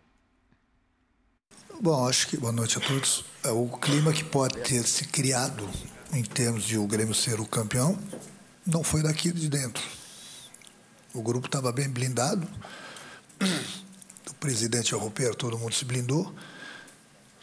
[1.80, 3.24] Bom, acho que boa noite a todos.
[3.42, 5.68] É, O clima que pode ter se criado
[6.12, 7.98] em termos de o Grêmio ser o campeão
[8.64, 9.82] não foi daqui de dentro.
[11.12, 12.46] O grupo estava bem blindado.
[14.24, 16.32] Do presidente roupeiro, todo mundo se blindou.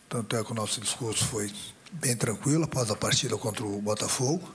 [0.07, 1.53] Tanto é que o nosso discurso foi
[1.91, 4.49] bem tranquilo após a partida contra o Botafogo.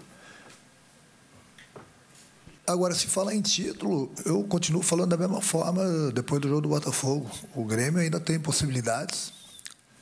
[2.66, 6.68] Agora, se falar em título, eu continuo falando da mesma forma depois do jogo do
[6.70, 7.30] Botafogo.
[7.54, 9.34] O Grêmio ainda tem possibilidades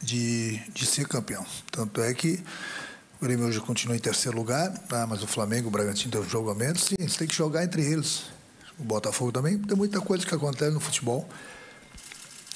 [0.00, 1.44] de, de ser campeão.
[1.72, 2.40] Tanto é que
[3.20, 5.04] o Grêmio hoje continua em terceiro lugar, tá?
[5.08, 7.64] mas o Flamengo, o Bragantino tem um jogo a menos, sim, eles têm que jogar
[7.64, 8.26] entre eles.
[8.78, 11.28] O Botafogo também, tem muita coisa que acontece no futebol.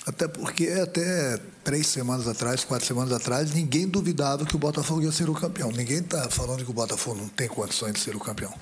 [0.06, 5.10] Até porque até três semanas atrás, quatro semanas atrás, ninguém duvidava que o Botafogo ia
[5.10, 5.72] ser o campeão.
[5.72, 8.54] Ninguém está falando que o Botafogo não tem condições de ser o campeão.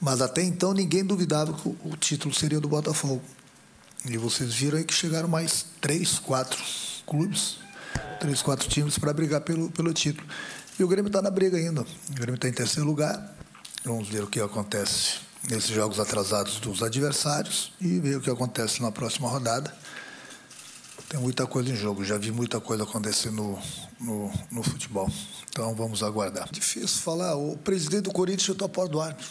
[0.00, 3.22] Mas até então ninguém duvidava que o, título seria do Botafogo.
[4.04, 6.62] E vocês viram aí que chegaram mais três, quatro
[7.04, 7.58] clubes,
[8.20, 10.26] três, quatro times para brigar pelo, pelo título.
[10.78, 11.80] E o Grêmio está na briga ainda.
[11.82, 13.36] O Grêmio está em terceiro lugar.
[13.84, 15.18] Vamos ver o que acontece
[15.50, 19.74] nesses jogos atrasados dos adversários e ver o que acontece na próxima rodada.
[21.08, 23.58] Tem muita coisa em jogo, já vi muita coisa acontecer no,
[23.98, 25.10] no, no futebol.
[25.50, 26.48] Então vamos aguardar.
[26.52, 29.26] Difícil falar, o presidente do Corinthians chutou a porta do árbitro,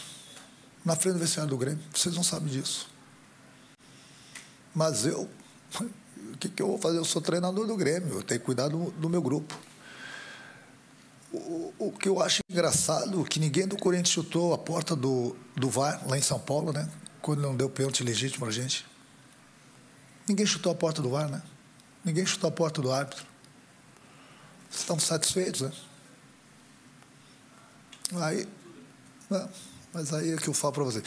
[0.88, 1.84] na frente do vestiário do Grêmio.
[1.94, 2.88] Vocês não sabem disso.
[4.74, 5.28] Mas eu,
[5.78, 6.96] o que, que eu vou fazer?
[6.96, 9.54] Eu sou treinador do Grêmio, eu tenho que cuidar do, meu grupo.
[11.30, 15.68] O, o que eu acho engraçado que ninguém do Corinthians chutou a porta do, do
[15.68, 16.90] VAR lá em São Paulo, né?
[17.20, 18.86] Quando não deu pênalti legítimo pra gente.
[20.26, 21.42] Ninguém chutou a porta do VAR, né?
[22.02, 23.26] Ninguém chutou a porta do árbitro.
[24.70, 25.72] Vocês estão satisfeitos, né?
[28.22, 28.48] Aí,
[29.28, 29.50] não,
[29.92, 31.02] mas aí é que eu falo para você.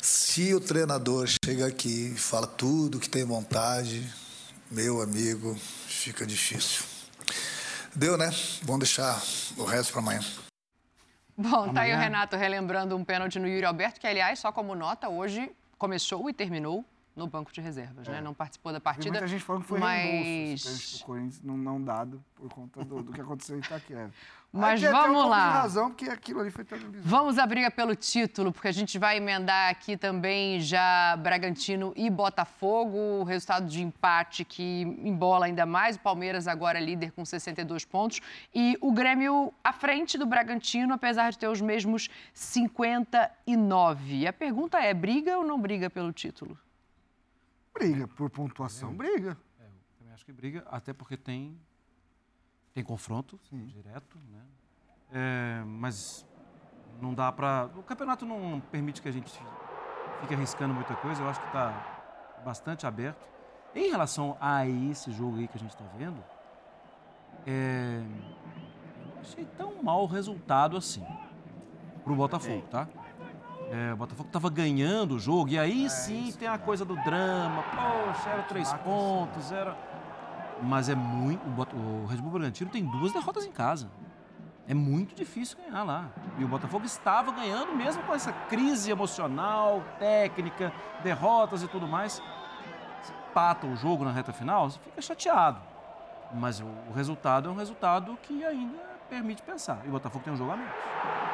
[0.00, 4.06] Se o treinador chega aqui e fala tudo que tem vontade,
[4.70, 5.56] meu amigo,
[5.86, 6.84] fica difícil.
[7.94, 8.30] Deu, né?
[8.62, 9.20] Vamos deixar
[9.56, 10.20] o resto para amanhã.
[11.36, 11.98] Bom, tá aí o Amanhã.
[11.98, 16.32] Renato relembrando um pênalti no Yuri Alberto, que, aliás, só como nota, hoje começou e
[16.32, 16.84] terminou
[17.18, 18.20] no banco de reservas, né?
[18.20, 19.10] Não participou da partida.
[19.10, 20.02] muita gente falando que foi mas...
[20.02, 23.60] reembolso esse pênalti pro Corinthians não, não dado por conta do, do que aconteceu em
[23.60, 24.10] Itaquera.
[24.50, 25.46] Mas Aí tem um vamos lá.
[25.46, 27.02] de razão, porque aquilo ali foi televisão.
[27.04, 32.08] Vamos à briga pelo título, porque a gente vai emendar aqui também já Bragantino e
[32.08, 37.84] Botafogo, o resultado de empate que embola ainda mais, o Palmeiras agora líder com 62
[37.84, 38.20] pontos
[38.54, 44.14] e o Grêmio à frente do Bragantino, apesar de ter os mesmos 59.
[44.14, 46.58] E a pergunta é, briga ou não briga pelo título?
[47.78, 49.36] Briga por pontuação, briga.
[49.60, 51.56] É, eu também acho que briga, até porque tem,
[52.74, 54.42] tem confronto direto, né?
[55.12, 56.26] É, mas
[57.00, 57.70] não dá pra.
[57.76, 59.30] O campeonato não permite que a gente
[60.20, 63.28] fique arriscando muita coisa, eu acho que está bastante aberto.
[63.74, 66.22] Em relação a esse jogo aí que a gente está vendo,
[67.46, 68.02] é,
[69.20, 71.06] achei tão mau o resultado assim
[72.02, 72.88] pro Botafogo, tá?
[73.70, 77.62] É, o Botafogo estava ganhando o jogo, e aí sim tem a coisa do drama.
[77.64, 79.76] Poxa, era três pontos, era.
[80.62, 81.42] Mas é muito.
[81.76, 83.90] O, Red Bull Bragantino tem duas derrotas em casa.
[84.66, 86.10] É muito difícil ganhar lá.
[86.38, 90.72] E o Botafogo estava ganhando mesmo com essa crise emocional, técnica,
[91.02, 92.22] derrotas e tudo mais.
[93.02, 95.60] Você pata o jogo na reta final, você fica chateado.
[96.34, 98.78] Mas o, o resultado é um resultado que ainda
[99.08, 99.80] permite pensar.
[99.84, 101.27] E o Botafogo tem um jogo a menos.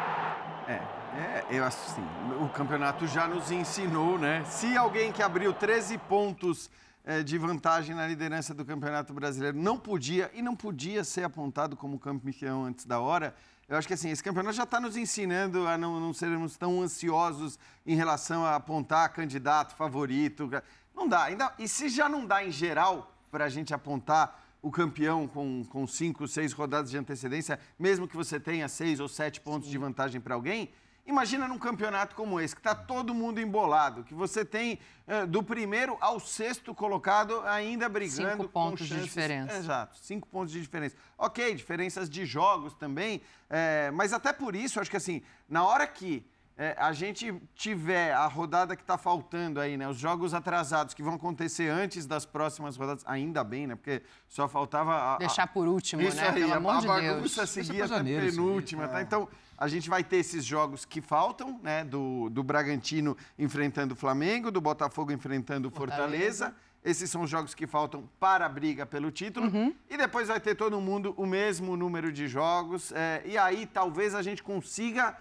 [0.67, 2.07] É, é, eu acho assim,
[2.41, 4.43] o campeonato já nos ensinou, né?
[4.47, 6.71] Se alguém que abriu 13 pontos
[7.05, 11.77] é, de vantagem na liderança do Campeonato Brasileiro não podia e não podia ser apontado
[11.77, 13.35] como campeão antes da hora,
[13.69, 16.81] eu acho que assim, esse campeonato já está nos ensinando a não, não sermos tão
[16.81, 20.51] ansiosos em relação a apontar candidato favorito.
[20.95, 21.25] Não dá.
[21.25, 25.63] Ainda, e se já não dá em geral para a gente apontar o campeão com,
[25.67, 29.73] com cinco, seis rodadas de antecedência, mesmo que você tenha seis ou sete pontos Sim.
[29.73, 30.71] de vantagem para alguém.
[31.07, 35.43] Imagina num campeonato como esse, que está todo mundo embolado, que você tem uh, do
[35.43, 38.31] primeiro ao sexto colocado ainda brigando.
[38.31, 39.55] Cinco pontos de diferença.
[39.55, 40.97] Exato, cinco pontos de diferença.
[41.19, 43.21] Ok, diferenças de jogos também,
[43.51, 46.27] é, mas até por isso, acho que assim, na hora que
[46.57, 49.89] é, a gente tiver a rodada que está faltando aí, né?
[49.89, 53.75] Os jogos atrasados que vão acontecer antes das próximas rodadas, ainda bem, né?
[53.75, 54.93] Porque só faltava.
[54.95, 56.29] A, a, Deixar por último, isso né?
[56.29, 57.51] Aí, Pelo a, amor a de bagunça Deus.
[57.51, 59.03] seguia até penúltima, tá?
[59.03, 59.29] Então,
[59.59, 61.83] a gente vai ter esses jogos que faltam, né?
[61.83, 66.47] Do, do Bragantino enfrentando o Flamengo, do Botafogo enfrentando o Fortaleza.
[66.47, 66.75] Fortaleza.
[66.85, 69.47] Esses são os jogos que faltam para a briga pelo título.
[69.47, 69.75] Uhum.
[69.89, 72.93] E depois vai ter todo mundo o mesmo número de jogos.
[72.93, 75.17] É, e aí talvez a gente consiga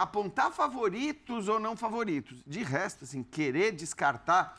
[0.00, 2.42] apontar favoritos ou não favoritos.
[2.46, 4.58] De resto, assim, querer descartar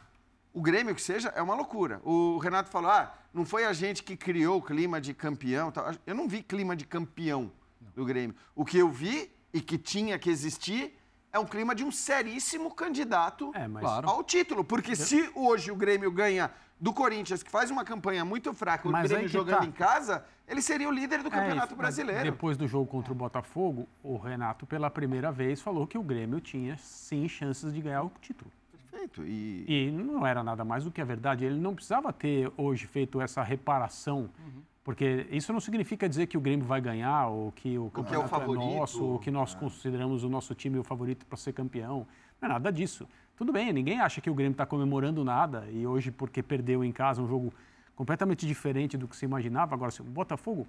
[0.54, 2.00] o Grêmio que seja é uma loucura.
[2.04, 5.74] O Renato falou: ah, não foi a gente que criou o clima de campeão.
[6.06, 7.52] Eu não vi clima de campeão
[7.96, 8.36] do Grêmio.
[8.56, 10.96] O que eu vi e que tinha que existir
[11.34, 13.84] é um clima de um seríssimo candidato é, mas...
[13.84, 14.64] ao título.
[14.64, 18.92] Porque se hoje o Grêmio ganha do Corinthians, que faz uma campanha muito fraca, o
[18.92, 19.66] Grêmio jogando tá.
[19.66, 22.24] em casa, ele seria o líder do é Campeonato Brasileiro.
[22.24, 26.42] Depois do jogo contra o Botafogo, o Renato, pela primeira vez, falou que o Grêmio
[26.42, 28.52] tinha, sim, chances de ganhar o título.
[28.72, 29.24] Perfeito.
[29.24, 29.66] E...
[29.68, 31.46] e não era nada mais do que a verdade.
[31.46, 34.62] Ele não precisava ter hoje feito essa reparação, uhum.
[34.84, 38.16] Porque isso não significa dizer que o Grêmio vai ganhar, ou que o campeonato que
[38.16, 39.60] é, o favorito, é nosso, ou que nós é.
[39.60, 42.08] consideramos o nosso time o favorito para ser campeão.
[42.42, 43.08] Não é nada disso.
[43.36, 46.92] Tudo bem, ninguém acha que o Grêmio está comemorando nada, e hoje, porque perdeu em
[46.92, 47.54] casa um jogo
[47.96, 49.76] completamente diferente do que se imaginava.
[49.76, 50.68] Agora, assim, o Botafogo,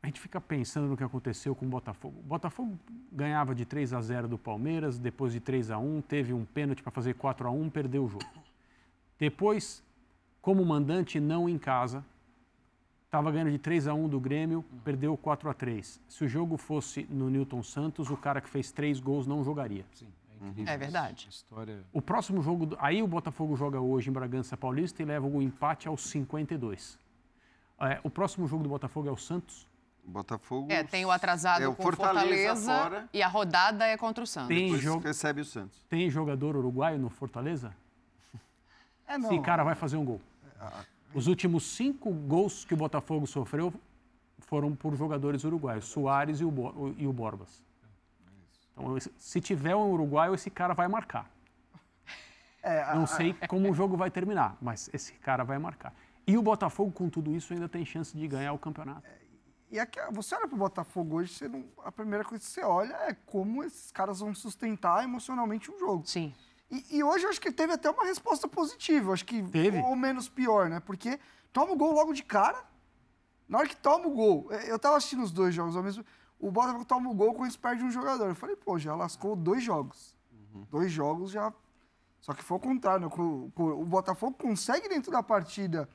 [0.00, 2.20] a gente fica pensando no que aconteceu com o Botafogo.
[2.20, 2.78] O Botafogo
[3.10, 6.82] ganhava de 3 a 0 do Palmeiras, depois de 3 a 1 teve um pênalti
[6.82, 8.24] para fazer 4 a 1 perdeu o jogo.
[9.18, 9.82] Depois,
[10.40, 12.04] como mandante não em casa,
[13.12, 16.56] estava ganhando de 3 a 1 do Grêmio, perdeu 4 a 3 Se o jogo
[16.56, 19.84] fosse no Newton Santos, o cara que fez três gols não jogaria.
[19.92, 20.08] Sim.
[20.66, 21.28] É verdade.
[21.28, 21.84] História...
[21.92, 25.86] O próximo jogo, aí o Botafogo joga hoje em Bragança Paulista e leva o empate
[25.86, 26.98] aos 52.
[27.80, 29.68] É, o próximo jogo do Botafogo é o Santos.
[30.04, 30.72] Botafogo.
[30.72, 34.26] É, tem o atrasado é, o com Fortaleza, Fortaleza e a rodada é contra o
[34.26, 34.48] Santos.
[34.48, 35.84] Tem jogo recebe o Santos.
[35.88, 37.74] Tem jogador uruguaio no Fortaleza?
[39.06, 39.30] É não.
[39.30, 40.20] Esse cara vai fazer um gol.
[41.14, 43.72] Os últimos cinco gols que o Botafogo sofreu
[44.40, 47.62] foram por jogadores uruguaios, Soares e o, e o Borbas.
[48.72, 51.30] Então, se tiver um uruguaio, esse cara vai marcar.
[52.64, 55.92] É, Não sei como o jogo vai terminar, mas esse cara vai marcar.
[56.24, 59.04] E o Botafogo, com tudo isso, ainda tem chance de ganhar o campeonato.
[59.04, 59.18] É,
[59.72, 62.62] e aqui, você olha para o Botafogo hoje, você não, a primeira coisa que você
[62.62, 66.06] olha é como esses caras vão sustentar emocionalmente o jogo.
[66.06, 66.32] Sim.
[66.72, 69.78] E, e hoje eu acho que teve até uma resposta positiva, acho que teve.
[69.78, 70.80] ou menos pior, né?
[70.80, 71.20] Porque
[71.52, 72.64] toma o gol logo de cara.
[73.48, 76.04] Na hora que toma o gol, eu tava assistindo os dois jogos ao mesmo
[76.42, 78.28] o Botafogo toma o gol quando eles perdem um jogador.
[78.28, 80.16] Eu falei, pô, já lascou dois jogos.
[80.32, 80.66] Uhum.
[80.68, 81.52] Dois jogos já.
[82.20, 83.06] Só que foi o contrário.
[83.06, 83.14] Né?
[83.16, 85.88] O, Botafogo consegue dentro da partida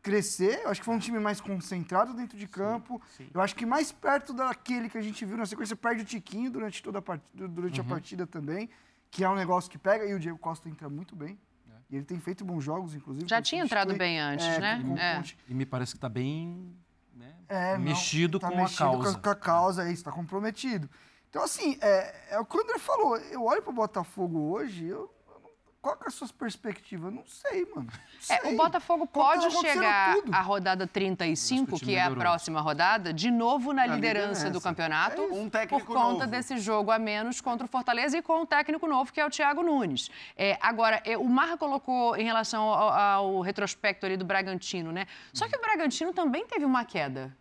[0.00, 0.60] crescer.
[0.62, 3.02] Eu acho que foi um time mais concentrado dentro de campo.
[3.08, 3.30] Sim, sim.
[3.34, 6.52] Eu acho que mais perto daquele que a gente viu na sequência, perde o Tiquinho
[6.52, 7.86] durante toda a partida, durante uhum.
[7.86, 8.70] a partida também,
[9.10, 10.04] que é um negócio que pega.
[10.04, 11.38] E o Diego Costa entra muito bem.
[11.68, 11.72] É.
[11.90, 13.28] E ele tem feito bons jogos, inclusive.
[13.28, 14.82] Já tinha entrado bem antes, é, né?
[14.82, 15.22] Com, é.
[15.48, 16.74] E me parece que está bem
[17.14, 17.34] né?
[17.48, 19.18] É, mexido não, tá com mexido a causa.
[19.18, 20.88] Com a, causa, é isso, está comprometido.
[21.28, 23.16] Então, assim, é, é o que o André falou.
[23.16, 25.12] Eu olho para o Botafogo hoje, eu
[25.80, 27.10] qual que é a sua perspectiva?
[27.10, 27.88] Não sei, mano.
[27.90, 28.36] Não sei.
[28.36, 33.30] É, o Botafogo pode tá chegar à rodada 35, que é a próxima rodada, de
[33.30, 36.26] novo na, na liderança, liderança, do campeonato, é um por conta novo.
[36.26, 39.30] desse jogo a menos contra o Fortaleza e com um técnico novo, que é o
[39.30, 40.10] Thiago Nunes.
[40.36, 45.06] É, agora, é, o Marra colocou em relação ao, ao, retrospecto ali do Bragantino, né?
[45.32, 47.34] Só que o Bragantino também teve uma queda.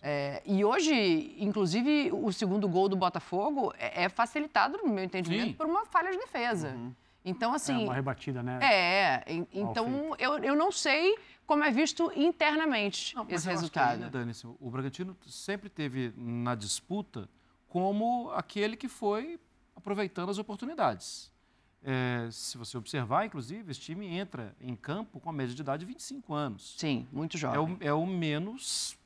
[0.00, 5.48] É, e hoje, inclusive, o segundo gol do Botafogo é, é facilitado, no meu entendimento,
[5.48, 5.52] Sim.
[5.52, 6.68] por uma falha de defesa.
[6.68, 6.92] Uhum.
[7.24, 7.82] Então, assim.
[7.82, 8.58] É uma rebatida, né?
[8.62, 11.16] É, en- então eu, eu não sei
[11.46, 13.92] como é visto internamente Não, mas esse eu acho que resultado.
[13.92, 17.28] aí, né, Dani, assim, o Bragantino sempre teve na disputa
[17.68, 19.38] como aquele que foi
[19.74, 21.31] aproveitando as oportunidades.
[21.84, 25.80] É, se você observar, inclusive, esse time entra em campo com a média de idade
[25.80, 26.74] de 25 anos.
[26.78, 27.74] Sim, muito É jovem.
[27.74, 28.96] o, é o menos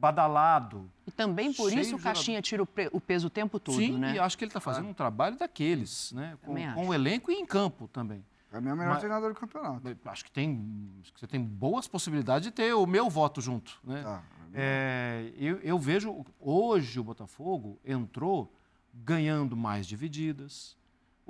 [0.00, 0.90] badalado.
[1.06, 4.14] E também por isso o Caixinha tira o, o peso o tempo todo, Sim, né?
[4.14, 6.36] e acho que ele está fazendo um trabalho daqueles, né?
[6.42, 8.24] Com, com o elenco e em campo também.
[8.50, 9.96] É o melhor Mas- treinador do campeonato.
[10.06, 13.78] Acho que tem, acho que você tem boas possibilidades de ter o meu voto junto,
[13.84, 14.02] né?
[14.02, 14.22] Tá.
[14.54, 18.50] É, eu, eu vejo hoje o Botafogo entrou
[18.94, 20.76] ganhando mais divididas.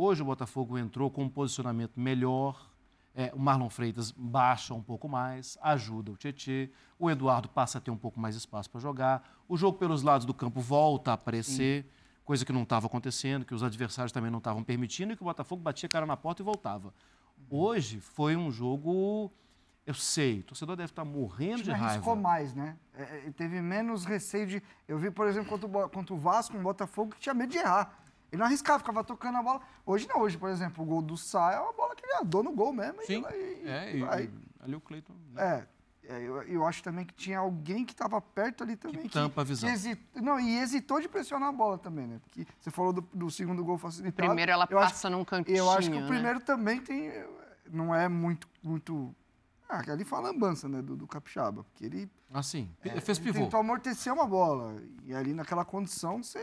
[0.00, 2.70] Hoje o Botafogo entrou com um posicionamento melhor.
[3.16, 6.70] É, o Marlon Freitas baixa um pouco mais, ajuda o Tietê.
[7.00, 9.28] O Eduardo passa a ter um pouco mais espaço para jogar.
[9.48, 11.84] O jogo pelos lados do campo volta a aparecer,
[12.24, 15.24] coisa que não estava acontecendo, que os adversários também não estavam permitindo e que o
[15.24, 16.94] Botafogo batia a cara na porta e voltava.
[17.50, 19.32] Hoje foi um jogo.
[19.84, 21.86] Eu sei, o torcedor deve estar morrendo O de raiva.
[21.86, 22.76] arriscou mais, né?
[22.94, 24.62] É, é, teve menos receio de.
[24.86, 27.58] Eu vi, por exemplo, contra o, contra o Vasco, um Botafogo que tinha medo de
[27.58, 28.04] errar.
[28.30, 29.60] Ele não arriscava, ficava tocando a bola.
[29.86, 32.42] Hoje não, hoje, por exemplo, o gol do Sá é uma bola que ele andou
[32.42, 33.00] no gol mesmo.
[33.06, 34.30] Sim, e, ela- e- é, e e, vai.
[34.60, 35.14] ali o Cleiton.
[35.32, 35.66] né?
[36.04, 39.02] É, é, eu, eu acho também que tinha alguém que estava perto ali também.
[39.02, 39.68] Que, tampa a visão.
[40.14, 42.18] que não, e hesitou de pressionar a bola também, né?
[42.22, 44.26] Porque você falou do, do segundo gol facilitado.
[44.28, 45.56] Primeiro ela eu acho- passa num cantinho.
[45.56, 46.06] Eu acho que o né?
[46.06, 47.10] primeiro também tem.
[47.70, 48.48] Não é muito.
[48.62, 49.14] muito
[49.68, 50.80] ah, ali foi a lambança, né?
[50.80, 51.62] Do, do Capixaba.
[51.64, 53.44] Porque ele Assim, é, fez ele pivô.
[53.44, 54.80] tentou amortecer uma bola.
[55.04, 56.42] E ali naquela condição, você,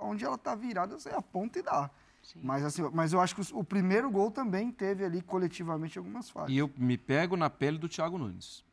[0.00, 1.90] onde ela tá virada, você aponta e dá.
[2.36, 6.50] Mas, assim, mas eu acho que o primeiro gol também teve ali coletivamente algumas falhas.
[6.50, 8.64] E eu me pego na pele do Thiago Nunes.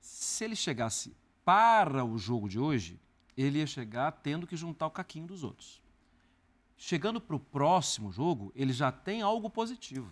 [0.00, 1.14] Se ele chegasse
[1.44, 3.00] para o jogo de hoje,
[3.36, 5.80] ele ia chegar tendo que juntar o caquinho dos outros.
[6.76, 10.10] Chegando para o próximo jogo, ele já tem algo positivo.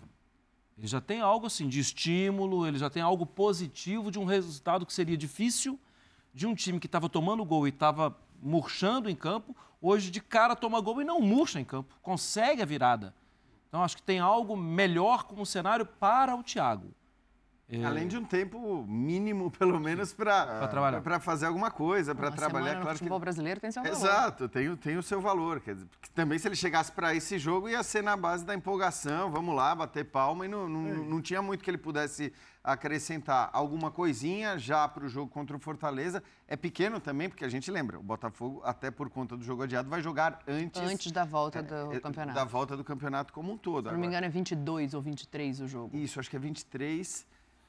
[0.77, 4.85] Ele já tem algo assim de estímulo, ele já tem algo positivo de um resultado
[4.85, 5.79] que seria difícil
[6.33, 10.55] de um time que estava tomando gol e estava murchando em campo, hoje de cara
[10.55, 13.13] toma gol e não murcha em campo, consegue a virada.
[13.67, 16.93] Então acho que tem algo melhor como cenário para o Thiago.
[17.69, 20.67] É, Além de um tempo mínimo, pelo menos, para
[21.03, 22.63] para fazer alguma coisa, para trabalhar.
[22.65, 23.97] semana no Claro que futebol brasileiro tem seu valor.
[23.97, 25.59] Exato, tem, o- tem o seu valor.
[25.59, 29.29] Quer dizer, também se ele chegasse para esse jogo, ia ser na base da empolgação,
[29.29, 32.31] vamos lá, bater palma, e não, não, não tinha muito que ele pudesse
[32.63, 36.23] acrescentar alguma coisinha já para o jogo contra o Fortaleza.
[36.47, 39.89] É pequeno também, porque a gente lembra, o Botafogo, até por conta do jogo adiado,
[39.89, 42.35] vai jogar antes, Antes da volta do é, campeonato.
[42.35, 43.87] da volta do campeonato como um todo.
[43.89, 45.95] Se não me engano, é 22 ou 23 o jogo.
[45.97, 47.25] isso, acho que é 23.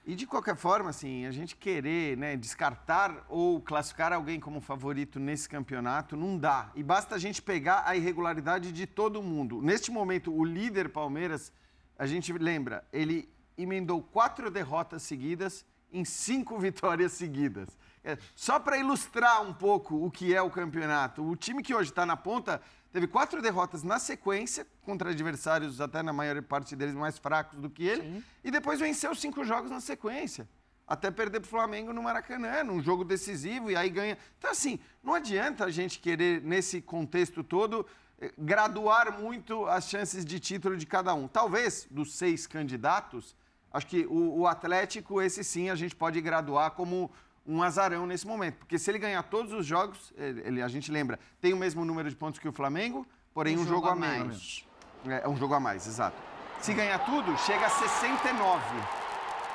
[0.08, 5.20] E de qualquer forma, assim, a gente querer né, descartar ou classificar alguém como favorito
[5.20, 6.72] nesse campeonato não dá.
[6.74, 9.60] E basta a gente pegar a irregularidade de todo mundo.
[9.60, 11.52] Neste momento, o líder Palmeiras,
[11.98, 17.68] a gente lembra, ele emendou quatro derrotas seguidas em cinco vitórias seguidas.
[18.02, 21.90] É, só para ilustrar um pouco o que é o campeonato, o time que hoje
[21.90, 22.62] está na ponta
[22.92, 27.68] teve quatro derrotas na sequência contra adversários, até na maior parte deles mais fracos do
[27.68, 30.48] que ele, e depois venceu cinco jogos na sequência.
[30.86, 34.16] Até perder para o Flamengo no Maracanã, num jogo decisivo, e aí ganha.
[34.38, 37.86] Então, assim, não adianta a gente querer, nesse contexto todo,
[38.18, 41.28] eh, graduar muito as chances de título de cada um.
[41.28, 43.36] Talvez, dos seis candidatos,
[43.70, 47.10] acho que o, o Atlético, esse sim, a gente pode graduar como
[47.48, 48.56] um azarão nesse momento.
[48.56, 52.10] Porque se ele ganhar todos os jogos, ele, a gente lembra, tem o mesmo número
[52.10, 54.66] de pontos que o Flamengo, porém um, jogo, a menos.
[55.06, 56.16] É, é um jogo a mais, exato.
[56.60, 58.62] Se ganhar tudo, chega a 69.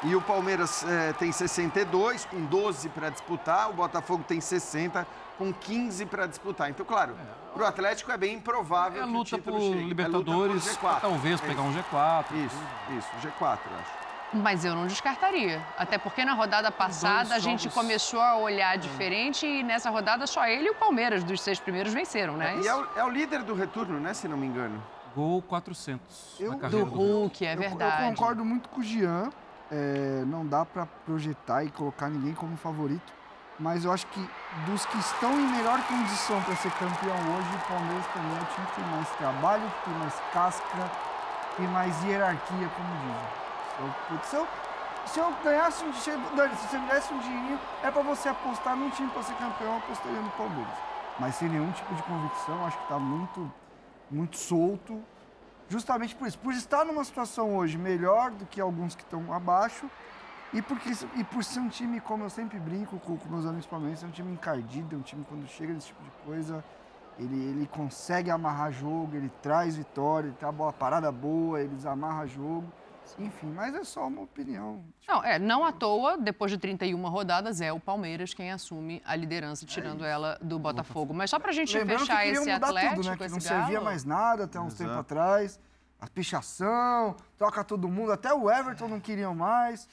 [0.05, 3.69] E o Palmeiras eh, tem 62, com 12 para disputar.
[3.69, 5.07] O Botafogo tem 60,
[5.37, 6.69] com 15 para disputar.
[6.69, 7.15] Então, claro,
[7.53, 9.73] para o Atlético é bem improvável É a que o luta título por chegue.
[9.73, 11.01] É luta Libertadores, por G4.
[11.01, 11.79] talvez É pegar isso.
[11.79, 12.25] um G4.
[12.45, 14.02] Isso, isso, G4, eu acho.
[14.33, 15.61] Mas eu não descartaria.
[15.77, 17.75] Até porque na rodada passada a gente jogos.
[17.75, 21.93] começou a olhar diferente e nessa rodada só ele e o Palmeiras, dos seis primeiros,
[21.93, 22.59] venceram, né?
[22.63, 24.81] E é o, é o líder do retorno, né, se não me engano.
[25.15, 27.45] Gol 400 Eu- na Do Hulk.
[27.45, 28.03] É Eu- verdade.
[28.03, 29.29] Eu concordo muito com o Jean.
[29.71, 33.11] é, não dá para projetar e colocar ninguém como favorito.
[33.59, 34.29] Mas eu acho que
[34.67, 38.45] dos que estão em melhor condição para ser campeão hoje, o Palmeiras também é o
[38.53, 40.91] time que tem mais trabalho, que tem mais casca,
[41.57, 43.42] tem mais hierarquia, como dizem.
[43.83, 44.47] Eu, putz, se eu,
[45.05, 48.75] se eu ganhasse um dinheiro, se você me desse um dinheirinho, é para você apostar
[48.75, 50.73] num time para ser campeão, eu apostaria no Palmeiras.
[51.19, 53.51] Mas sem nenhum tipo de convicção, acho que está muito,
[54.09, 55.03] muito solto
[55.69, 59.89] justamente por isso, por estar numa situação hoje melhor do que alguns que estão abaixo
[60.53, 63.65] e, porque, e por ser um time, como eu sempre brinco com, com meus amigos
[63.65, 66.63] palmeirenses, é um time encardido, é um time quando chega nesse tipo de coisa,
[67.17, 71.73] Ele, ele consegue amarrar jogo, ele traz vitória, ele tem a bola parada boa, ele
[71.75, 72.65] desamarra jogo.
[73.19, 74.83] Enfim, mas é só uma opinião.
[75.07, 79.15] Não, é, não à toa, depois de 31 rodadas, é o Palmeiras quem assume a
[79.15, 81.13] liderança, tirando ela do Botafogo.
[81.13, 83.17] Mas só pra gente Lembrando fechar esse mudar Atlético, tudo, né?
[83.17, 83.61] Que esse não Galo...
[83.61, 84.83] servia mais nada até uns Exato.
[84.83, 85.59] tempos atrás.
[85.99, 89.87] A pichação, troca todo mundo, até o Everton não queriam mais.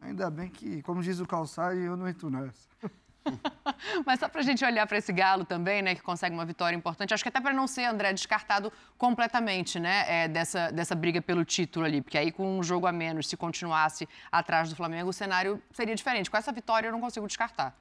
[0.00, 2.68] Ainda bem que, como diz o Calçai, eu não entro nessa.
[4.06, 7.12] Mas só pra gente olhar para esse Galo também, né, que consegue uma vitória importante,
[7.14, 11.44] acho que até para não ser, André, descartado completamente, né, é, dessa, dessa briga pelo
[11.44, 15.12] título ali, porque aí com um jogo a menos, se continuasse atrás do Flamengo, o
[15.12, 16.30] cenário seria diferente.
[16.30, 17.76] Com essa vitória eu não consigo descartar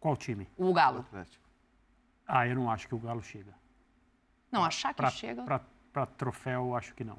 [0.00, 0.48] Qual time?
[0.56, 1.04] o Galo.
[2.26, 3.52] Ah, eu não acho que o Galo chega.
[4.52, 5.42] Não, achar que Pra, chega...
[5.42, 5.60] pra-
[5.92, 7.18] pra troféu, acho que não.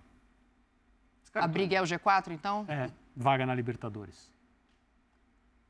[1.36, 2.66] A briga é o G4, então?
[2.68, 4.32] É, vaga na Libertadores.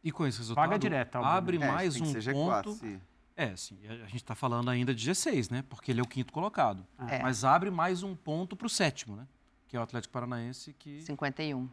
[0.04, 1.70] E com esse resultado, Paga direta, abre obviamente.
[1.70, 3.02] É, mais tem que um ser G4, ponto.
[3.36, 3.78] É, sim.
[3.88, 5.64] A gente está falando ainda de G6, né?
[5.70, 6.86] Porque ele é o quinto colocado.
[7.08, 7.22] É.
[7.22, 9.28] Mas abre mais um ponto para o sétimo, né?
[9.68, 11.70] Que é o Atlético Paranaense, que 51.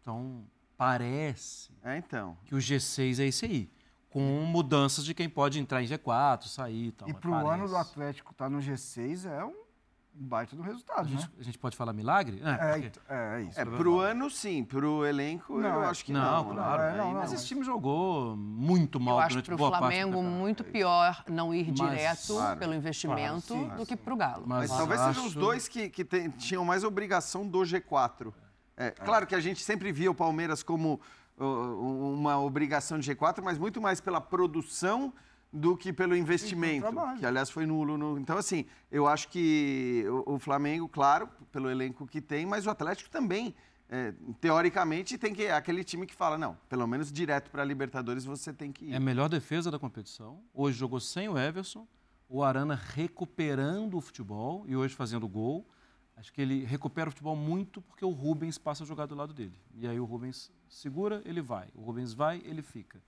[0.00, 0.44] então
[0.76, 2.36] parece É, então.
[2.44, 3.70] que o G6 é esse aí.
[4.08, 7.08] Com mudanças de quem pode entrar em G4, sair e tal.
[7.08, 9.63] E mas pro ano do Atlético estar no G6 é um
[10.16, 11.28] baita do A resultado, gente, né?
[11.40, 12.40] a gente pode falar milagre?
[12.44, 13.60] É, É, porque- então, é, é isso.
[13.60, 14.62] É, pro ano, sim.
[14.64, 16.54] Pro elenco, Não, eu é- acho que não, não.
[16.54, 16.82] claro.
[16.82, 16.94] né?
[16.94, 19.70] É, não, Mas mas- esse time jogou muito mal Eu acho durante para o boa
[19.72, 20.36] parte Flamengo campeonato.
[20.40, 22.58] muito pior não ir Mas- direto Claro.
[22.60, 24.44] pelo investimento Claro, sim, do que para o Galo.
[24.46, 28.32] Mas Mas talvez sejam os acho- dois que, que tem- tinham mais obrigação do G4.
[28.76, 31.00] É, Claro que a gente sempre via o Palmeiras como
[31.36, 31.44] uh,
[32.14, 35.12] uma obrigação de G4, mas muito mais pela produção
[35.56, 36.86] do que pelo investimento,
[37.20, 37.96] que aliás foi nulo.
[37.96, 42.66] no- Então, assim, eu acho que o, o Flamengo, claro, pelo elenco que tem, mas
[42.66, 43.54] o Atlético também,
[43.88, 47.64] é, teoricamente, tem que é aquele time que fala, não, pelo menos direto para a
[47.64, 48.92] Libertadores você tem que ir.
[48.92, 50.42] É a melhor defesa da competição.
[50.52, 51.86] Hoje jogou sem o Everson,
[52.28, 55.64] o Arana recuperando o futebol e hoje fazendo gol.
[56.16, 59.32] Acho que ele recupera o futebol muito porque o Rubens passa a jogar do lado
[59.32, 59.56] dele.
[59.76, 61.68] E aí o Rubens segura, ele vai.
[61.76, 63.00] O Rubens vai, ele fica.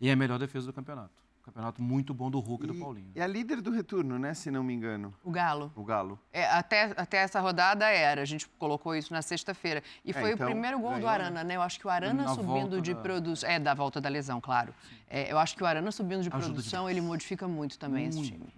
[0.00, 1.23] E é a melhor defesa do campeonato.
[1.44, 3.12] Campeonato muito bom do Hulk e do E- Paulinho.
[3.14, 4.32] É a líder do retorno, né?
[4.32, 5.70] Se não me engano, O Galo.
[5.76, 6.18] o Galo.
[6.32, 9.82] É, até, até essa rodada era, a gente colocou isso na sexta-feira.
[10.02, 11.14] E É, foi então, o primeiro gol do ganhou, né?
[11.14, 11.56] Arana, né?
[11.56, 13.48] Eu acho que o Arana Na subindo de da- produção.
[13.48, 14.74] É, da volta da lesão, claro.
[15.06, 18.22] É, eu acho que o Arana subindo de Ajuda produção, ele modifica muito também esse
[18.22, 18.48] time.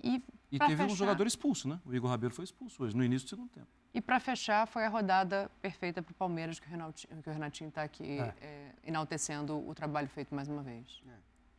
[0.00, 0.22] E,
[0.52, 1.80] E teve um fechar- jogador expulso, né?
[1.84, 3.66] O Igor Rabelo foi expulso hoje, no início do segundo tempo.
[3.92, 7.32] E para fechar, foi a rodada perfeita para o Palmeiras, que o Renatinho, que o
[7.32, 11.02] Renatinho está aqui é, enaltecendo o trabalho feito mais uma vez.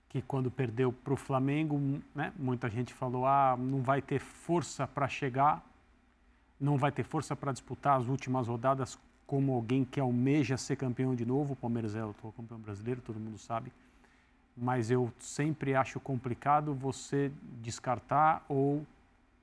[0.10, 1.80] Que quando perdeu para o Flamengo,
[2.16, 5.64] né, muita gente falou, ah, não vai ter força para chegar,
[6.60, 11.14] não vai ter força para disputar as últimas rodadas como alguém que almeja ser campeão
[11.14, 11.54] de novo.
[11.54, 13.72] O Palmeiras é o campeão brasileiro, todo mundo sabe.
[14.58, 17.32] Mas eu sempre acho complicado você
[17.62, 18.86] descartar ou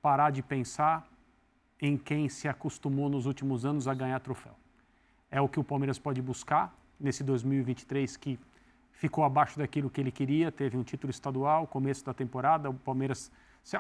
[0.03, 1.07] parar de pensar
[1.81, 4.55] em quem se acostumou nos últimos anos a ganhar troféu.
[5.31, 8.39] É o que o Palmeiras pode buscar nesse 2023 que
[8.97, 13.31] ficou abaixo daquilo que ele queria, teve um título estadual, começo da temporada, o Palmeiras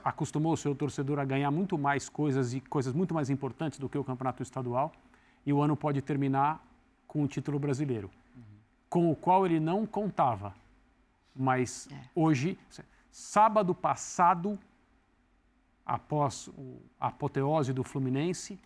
[0.05, 3.88] acostumou o seu torcedor a ganhar muito mais coisas e coisas muito mais importantes do
[3.88, 4.93] que o campeonato estadual,
[5.44, 6.62] e o ano pode terminar
[7.06, 8.10] com o título brasileiro,
[8.90, 10.55] com o qual ele não contava.
[11.34, 12.59] Mas hoje,
[13.10, 14.59] sábado passado,
[15.84, 16.51] após
[17.01, 18.59] a apoteose do Fluminense,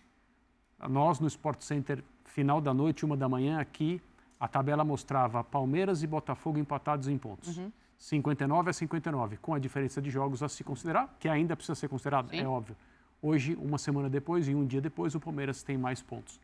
[0.89, 4.01] nós no Sport Center, final da noite, uma da manhã, aqui,
[4.41, 7.61] a tabela mostrava Palmeiras e Botafogo empatados em pontos.
[7.99, 11.89] 59 a 59, com a diferença de jogos a se considerar, que ainda precisa ser
[11.89, 12.75] considerado, é óbvio.
[13.21, 16.41] Hoje, uma semana depois e um dia depois, o Palmeiras tem mais pontos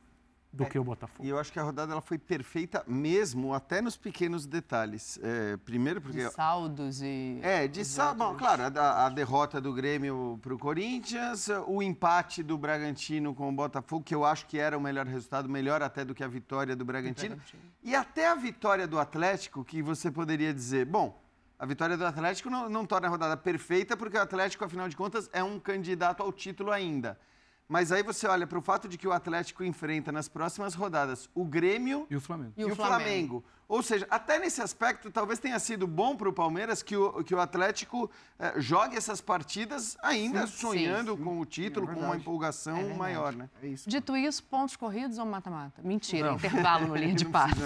[0.56, 1.24] do que o Botafogo.
[1.24, 5.18] E eu acho que a rodada ela foi perfeita mesmo, até nos pequenos detalhes.
[5.22, 6.24] É, primeiro porque...
[6.24, 7.38] De saldos e.
[7.42, 8.40] É, de os sábado, outros.
[8.40, 13.52] claro, a, a derrota do Grêmio para o Corinthians, o empate do Bragantino com o
[13.52, 16.74] Botafogo, que eu acho que era o melhor resultado, melhor até do que a vitória
[16.74, 17.36] do Bragantino.
[17.36, 17.62] Bragantino.
[17.82, 21.20] E até a vitória do Atlético, que você poderia dizer, bom,
[21.58, 24.96] a vitória do Atlético não, não torna a rodada perfeita, porque o Atlético, afinal de
[24.96, 27.18] contas, é um candidato ao título ainda.
[27.68, 31.28] Mas aí você olha para o fato de que o Atlético enfrenta nas próximas rodadas
[31.34, 32.52] o Grêmio E o Flamengo.
[32.56, 33.44] E o Flamengo.
[33.68, 37.34] Ou seja, até nesse aspecto, talvez tenha sido bom para o Palmeiras que o, que
[37.34, 42.78] o Atlético eh, jogue essas partidas ainda sonhando com o título, É com uma empolgação
[42.78, 43.50] É maior, né?
[43.60, 43.90] É isso.
[43.90, 45.82] Dito isso, pontos corridos ou mata-mata?
[45.82, 46.36] Mentira, Não.
[46.36, 47.56] intervalo no linha de Não passe.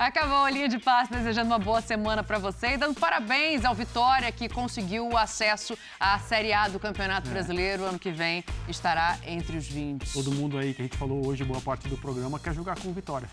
[0.00, 3.74] Acabou a linha de passe, desejando uma boa semana para você e dando parabéns ao
[3.74, 7.32] Vitória, que conseguiu o acesso à Série A do Campeonato É.
[7.32, 7.84] Brasileiro.
[7.84, 10.10] Ano que vem estará entre os 20.
[10.14, 12.90] Todo mundo aí que a gente falou hoje, boa parte do programa, quer jogar com
[12.94, 13.28] Vitória.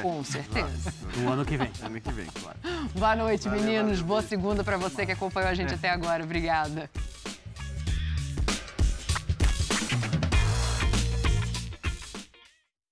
[0.00, 0.94] Com certeza.
[1.18, 1.70] No ano que vem.
[1.82, 2.56] Ano que vem, claro.
[2.94, 3.98] Boa noite, Valeu, meninos.
[3.98, 6.24] valeu, Boa segunda para você que acompanhou a gente até agora.
[6.24, 6.88] Obrigada.